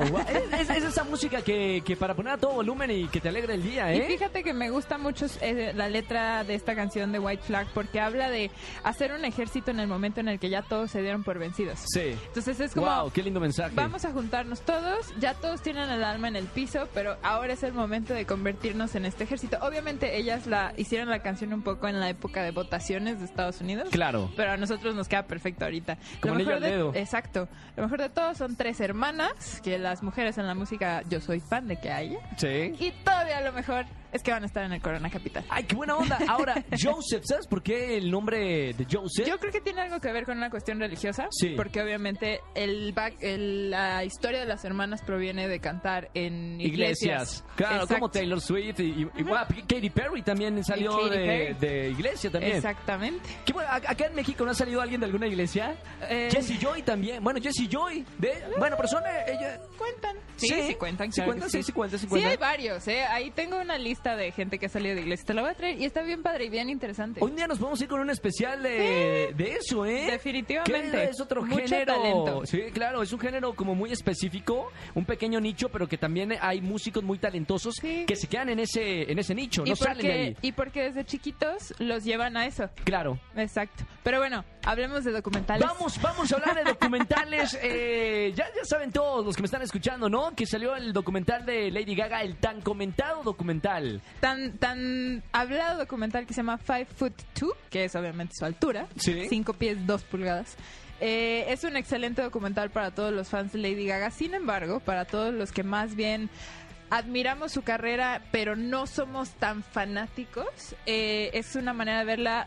¡Wow! 0.00 0.18
Es, 0.52 0.60
es- 0.60 0.70
es 0.70 0.84
esa 0.84 1.04
música 1.04 1.42
que, 1.42 1.82
que 1.84 1.96
para 1.96 2.14
poner 2.14 2.34
a 2.34 2.38
todo 2.38 2.52
volumen 2.54 2.90
y 2.90 3.08
que 3.08 3.20
te 3.20 3.28
alegra 3.28 3.54
el 3.54 3.62
día, 3.62 3.92
Y 3.94 3.98
¿eh? 3.98 4.04
fíjate 4.08 4.42
que 4.42 4.52
me 4.52 4.70
gusta 4.70 4.98
mucho 4.98 5.26
eh, 5.40 5.72
la 5.74 5.88
letra 5.88 6.44
de 6.44 6.54
esta 6.54 6.74
canción 6.74 7.12
de 7.12 7.18
White 7.18 7.42
Flag 7.44 7.66
porque 7.74 8.00
habla 8.00 8.30
de 8.30 8.50
hacer 8.84 9.12
un 9.12 9.24
ejército 9.24 9.70
en 9.70 9.80
el 9.80 9.88
momento 9.88 10.20
en 10.20 10.28
el 10.28 10.38
que 10.38 10.48
ya 10.50 10.62
todos 10.62 10.90
se 10.90 11.02
dieron 11.02 11.22
por 11.24 11.38
vencidos. 11.38 11.80
Sí. 11.92 12.16
Entonces 12.26 12.58
es 12.60 12.74
como 12.74 12.86
¡Wow! 12.86 13.10
¡Qué 13.12 13.22
lindo 13.22 13.40
mensaje! 13.40 13.74
Vamos 13.74 14.04
a 14.04 14.12
juntarnos 14.12 14.60
todos, 14.62 15.12
ya 15.18 15.34
todos 15.34 15.62
tienen 15.62 15.90
el 15.90 16.02
alma 16.04 16.28
en 16.28 16.36
el 16.36 16.46
piso, 16.46 16.88
pero 16.94 17.16
ahora 17.22 17.52
es 17.52 17.62
el 17.62 17.72
momento 17.72 18.14
de 18.14 18.24
convertirnos 18.26 18.94
en 18.94 19.04
este 19.04 19.24
ejército. 19.24 19.58
Obviamente 19.62 20.16
ellas 20.16 20.46
la 20.46 20.72
hicieron 20.76 21.08
la 21.08 21.20
canción 21.22 21.52
un 21.52 21.62
poco 21.62 21.88
en 21.88 22.00
la 22.00 22.08
época 22.08 22.42
de 22.42 22.50
votaciones 22.50 23.18
de 23.18 23.24
Estados 23.26 23.60
Unidos. 23.60 23.88
Claro. 23.90 24.30
Pero 24.36 24.52
a 24.52 24.56
nosotros 24.56 24.94
nos 24.94 25.08
queda 25.08 25.24
perfecto 25.24 25.64
ahorita. 25.64 25.98
Como 26.20 26.34
anillo 26.34 26.54
al 26.54 26.60
de, 26.60 26.70
dedo. 26.70 26.92
Exacto. 26.94 27.48
Lo 27.76 27.82
mejor 27.84 28.00
de 28.00 28.08
todo 28.08 28.34
son 28.34 28.56
tres 28.56 28.80
hermanas, 28.80 29.60
que 29.62 29.78
las 29.82 30.02
mujeres 30.02 30.38
en 30.38 30.46
la 30.46 30.54
música 30.54 31.02
yo 31.08 31.20
soy 31.20 31.40
fan 31.40 31.68
de 31.68 31.76
que 31.76 31.90
haya. 31.90 32.18
Sí. 32.36 32.74
Y 32.78 32.92
todavía 33.04 33.40
lo 33.42 33.52
mejor 33.52 33.84
es 34.12 34.22
que 34.22 34.30
van 34.30 34.42
a 34.42 34.46
estar 34.46 34.64
en 34.64 34.72
el 34.72 34.80
Corona 34.82 35.10
Capital. 35.10 35.44
Ay, 35.48 35.64
qué 35.64 35.74
buena 35.74 35.96
onda. 35.96 36.18
Ahora, 36.28 36.62
Joseph, 36.82 37.22
¿sabes 37.24 37.46
por 37.46 37.62
qué 37.62 37.96
el 37.96 38.10
nombre 38.10 38.72
de 38.74 38.86
Joseph? 38.90 39.26
Yo 39.26 39.38
creo 39.38 39.52
que 39.52 39.60
tiene 39.60 39.80
algo 39.80 40.00
que 40.00 40.12
ver 40.12 40.24
con 40.24 40.36
una 40.36 40.50
cuestión 40.50 40.78
religiosa, 40.80 41.26
Sí. 41.30 41.50
porque 41.56 41.80
obviamente 41.82 42.40
el, 42.54 42.92
back- 42.92 43.16
el- 43.20 43.70
la 43.70 44.04
historia 44.04 44.40
de 44.40 44.46
las 44.46 44.64
hermanas 44.64 45.02
proviene 45.02 45.48
de 45.48 45.60
cantar 45.60 46.10
en 46.14 46.60
iglesias. 46.60 46.72
Iglesias. 47.42 47.44
Claro, 47.56 47.74
Exacto. 47.74 47.94
como 47.94 48.10
Taylor 48.10 48.40
Swift 48.40 48.80
y, 48.80 49.02
y- 49.02 49.08
Katy 49.68 49.90
Perry 49.90 50.22
también 50.22 50.62
salió 50.64 51.08
de, 51.08 51.90
iglesia 51.90 52.30
también. 52.30 52.56
Exactamente. 52.56 53.28
Qué 53.44 53.52
bueno, 53.52 53.70
¿a- 53.70 53.76
acá 53.76 54.06
en 54.06 54.14
México 54.14 54.44
no 54.44 54.50
ha 54.50 54.54
salido 54.54 54.80
alguien 54.80 55.00
de 55.00 55.06
alguna 55.06 55.26
iglesia. 55.26 55.74
Eh, 56.08 56.28
Jessie 56.30 56.58
Joy 56.60 56.82
también. 56.82 57.22
Bueno, 57.22 57.40
Jessie 57.40 57.68
Joy. 57.70 58.04
De, 58.18 58.42
bueno, 58.58 58.76
persona, 58.76 59.08
ella. 59.26 59.58
Cuentan. 59.78 60.16
Sí, 60.36 60.48
Sí, 60.48 60.62
sí, 60.68 60.74
cuentan. 60.74 61.12
sí 61.12 61.16
claro 61.16 61.30
cuentan, 61.30 61.50
sí, 61.50 61.62
sí 61.62 61.72
cuentan, 61.72 61.98
sí 62.00 62.06
Sí, 62.06 62.10
cuentan. 62.10 62.30
hay 62.32 62.36
varios, 62.36 62.88
¿eh? 62.88 63.04
Ahí 63.04 63.30
tengo 63.30 63.60
una 63.60 63.78
lista 63.78 64.01
de 64.10 64.32
gente 64.32 64.58
que 64.58 64.66
ha 64.66 64.68
salido 64.68 64.94
de 64.94 65.02
iglesia. 65.02 65.24
Te 65.24 65.34
la 65.34 65.42
voy 65.42 65.50
a 65.50 65.54
traer 65.54 65.80
y 65.80 65.84
está 65.84 66.02
bien 66.02 66.22
padre 66.22 66.46
y 66.46 66.48
bien 66.50 66.68
interesante. 66.68 67.22
Un 67.22 67.36
día 67.36 67.46
nos 67.46 67.58
podemos 67.58 67.80
ir 67.80 67.88
con 67.88 68.00
un 68.00 68.10
especial 68.10 68.62
de, 68.62 69.32
de 69.36 69.52
eso, 69.54 69.86
¿eh? 69.86 70.08
Definitivamente. 70.10 70.90
Que 70.90 71.04
es 71.04 71.20
otro 71.20 71.42
Mucho 71.42 71.56
género. 71.56 71.94
talento. 71.94 72.46
Sí, 72.46 72.62
claro, 72.72 73.02
es 73.02 73.12
un 73.12 73.20
género 73.20 73.54
como 73.54 73.74
muy 73.74 73.92
específico, 73.92 74.70
un 74.94 75.04
pequeño 75.04 75.40
nicho, 75.40 75.68
pero 75.68 75.86
que 75.88 75.96
también 75.96 76.34
hay 76.40 76.60
músicos 76.60 77.02
muy 77.04 77.18
talentosos 77.18 77.76
que 77.80 78.16
se 78.16 78.26
quedan 78.26 78.50
en 78.50 78.58
ese 78.58 79.10
en 79.10 79.18
ese 79.18 79.34
nicho, 79.34 79.62
y, 79.64 79.70
no 79.70 79.76
salen 79.76 79.96
de 79.96 80.02
porque, 80.02 80.12
ahí. 80.12 80.36
y 80.42 80.52
porque 80.52 80.82
desde 80.82 81.04
chiquitos 81.04 81.74
los 81.78 82.04
llevan 82.04 82.36
a 82.36 82.46
eso. 82.46 82.68
Claro. 82.84 83.18
Exacto. 83.36 83.84
Pero 84.02 84.18
bueno, 84.18 84.44
hablemos 84.64 85.04
de 85.04 85.12
documentales. 85.12 85.66
Vamos, 85.66 86.00
vamos 86.00 86.32
a 86.32 86.36
hablar 86.36 86.56
de 86.56 86.64
documentales. 86.64 87.58
eh, 87.62 88.32
ya, 88.34 88.46
ya 88.54 88.64
saben 88.64 88.90
todos 88.92 89.24
los 89.24 89.36
que 89.36 89.42
me 89.42 89.46
están 89.46 89.62
escuchando, 89.62 90.08
¿no? 90.08 90.34
Que 90.34 90.46
salió 90.46 90.76
el 90.76 90.92
documental 90.92 91.44
de 91.44 91.70
Lady 91.70 91.94
Gaga, 91.94 92.22
el 92.22 92.36
tan 92.36 92.60
comentado 92.60 93.22
documental. 93.22 94.00
Tan, 94.20 94.58
tan 94.58 95.22
hablado 95.32 95.78
documental 95.78 96.26
que 96.26 96.34
se 96.34 96.38
llama 96.38 96.58
Five 96.58 96.86
Foot 96.96 97.14
Two, 97.34 97.52
que 97.70 97.84
es 97.84 97.94
obviamente 97.94 98.34
su 98.36 98.44
altura. 98.44 98.86
Sí. 98.96 99.26
5 99.28 99.52
pies, 99.54 99.86
2 99.86 100.04
pulgadas. 100.04 100.56
Eh, 101.00 101.46
es 101.48 101.64
un 101.64 101.76
excelente 101.76 102.22
documental 102.22 102.70
para 102.70 102.92
todos 102.92 103.12
los 103.12 103.28
fans 103.28 103.52
de 103.52 103.58
Lady 103.58 103.86
Gaga. 103.86 104.10
Sin 104.10 104.34
embargo, 104.34 104.80
para 104.80 105.04
todos 105.04 105.34
los 105.34 105.50
que 105.50 105.64
más 105.64 105.96
bien 105.96 106.30
admiramos 106.90 107.52
su 107.52 107.62
carrera, 107.62 108.22
pero 108.30 108.54
no 108.54 108.86
somos 108.86 109.30
tan 109.30 109.62
fanáticos, 109.62 110.76
eh, 110.86 111.30
es 111.32 111.56
una 111.56 111.72
manera 111.72 112.00
de 112.00 112.04
verla 112.04 112.46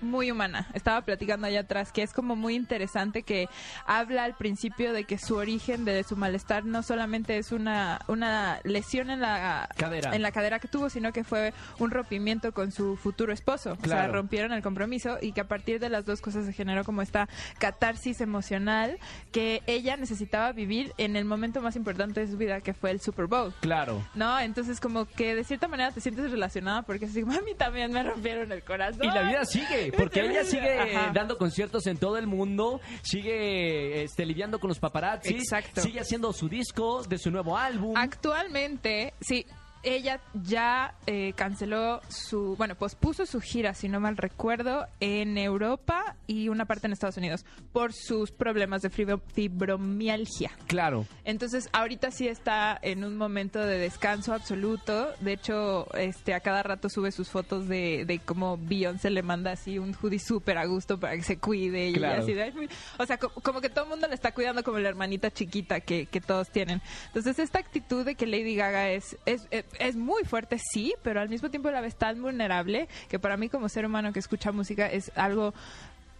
muy 0.00 0.30
humana. 0.30 0.66
Estaba 0.74 1.00
platicando 1.02 1.46
allá 1.46 1.60
atrás 1.60 1.92
que 1.92 2.02
es 2.02 2.12
como 2.12 2.36
muy 2.36 2.54
interesante 2.54 3.22
que 3.22 3.48
habla 3.86 4.24
al 4.24 4.34
principio 4.36 4.92
de 4.92 5.04
que 5.04 5.18
su 5.18 5.36
origen 5.36 5.84
de 5.84 6.02
su 6.04 6.16
malestar 6.16 6.64
no 6.64 6.82
solamente 6.82 7.38
es 7.38 7.52
una, 7.52 8.00
una 8.08 8.60
lesión 8.64 9.10
en 9.10 9.20
la 9.20 9.68
Cadera. 9.76 10.14
en 10.14 10.22
la 10.22 10.32
cadera 10.32 10.58
que 10.58 10.68
tuvo, 10.68 10.90
sino 10.90 11.12
que 11.12 11.24
fue 11.24 11.52
un 11.78 11.90
rompimiento 11.90 12.52
con 12.52 12.72
su 12.72 12.96
futuro 12.96 13.32
esposo. 13.32 13.72
O 13.72 13.76
sea, 13.76 13.82
Claro. 13.98 14.12
rompieron 14.14 14.52
el 14.52 14.62
compromiso 14.62 15.18
y 15.20 15.32
que 15.32 15.40
a 15.40 15.48
partir 15.48 15.80
de 15.80 15.88
las 15.88 16.04
dos 16.04 16.20
cosas 16.20 16.44
se 16.46 16.52
generó 16.52 16.84
como 16.84 17.02
esta 17.02 17.28
catarsis 17.58 18.20
emocional 18.20 18.98
que 19.32 19.62
ella 19.66 19.96
necesitaba 19.96 20.52
vivir 20.52 20.92
en 20.98 21.16
el 21.16 21.24
momento 21.24 21.60
más 21.60 21.76
importante 21.76 22.20
de 22.20 22.28
su 22.30 22.36
vida, 22.36 22.60
que 22.60 22.74
fue 22.74 22.90
el 22.90 23.00
Super 23.00 23.26
Bowl. 23.26 23.52
Claro. 23.60 24.02
¿No? 24.14 24.38
Entonces 24.38 24.80
como 24.80 25.06
que 25.06 25.34
de 25.34 25.44
cierta 25.44 25.68
manera 25.68 25.90
te 25.92 26.00
sientes 26.00 26.30
relacionada 26.30 26.82
porque 26.82 27.04
es 27.06 27.10
así, 27.12 27.24
mí 27.24 27.54
también 27.56 27.92
me 27.92 28.02
rompieron 28.02 28.50
el 28.52 28.62
corazón. 28.62 29.04
Y 29.04 29.08
la 29.08 29.22
vida 29.22 29.44
sigue, 29.44 29.87
porque 29.96 30.20
ella 30.20 30.44
sigue 30.44 30.78
Ajá. 30.96 31.12
dando 31.12 31.38
conciertos 31.38 31.86
en 31.86 31.96
todo 31.96 32.16
el 32.18 32.26
mundo, 32.26 32.80
sigue 33.02 34.02
este, 34.02 34.26
lidiando 34.26 34.58
con 34.58 34.68
los 34.68 34.78
paparazzi, 34.78 35.34
Exacto. 35.34 35.80
sigue 35.80 36.00
haciendo 36.00 36.32
su 36.32 36.48
disco 36.48 37.02
de 37.04 37.18
su 37.18 37.30
nuevo 37.30 37.56
álbum. 37.56 37.94
Actualmente, 37.96 39.14
sí, 39.20 39.46
ella 39.82 40.20
ya 40.34 40.94
eh, 41.06 41.32
canceló 41.34 42.00
su, 42.08 42.56
bueno, 42.56 42.74
pospuso 42.74 43.26
su 43.26 43.40
gira, 43.40 43.74
si 43.74 43.88
no 43.88 44.00
mal 44.00 44.16
recuerdo, 44.16 44.86
en 45.00 45.38
Europa 45.38 46.16
y 46.26 46.48
una 46.48 46.64
parte 46.66 46.86
en 46.86 46.92
Estados 46.92 47.16
Unidos 47.16 47.44
por 47.72 47.92
sus 47.92 48.30
problemas 48.30 48.82
de 48.82 48.90
fibro- 48.90 49.22
fibromialgia. 49.32 50.50
Claro. 50.66 51.06
Entonces, 51.24 51.68
ahorita 51.72 52.10
sí 52.10 52.28
está 52.28 52.78
en 52.82 53.04
un 53.04 53.16
momento 53.16 53.58
de 53.60 53.78
descanso 53.78 54.32
absoluto. 54.34 55.12
De 55.20 55.32
hecho, 55.34 55.86
este 55.94 56.34
a 56.34 56.40
cada 56.40 56.62
rato 56.62 56.88
sube 56.88 57.12
sus 57.12 57.28
fotos 57.28 57.68
de, 57.68 58.04
de 58.06 58.18
cómo 58.18 58.56
Beyoncé 58.58 59.10
le 59.10 59.22
manda 59.22 59.52
así 59.52 59.78
un 59.78 59.94
hoodie 60.00 60.18
súper 60.18 60.58
a 60.58 60.66
gusto 60.66 60.98
para 60.98 61.14
que 61.16 61.22
se 61.22 61.38
cuide. 61.38 61.88
Y 61.88 61.94
Claro. 61.94 62.22
así 62.22 62.32
de, 62.34 62.68
o 62.98 63.06
sea, 63.06 63.18
co- 63.18 63.30
como 63.42 63.60
que 63.60 63.68
todo 63.70 63.84
el 63.84 63.90
mundo 63.90 64.06
le 64.08 64.14
está 64.14 64.32
cuidando 64.32 64.62
como 64.62 64.78
la 64.78 64.88
hermanita 64.88 65.30
chiquita 65.30 65.80
que, 65.80 66.06
que 66.06 66.20
todos 66.20 66.48
tienen. 66.50 66.80
Entonces, 67.08 67.38
esta 67.38 67.58
actitud 67.58 68.04
de 68.04 68.14
que 68.14 68.26
Lady 68.26 68.54
Gaga 68.56 68.90
es, 68.90 69.16
es, 69.26 69.46
es, 69.50 69.64
es 69.78 69.96
muy 69.96 70.24
fuerte, 70.24 70.58
sí, 70.58 70.94
pero 71.02 71.20
al 71.20 71.28
mismo 71.28 71.50
tiempo 71.50 71.70
la 71.70 71.80
ves 71.80 71.96
tan 71.96 72.20
vulnerable 72.22 72.88
que 73.08 73.18
para 73.18 73.36
mí 73.36 73.48
como 73.48 73.68
ser 73.68 73.86
humano 73.86 74.12
que 74.12 74.18
escucha 74.18 74.52
música 74.52 74.86
es 74.86 75.12
algo 75.14 75.54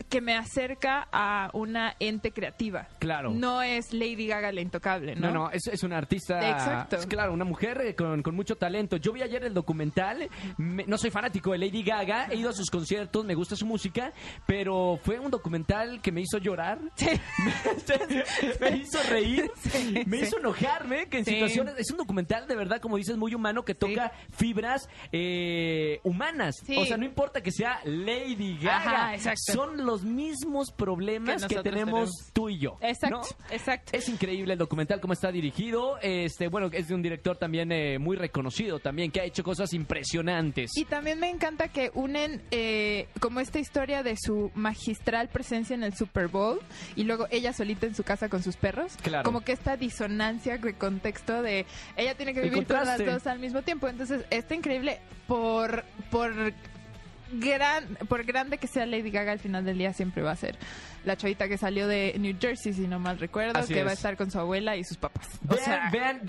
que 0.09 0.21
me 0.21 0.35
acerca 0.37 1.07
a 1.13 1.51
una 1.53 1.95
ente 2.01 2.33
creativa. 2.33 2.89
Claro. 2.99 3.31
No 3.31 3.61
es 3.63 3.93
Lady 3.93 4.27
Gaga 4.27 4.53
la 4.53 4.61
intocable, 4.61 5.15
¿no? 5.15 5.29
No, 5.29 5.35
no, 5.35 5.51
es, 5.51 5.67
es 5.67 5.83
una 5.83 5.99
artista. 5.99 6.39
Exacto. 6.51 6.97
es 6.97 7.07
claro, 7.07 7.33
una 7.33 7.45
mujer 7.45 7.81
eh, 7.83 7.95
con, 7.95 8.23
con 8.23 8.35
mucho 8.35 8.57
talento. 8.57 8.97
Yo 8.97 9.13
vi 9.13 9.23
ayer 9.23 9.45
el 9.45 9.53
documental. 9.55 10.29
me- 10.57 10.85
no 10.87 10.97
soy 10.99 11.11
fanático 11.11 11.53
de 11.53 11.59
Lady 11.59 11.83
Gaga. 11.83 12.29
He 12.31 12.37
ido 12.37 12.51
a 12.51 12.53
sus 12.55 12.71
conciertos, 12.71 13.25
me 13.25 13.35
gusta 13.35 13.55
su 13.57 13.67
música. 13.67 14.13
Pero 14.47 14.99
fue 15.03 15.19
un 15.19 15.31
documental 15.31 16.01
que 16.01 16.11
me 16.13 16.23
hizo 16.23 16.39
llorar. 16.39 16.79
me 18.61 18.77
hizo 18.77 18.99
reír. 19.11 19.51
me 20.07 20.19
hizo 20.21 20.39
enojarme. 20.39 21.07
Que 21.09 21.19
en 21.19 21.25
Sí. 21.25 21.33
situaciones. 21.35 21.75
Es 21.79 21.91
un 21.91 21.99
documental 21.99 22.47
de 22.47 22.57
verdad, 22.57 22.81
como 22.81 22.97
dices, 22.97 23.17
muy 23.17 23.35
humano 23.35 23.65
que 23.65 23.75
toca 23.75 24.13
fibras 24.33 24.89
eh, 25.13 26.01
humanas. 26.05 26.57
Sí. 26.65 26.77
O 26.79 26.85
sea, 26.87 26.97
no 26.97 27.05
importa 27.05 27.43
que 27.43 27.51
sea 27.53 27.81
Lady 27.85 28.57
Gaga. 28.59 28.77
Ajá, 28.79 29.15
exacto. 29.15 29.53
Son 29.53 29.85
los 29.89 30.05
mismos 30.05 30.71
problemas 30.71 31.45
Que 31.47 31.57
tenemos, 31.57 31.65
tenemos. 31.65 32.31
tú 32.33 32.49
y 32.49 32.59
yo. 32.59 32.77
Exacto, 32.81 33.19
¿no? 33.19 33.55
exacto. 33.55 33.91
Es 33.97 34.09
increíble 34.09 34.53
el 34.53 34.59
documental 34.59 35.01
cómo 35.01 35.13
está 35.13 35.33
dirigido. 35.33 35.99
Este, 36.03 36.49
bueno, 36.49 36.69
es 36.73 36.89
de 36.89 36.95
un 36.95 37.03
director 37.03 37.37
también 37.37 37.73
eh, 37.73 37.99
muy 37.99 38.17
reconocido 38.17 38.79
también 38.79 39.11
que 39.11 39.21
ha 39.21 39.25
hecho 39.25 39.43
cosas 39.43 39.73
impresionantes. 39.73 40.71
Y 40.77 40.85
también 40.85 41.19
me 41.19 41.31
encanta 41.31 41.69
que 41.69 41.91
unen 41.95 42.43
eh, 42.51 43.09
como 43.21 43.41
esta 43.41 43.59
historia 43.59 44.03
de 44.03 44.17
su 44.17 44.51
magistral 44.55 45.29
presencia 45.29 45.75
en 45.75 45.83
el 45.83 45.95
Super 45.95 46.29
Bowl 46.29 46.61
y 46.97 47.05
luego 47.05 47.27
ella 47.31 47.53
solita 47.53 47.87
en 47.87 47.95
su 47.95 48.03
casa 48.05 48.29
con 48.29 48.43
sus 48.43 48.57
perros. 48.57 48.97
Claro. 49.03 49.25
Como 49.25 49.41
que 49.41 49.53
esta 49.53 49.77
disonancia 49.77 50.59
de 50.59 50.75
contexto 50.75 51.43
de 51.43 51.67
ella 51.97 52.15
tiene 52.15 52.35
que 52.35 52.43
vivir 52.43 52.67
todas 52.67 52.87
las 52.87 53.05
dos 53.05 53.27
al 53.27 53.39
mismo 53.39 53.63
tiempo. 53.63 53.89
Entonces, 53.89 54.25
está 54.31 54.55
increíble 54.55 55.01
por 55.27 55.85
por 56.11 56.33
gran 57.33 57.97
por 58.09 58.25
grande 58.25 58.59
que 58.59 58.67
sea 58.67 58.87
Lady 58.87 59.11
Gaga 59.11 59.33
al 59.33 59.39
final 59.39 59.65
del 59.65 59.79
día 59.79 59.93
siempre 59.93 60.23
va 60.23 60.33
a 60.33 60.37
ser 60.37 60.57
la 61.05 61.17
chavita 61.17 61.49
que 61.49 61.57
salió 61.59 61.87
de 61.89 62.15
New 62.19 62.37
Jersey 62.41 62.73
si 62.73 62.87
no 62.87 62.99
mal 62.99 63.19
recuerdo 63.19 63.59
Así 63.59 63.73
que 63.75 63.83
va 63.83 63.91
a 63.91 63.93
es. 63.93 63.99
estar 63.99 64.17
con 64.17 64.31
su 64.31 64.39
abuela 64.39 64.77
y 64.77 64.85
sus 64.85 64.97
papás. 64.97 65.27
O 65.49 65.55
Vean, 65.55 65.65
sea, 65.65 65.91
vean 65.91 66.21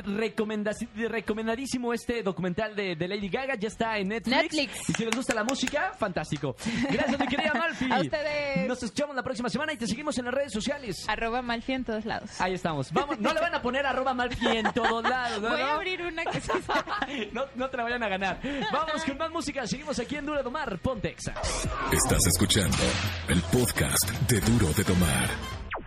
recomendadísimo 1.10 1.94
este 1.94 2.24
documental 2.24 2.76
de, 2.76 2.96
de 2.96 3.08
Lady 3.08 3.30
Gaga, 3.30 3.56
ya 3.56 3.68
está 3.68 3.98
en 3.98 4.10
Netflix. 4.10 4.36
Netflix. 4.36 4.90
Y 4.90 4.94
si 4.94 5.06
les 5.06 5.16
gusta 5.16 5.34
la 5.34 5.44
música, 5.44 5.94
fantástico. 5.98 6.56
Gracias, 6.92 7.20
mi 7.20 7.28
querida 7.28 7.54
Malfi. 7.54 7.92
A 7.92 8.00
ustedes. 8.00 8.68
Nos 8.68 8.82
escuchamos 8.84 9.16
la 9.16 9.24
próxima 9.24 9.50
semana 9.50 9.74
y 9.74 9.78
te 9.78 9.88
seguimos 9.88 10.18
en 10.18 10.26
las 10.26 10.34
redes 10.34 10.52
sociales. 10.54 11.06
arroba 11.08 11.42
Malfi 11.42 11.74
en 11.74 11.84
todos 11.84 12.06
lados. 12.06 12.40
Ahí 12.40 12.54
estamos. 12.54 12.92
Vamos, 12.92 13.20
no 13.20 13.34
le 13.34 13.40
van 13.40 13.56
a 13.56 13.62
poner 13.62 13.86
arroba 13.86 14.14
Malfi 14.14 14.48
en 14.48 14.72
todos 14.74 15.04
lados, 15.04 15.42
¿no? 15.42 15.50
Voy 15.50 15.62
a 15.62 15.74
abrir 15.74 16.02
una 16.02 16.24
que 16.26 16.40
se 16.42 16.52
no, 17.34 17.46
no 17.56 17.70
te 17.70 17.78
la 17.78 17.84
vayan 17.84 18.04
a 18.04 18.10
ganar. 18.10 18.40
Vamos 18.72 19.04
con 19.06 19.18
más 19.18 19.32
música. 19.32 19.66
Seguimos 19.68 20.00
aquí 20.00 20.16
en 20.16 20.26
Duro 20.26 20.38
de 20.38 20.44
Tomar. 20.44 20.78
Ponte 20.80 21.10
Exa. 21.10 21.34
Estás 21.92 22.26
escuchando 22.28 22.78
el 23.28 23.42
podcast 23.44 24.10
de 24.28 24.40
De 24.60 24.84
Tomar. 24.84 25.30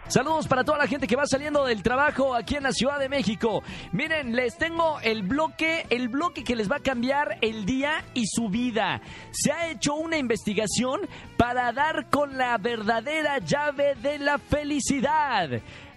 Saludos 0.09 0.49
para 0.49 0.65
toda 0.65 0.79
la 0.79 0.87
gente 0.87 1.07
que 1.07 1.15
va 1.15 1.27
saliendo 1.27 1.67
del 1.67 1.83
trabajo 1.83 2.35
aquí 2.35 2.57
en 2.57 2.63
la 2.63 2.73
Ciudad 2.73 2.99
de 2.99 3.11
México. 3.11 3.63
Miren, 3.93 4.35
les 4.35 4.57
tengo 4.57 4.99
el 5.01 5.25
bloque, 5.25 5.85
el 5.91 6.09
bloque 6.09 6.43
que 6.43 6.57
les 6.57 6.73
va 6.73 6.77
a 6.77 6.81
cambiar 6.81 7.37
el 7.43 7.67
día 7.67 8.03
y 8.15 8.25
su 8.27 8.49
vida. 8.49 9.03
Se 9.31 9.53
ha 9.53 9.71
hecho 9.71 9.95
una 9.95 10.17
investigación 10.17 11.03
para 11.37 11.71
dar 11.73 12.09
con 12.09 12.39
la 12.39 12.57
verdadera 12.57 13.41
llave 13.41 13.95
de 13.97 14.19
la 14.19 14.39
felicidad. 14.39 15.51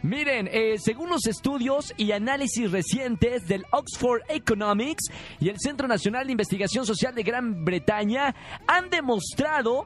Miren, 0.03 0.49
eh, 0.51 0.75
según 0.77 1.09
los 1.09 1.25
estudios 1.27 1.93
y 1.95 2.11
análisis 2.11 2.69
recientes 2.69 3.47
del 3.47 3.65
Oxford 3.71 4.21
Economics 4.27 5.05
y 5.39 5.47
el 5.47 5.59
Centro 5.59 5.87
Nacional 5.87 6.25
de 6.25 6.33
Investigación 6.33 6.85
Social 6.85 7.15
de 7.15 7.23
Gran 7.23 7.63
Bretaña, 7.63 8.35
han 8.67 8.89
demostrado 8.89 9.85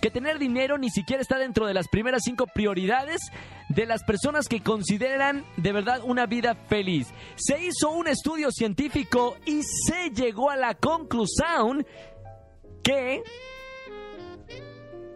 que 0.00 0.10
tener 0.10 0.38
dinero 0.38 0.78
ni 0.78 0.90
siquiera 0.90 1.22
está 1.22 1.38
dentro 1.38 1.66
de 1.66 1.74
las 1.74 1.88
primeras 1.88 2.22
cinco 2.24 2.46
prioridades 2.46 3.20
de 3.68 3.86
las 3.86 4.02
personas 4.04 4.48
que 4.48 4.62
consideran 4.62 5.44
de 5.56 5.72
verdad 5.72 6.00
una 6.04 6.26
vida 6.26 6.54
feliz. 6.54 7.08
Se 7.36 7.62
hizo 7.64 7.90
un 7.90 8.08
estudio 8.08 8.50
científico 8.50 9.36
y 9.44 9.62
se 9.62 10.10
llegó 10.10 10.50
a 10.50 10.56
la 10.56 10.74
conclusión 10.74 11.86
que 12.82 13.22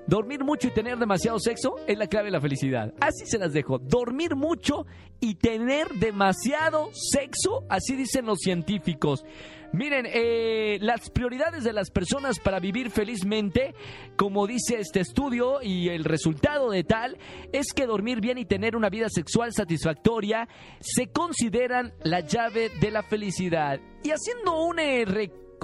dormir 0.06 0.44
mucho 0.44 0.68
y 0.68 0.70
tener 0.70 0.98
demasiado 0.98 1.38
sexo 1.38 1.76
es 1.86 1.98
la 1.98 2.06
clave 2.06 2.26
de 2.26 2.32
la 2.32 2.40
felicidad. 2.40 2.92
Así 3.00 3.26
se 3.26 3.38
las 3.38 3.52
dejo. 3.52 3.78
Dormir 3.78 4.36
mucho 4.36 4.86
y 5.20 5.36
tener 5.36 5.88
demasiado 5.94 6.90
sexo, 6.92 7.64
así 7.68 7.94
dicen 7.94 8.26
los 8.26 8.38
científicos. 8.38 9.24
Miren, 9.72 10.07
eh, 10.07 10.76
las 10.82 11.09
prioridades 11.09 11.64
de 11.64 11.72
las 11.72 11.90
personas 11.90 12.38
para 12.38 12.61
vivir 12.61 12.90
felizmente, 12.90 13.74
como 14.16 14.46
dice 14.46 14.78
este 14.78 15.00
estudio 15.00 15.62
y 15.62 15.88
el 15.88 16.05
resultado 16.05 16.70
de 16.70 16.84
tal, 16.84 17.16
es 17.53 17.72
que 17.74 17.86
dormir 17.86 18.20
bien 18.20 18.36
y 18.36 18.44
tener 18.44 18.76
una 18.76 18.90
vida 18.90 19.07
sexual 19.09 19.53
satisfactoria 19.55 20.46
se 20.80 21.07
consideran 21.07 21.94
la 22.03 22.20
llave 22.20 22.70
de 22.80 22.90
la 22.90 23.03
felicidad. 23.03 23.80
Y 24.03 24.11
haciendo 24.11 24.62
un 24.62 24.78
eh, 24.78 25.07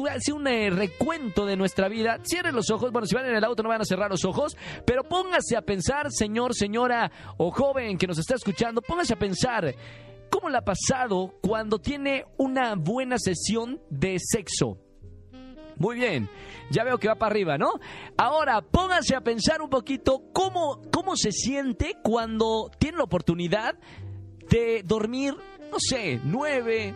así 0.07 0.32
un 0.32 0.46
eh, 0.46 0.70
recuento 0.70 1.46
de 1.46 1.57
nuestra 1.57 1.88
vida. 1.88 2.18
Cierren 2.24 2.55
los 2.55 2.70
ojos. 2.70 2.92
Bueno, 2.92 3.07
si 3.07 3.14
van 3.14 3.26
en 3.26 3.36
el 3.36 3.44
auto 3.44 3.62
no 3.62 3.68
van 3.68 3.80
a 3.80 3.84
cerrar 3.84 4.11
los 4.11 4.24
ojos, 4.24 4.57
pero 4.84 5.05
póngase 5.05 5.57
a 5.57 5.62
pensar, 5.62 6.11
señor, 6.11 6.55
señora 6.55 7.11
o 7.36 7.51
joven 7.51 7.99
que 7.99 8.07
nos 8.07 8.18
está 8.18 8.34
escuchando, 8.34 8.80
póngase 8.82 9.14
a 9.14 9.18
pensar. 9.18 9.74
¿Cómo 10.30 10.51
le 10.51 10.59
ha 10.59 10.62
pasado 10.62 11.34
cuando 11.40 11.78
tiene 11.78 12.26
una 12.36 12.74
buena 12.74 13.16
sesión 13.18 13.80
de 13.88 14.18
sexo? 14.18 14.78
Muy 15.78 15.94
bien, 15.94 16.28
ya 16.70 16.82
veo 16.82 16.99
que 16.99 17.09
va 17.09 17.14
para 17.14 17.30
arriba, 17.30 17.57
¿no? 17.57 17.70
Ahora, 18.16 18.61
póngase 18.61 19.14
a 19.14 19.20
pensar 19.20 19.62
un 19.62 19.70
poquito 19.70 20.24
cómo, 20.32 20.82
cómo 20.92 21.16
se 21.16 21.30
siente 21.30 21.94
cuando 22.03 22.70
tiene 22.78 22.99
la 22.99 23.05
oportunidad 23.05 23.76
de 24.51 24.82
dormir, 24.84 25.34
no 25.70 25.76
sé, 25.78 26.20
nueve, 26.24 26.94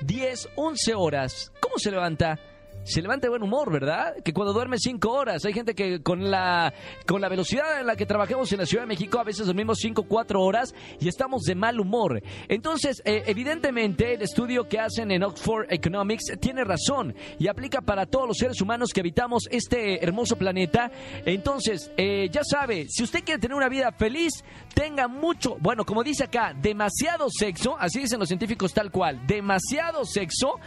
10, 0.00 0.48
11 0.56 0.94
horas. 0.94 1.52
¿Cómo 1.60 1.78
se 1.78 1.90
levanta? 1.90 2.38
Se 2.86 3.02
levanta 3.02 3.26
de 3.26 3.30
buen 3.30 3.42
humor, 3.42 3.72
¿verdad? 3.72 4.14
Que 4.24 4.32
cuando 4.32 4.52
duerme 4.52 4.78
5 4.78 5.10
horas. 5.10 5.44
Hay 5.44 5.52
gente 5.52 5.74
que 5.74 6.04
con 6.04 6.30
la, 6.30 6.72
con 7.04 7.20
la 7.20 7.28
velocidad 7.28 7.80
en 7.80 7.86
la 7.88 7.96
que 7.96 8.06
trabajamos 8.06 8.52
en 8.52 8.60
la 8.60 8.66
Ciudad 8.66 8.84
de 8.84 8.86
México, 8.86 9.18
a 9.18 9.24
veces 9.24 9.44
dormimos 9.44 9.78
5, 9.80 10.04
4 10.04 10.40
horas 10.40 10.72
y 11.00 11.08
estamos 11.08 11.42
de 11.42 11.56
mal 11.56 11.80
humor. 11.80 12.22
Entonces, 12.46 13.02
eh, 13.04 13.24
evidentemente, 13.26 14.14
el 14.14 14.22
estudio 14.22 14.68
que 14.68 14.78
hacen 14.78 15.10
en 15.10 15.24
Oxford 15.24 15.66
Economics 15.68 16.38
tiene 16.38 16.62
razón 16.62 17.12
y 17.40 17.48
aplica 17.48 17.80
para 17.80 18.06
todos 18.06 18.28
los 18.28 18.36
seres 18.36 18.60
humanos 18.60 18.90
que 18.94 19.00
habitamos 19.00 19.48
este 19.50 20.04
hermoso 20.04 20.36
planeta. 20.36 20.88
Entonces, 21.24 21.90
eh, 21.96 22.28
ya 22.30 22.42
sabe, 22.44 22.86
si 22.88 23.02
usted 23.02 23.24
quiere 23.24 23.40
tener 23.40 23.56
una 23.56 23.68
vida 23.68 23.90
feliz, 23.90 24.44
tenga 24.74 25.08
mucho, 25.08 25.56
bueno, 25.58 25.84
como 25.84 26.04
dice 26.04 26.22
acá, 26.22 26.54
demasiado 26.54 27.26
sexo, 27.30 27.76
así 27.80 27.98
dicen 27.98 28.20
los 28.20 28.28
científicos 28.28 28.72
tal 28.72 28.92
cual, 28.92 29.26
demasiado 29.26 30.04
sexo 30.04 30.60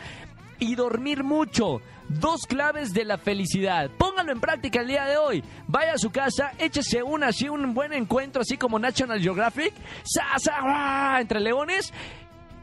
y 0.60 0.76
dormir 0.76 1.24
mucho. 1.24 1.82
Dos 2.08 2.42
claves 2.48 2.94
de 2.94 3.06
la 3.06 3.18
felicidad. 3.18 3.90
Pónganlo 3.98 4.32
en 4.32 4.40
práctica 4.40 4.82
el 4.82 4.88
día 4.88 5.06
de 5.06 5.18
hoy. 5.18 5.44
Vaya 5.68 5.94
a 5.94 5.98
su 5.98 6.10
casa, 6.10 6.54
échese 6.58 7.04
un 7.04 7.24
así 7.24 7.48
un 7.50 7.74
buen 7.74 7.94
encuentro 7.94 8.42
así 8.42 8.58
como 8.58 8.80
National 8.80 9.22
Geographic, 9.22 9.74
sa, 10.04 10.40
sa, 10.40 11.20
entre 11.20 11.40
leones 11.40 11.94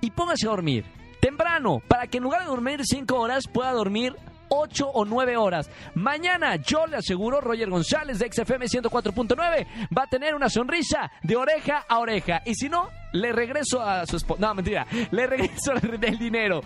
y 0.00 0.10
póngase 0.10 0.46
a 0.46 0.50
dormir 0.50 0.84
temprano 1.20 1.80
para 1.88 2.06
que 2.06 2.18
en 2.18 2.24
lugar 2.24 2.42
de 2.42 2.46
dormir 2.46 2.80
5 2.84 3.18
horas 3.18 3.44
pueda 3.52 3.72
dormir 3.72 4.14
8 4.48 4.88
o 4.88 5.04
9 5.04 5.36
horas. 5.36 5.70
Mañana, 5.94 6.56
yo 6.56 6.86
le 6.86 6.96
aseguro, 6.96 7.40
Roger 7.40 7.70
González 7.70 8.18
de 8.18 8.30
XFM 8.32 8.66
104.9 8.66 9.66
va 9.96 10.02
a 10.02 10.06
tener 10.06 10.34
una 10.34 10.48
sonrisa 10.48 11.10
de 11.22 11.36
oreja 11.36 11.84
a 11.88 11.98
oreja. 11.98 12.42
Y 12.44 12.54
si 12.54 12.68
no, 12.68 12.90
le 13.12 13.32
regreso 13.32 13.80
a 13.80 14.06
su 14.06 14.16
esposa. 14.16 14.40
No, 14.40 14.54
mentira. 14.54 14.86
Le 15.10 15.26
regreso 15.26 15.72
el 16.02 16.18
dinero. 16.18 16.60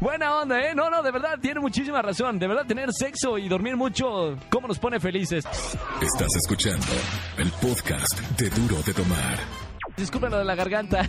Buena 0.00 0.36
onda, 0.36 0.60
¿eh? 0.60 0.74
No, 0.74 0.90
no, 0.90 1.02
de 1.02 1.10
verdad, 1.10 1.38
tiene 1.40 1.60
muchísima 1.60 2.02
razón. 2.02 2.38
De 2.38 2.46
verdad, 2.46 2.66
tener 2.66 2.92
sexo 2.92 3.38
y 3.38 3.48
dormir 3.48 3.76
mucho, 3.76 4.36
¿cómo 4.50 4.68
nos 4.68 4.78
pone 4.78 5.00
felices? 5.00 5.44
Estás 6.00 6.36
escuchando 6.36 6.86
el 7.38 7.50
podcast 7.52 8.20
de 8.38 8.50
Duro 8.50 8.82
de 8.82 8.94
Tomar. 8.94 9.65
Disculpen 9.96 10.30
lo 10.30 10.38
de 10.38 10.44
la 10.44 10.54
garganta. 10.54 11.08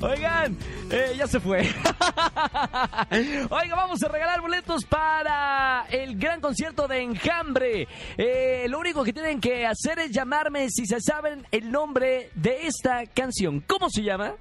Oigan, 0.00 0.56
eh, 0.90 1.14
ya 1.16 1.26
se 1.26 1.38
fue. 1.38 1.60
Oiga, 3.50 3.76
vamos 3.76 4.02
a 4.02 4.08
regalar 4.08 4.40
boletos 4.40 4.84
para 4.84 5.86
el 5.90 6.18
gran 6.18 6.40
concierto 6.40 6.88
de 6.88 7.02
Enjambre. 7.02 7.86
Eh, 8.18 8.66
lo 8.68 8.80
único 8.80 9.04
que 9.04 9.12
tienen 9.12 9.40
que 9.40 9.64
hacer 9.64 10.00
es 10.00 10.10
llamarme 10.10 10.68
si 10.70 10.86
se 10.86 11.00
saben 11.00 11.46
el 11.52 11.70
nombre 11.70 12.30
de 12.34 12.66
esta 12.66 13.06
canción. 13.06 13.60
¿Cómo 13.60 13.88
se 13.88 14.02
llama? 14.02 14.34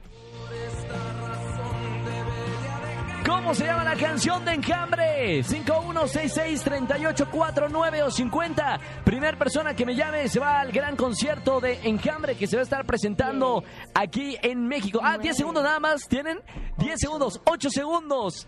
¿Cómo 3.26 3.54
se 3.56 3.66
llama 3.66 3.84
la 3.84 3.96
canción 3.96 4.46
de 4.46 4.54
Enjambre? 4.54 5.44
5166-3849 5.44 8.04
o 8.04 8.12
50. 8.12 8.80
Primer 9.04 9.38
persona 9.38 9.76
que 9.76 9.86
me 9.86 9.96
llame 9.96 10.28
se 10.30 10.40
va 10.40 10.60
al 10.60 10.72
gran 10.72 10.96
concierto 10.96 11.60
de 11.60 11.80
Enjambre 11.84 12.36
que 12.36 12.46
se 12.48 12.56
va 12.56 12.62
a 12.62 12.64
estar 12.64 12.86
presentando 12.86 13.64
aquí 13.94 14.38
en 14.42 14.68
México. 14.68 15.00
Ah, 15.04 15.18
10 15.18 15.36
segundos 15.38 15.64
nada 15.64 15.80
más. 15.80 16.08
¿Tienen? 16.08 16.40
10 16.78 17.00
segundos, 17.00 17.42
8 17.46 17.70
segundos, 17.72 18.48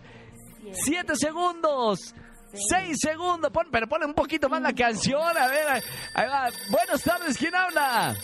7 0.84 1.16
segundos. 1.16 2.14
6 2.70 2.96
segundos, 3.00 3.50
Pon- 3.50 3.68
pero 3.70 3.86
pone 3.88 4.06
un 4.06 4.14
poquito 4.14 4.48
más 4.48 4.62
la 4.62 4.72
canción, 4.72 5.36
a 5.36 5.48
ver, 5.48 5.68
ahí- 5.68 5.82
va. 6.28 6.48
Buenas 6.70 7.02
tardes, 7.02 7.36
¿quién 7.36 7.54
habla? 7.54 8.14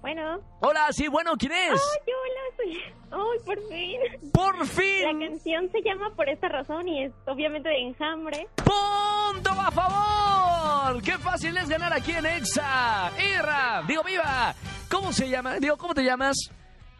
Bueno. 0.00 0.40
Hola, 0.60 0.86
sí, 0.92 1.08
bueno, 1.08 1.32
¿quién 1.38 1.52
es? 1.52 1.72
Ay, 1.72 2.12
hola, 2.14 2.56
soy... 2.56 2.94
Ay, 3.12 3.38
por 3.44 3.58
fin. 3.68 4.30
Por 4.32 4.66
fin. 4.66 5.02
La 5.20 5.26
canción 5.28 5.70
se 5.70 5.82
llama 5.82 6.14
Por 6.14 6.28
esta 6.28 6.48
razón 6.48 6.88
y 6.88 7.04
es 7.04 7.12
obviamente 7.26 7.68
de 7.68 7.78
Enjambre. 7.80 8.46
¡Punto 8.56 9.50
a 9.50 9.70
favor! 9.70 11.02
¡Qué 11.02 11.18
fácil 11.18 11.56
es 11.56 11.68
ganar 11.68 11.92
aquí 11.92 12.12
en 12.12 12.24
Exa! 12.24 13.10
¡Irra! 13.18 13.82
Digo, 13.86 14.02
viva. 14.02 14.54
¿Cómo 14.90 15.12
se 15.12 15.28
llama? 15.28 15.56
Digo, 15.56 15.76
¿cómo 15.76 15.92
te 15.92 16.02
llamas? 16.02 16.36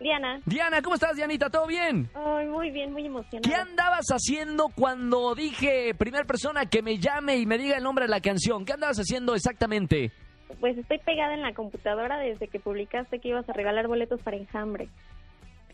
Diana. 0.00 0.40
Diana, 0.46 0.80
¿cómo 0.80 0.94
estás, 0.94 1.14
Dianita? 1.14 1.50
¿Todo 1.50 1.66
bien? 1.66 2.10
Ay, 2.14 2.46
muy 2.46 2.70
bien, 2.70 2.92
muy 2.92 3.04
emocionada. 3.04 3.42
¿Qué 3.42 3.54
andabas 3.54 4.06
haciendo 4.10 4.68
cuando 4.74 5.34
dije 5.34 5.94
primer 5.94 6.26
persona 6.26 6.66
que 6.66 6.82
me 6.82 6.98
llame 6.98 7.36
y 7.36 7.44
me 7.46 7.58
diga 7.58 7.76
el 7.76 7.82
nombre 7.82 8.06
de 8.06 8.10
la 8.10 8.20
canción? 8.20 8.64
¿Qué 8.64 8.72
andabas 8.72 8.98
haciendo 8.98 9.34
exactamente? 9.34 10.10
Pues 10.58 10.76
estoy 10.76 10.98
pegada 10.98 11.34
en 11.34 11.42
la 11.42 11.52
computadora 11.52 12.18
desde 12.18 12.48
que 12.48 12.58
publicaste 12.58 13.18
que 13.20 13.28
ibas 13.28 13.48
a 13.48 13.52
regalar 13.52 13.86
boletos 13.86 14.20
para 14.22 14.36
Enjambre. 14.36 14.88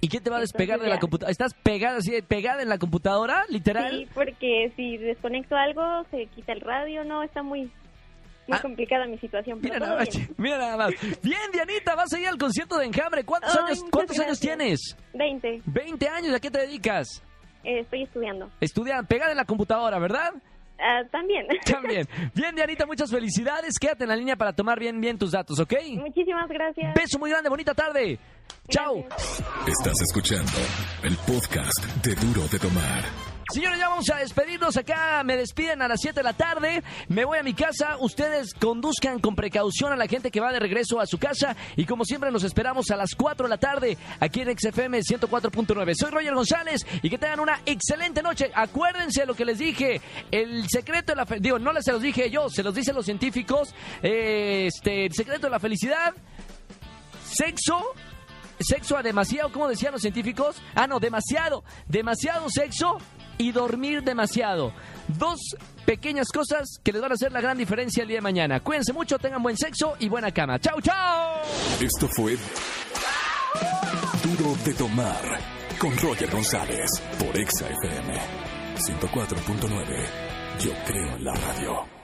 ¿Y 0.01 0.09
quién 0.09 0.23
te 0.23 0.31
va 0.31 0.37
a 0.37 0.41
despegar 0.41 0.79
de 0.79 0.89
la 0.89 0.99
computadora? 0.99 1.31
¿Estás 1.31 1.55
pegada 1.55 1.99
así, 1.99 2.21
pegada 2.23 2.63
en 2.63 2.69
la 2.69 2.79
computadora, 2.79 3.45
literal? 3.49 3.91
Sí, 3.91 4.09
porque 4.15 4.73
si 4.77 4.99
desconecto 4.99 5.57
algo, 5.57 5.83
se 6.11 6.27
quita 6.27 6.53
el 6.53 6.61
radio. 6.61 7.05
No, 7.05 7.23
está 7.23 7.43
muy, 7.43 7.71
muy 8.47 8.59
complicada 8.61 9.07
mi 9.07 9.19
situación. 9.19 9.59
Ah. 9.59 9.63
Mira 9.63 9.79
nada, 9.79 9.97
más, 9.97 10.09
bien. 10.11 10.35
mira 10.39 10.59
nada 10.59 10.77
más. 10.77 10.91
Bien, 11.23 11.41
Dianita, 11.53 11.95
vas 11.95 12.13
a 12.13 12.21
ir 12.21 12.29
al 12.29 12.37
concierto 12.37 12.79
de 12.79 12.87
Enjambre. 12.87 13.25
¿Cuántos 13.25 13.57
Ay, 13.57 13.65
años, 13.65 13.85
cuántos 13.91 14.19
años 14.19 14.39
tienes? 14.39 14.97
20. 15.15 15.63
20 15.65 16.09
años, 16.09 16.35
¿a 16.35 16.41
qué 16.41 16.51
te 16.51 16.61
dedicas? 16.61 17.23
Eh, 17.65 17.81
estoy 17.81 18.03
estudiando. 18.03 18.51
Estudian, 18.61 19.07
pegada 19.07 19.33
en 19.33 19.39
la 19.39 19.45
computadora, 19.45 19.99
¿verdad? 19.99 20.35
Ah, 20.79 21.03
también. 21.11 21.47
También. 21.65 22.07
Bien, 22.35 22.55
Dianita, 22.55 22.87
muchas 22.87 23.11
felicidades. 23.11 23.79
Quédate 23.79 24.05
en 24.05 24.11
la 24.11 24.17
línea 24.17 24.37
para 24.37 24.53
tomar 24.53 24.79
bien, 24.79 25.01
bien 25.01 25.19
tus 25.19 25.33
datos, 25.33 25.59
¿ok? 25.59 25.73
Muchísimas 25.97 26.49
gracias. 26.49 26.95
Beso 26.95 27.19
muy 27.19 27.31
grande, 27.31 27.49
bonita 27.49 27.75
tarde. 27.75 28.19
Chao. 28.69 29.05
Estás 29.67 30.01
escuchando 30.03 30.53
el 31.03 31.17
podcast 31.19 31.85
de 32.05 32.15
Duro 32.15 32.47
de 32.49 32.59
Tomar. 32.59 33.36
Señores, 33.53 33.79
ya 33.79 33.89
vamos 33.89 34.11
a 34.11 34.17
despedirnos 34.17 34.77
acá. 34.77 35.23
Me 35.25 35.37
despiden 35.37 35.81
a 35.81 35.87
las 35.89 36.01
7 36.01 36.19
de 36.19 36.25
la 36.25 36.33
tarde. 36.33 36.83
Me 37.09 37.25
voy 37.25 37.39
a 37.39 37.43
mi 37.45 37.55
casa. 37.55 37.97
Ustedes 38.01 38.53
conduzcan 38.55 39.21
con 39.21 39.37
precaución 39.37 39.93
a 39.93 39.97
la 39.97 40.09
gente 40.09 40.31
que 40.33 40.41
va 40.41 40.53
de 40.53 40.59
regreso 40.59 41.01
a 41.01 41.07
su 41.07 41.17
casa. 41.19 41.55
Y 41.77 41.85
como 41.87 42.05
siempre, 42.05 42.31
nos 42.33 42.43
esperamos 42.43 42.91
a 42.91 42.97
las 42.97 43.15
4 43.15 43.45
de 43.47 43.51
la 43.51 43.57
tarde 43.59 43.97
aquí 44.19 44.41
en 44.41 44.59
XFM 44.59 44.99
104.9. 45.01 45.95
Soy 45.95 46.11
Roger 46.11 46.35
González 46.35 46.85
y 47.03 47.09
que 47.09 47.19
tengan 47.19 47.39
una 47.41 47.61
excelente 47.67 48.21
noche. 48.21 48.51
Acuérdense 48.53 49.21
de 49.21 49.27
lo 49.27 49.35
que 49.35 49.45
les 49.45 49.59
dije. 49.59 50.01
El 50.33 50.69
secreto 50.69 51.13
de 51.13 51.17
la 51.17 51.25
fe- 51.27 51.39
Digo, 51.41 51.59
no 51.61 51.73
les 51.73 51.85
se 51.85 51.93
los 51.93 52.03
dije 52.03 52.29
yo, 52.31 52.51
se 52.51 52.65
los 52.65 52.75
dicen 52.75 52.97
los 52.97 53.05
científicos. 53.05 53.73
Eh, 54.03 54.67
este, 54.67 55.07
el 55.07 55.13
secreto 55.15 55.47
de 55.47 55.51
la 55.51 55.61
felicidad. 55.61 56.13
Sexo 57.25 57.81
sexo 58.59 58.97
a 58.97 59.03
demasiado, 59.03 59.53
¿cómo 59.53 59.69
decían 59.69 59.93
los 59.93 60.01
científicos? 60.01 60.57
Ah, 60.75 60.87
no, 60.87 60.99
demasiado, 60.99 61.63
demasiado 61.87 62.49
sexo 62.49 62.97
y 63.39 63.53
dormir 63.53 64.03
demasiado. 64.03 64.73
Dos 65.09 65.39
pequeñas 65.85 66.29
cosas 66.29 66.79
que 66.83 66.93
les 66.93 67.01
van 67.01 67.13
a 67.13 67.15
hacer 67.15 67.33
la 67.33 67.41
gran 67.41 67.57
diferencia 67.57 68.03
el 68.03 68.09
día 68.09 68.19
de 68.19 68.23
mañana. 68.23 68.61
Cuídense 68.61 68.93
mucho, 68.93 69.19
tengan 69.19 69.43
buen 69.43 69.57
sexo 69.57 69.95
y 69.99 70.09
buena 70.09 70.31
cama. 70.33 70.59
¡Chao, 70.59 70.81
chao! 70.81 71.43
Esto 71.81 72.09
fue 72.17 72.37
Duro 74.23 74.57
de 74.65 74.75
Tomar 74.75 75.39
con 75.79 75.97
Roger 75.99 76.31
González 76.31 76.91
por 77.19 77.37
Exa 77.39 77.67
FM 77.69 78.19
104.9. 78.77 80.07
Yo 80.61 80.73
creo 80.87 81.17
en 81.17 81.25
la 81.25 81.35
radio. 81.35 81.96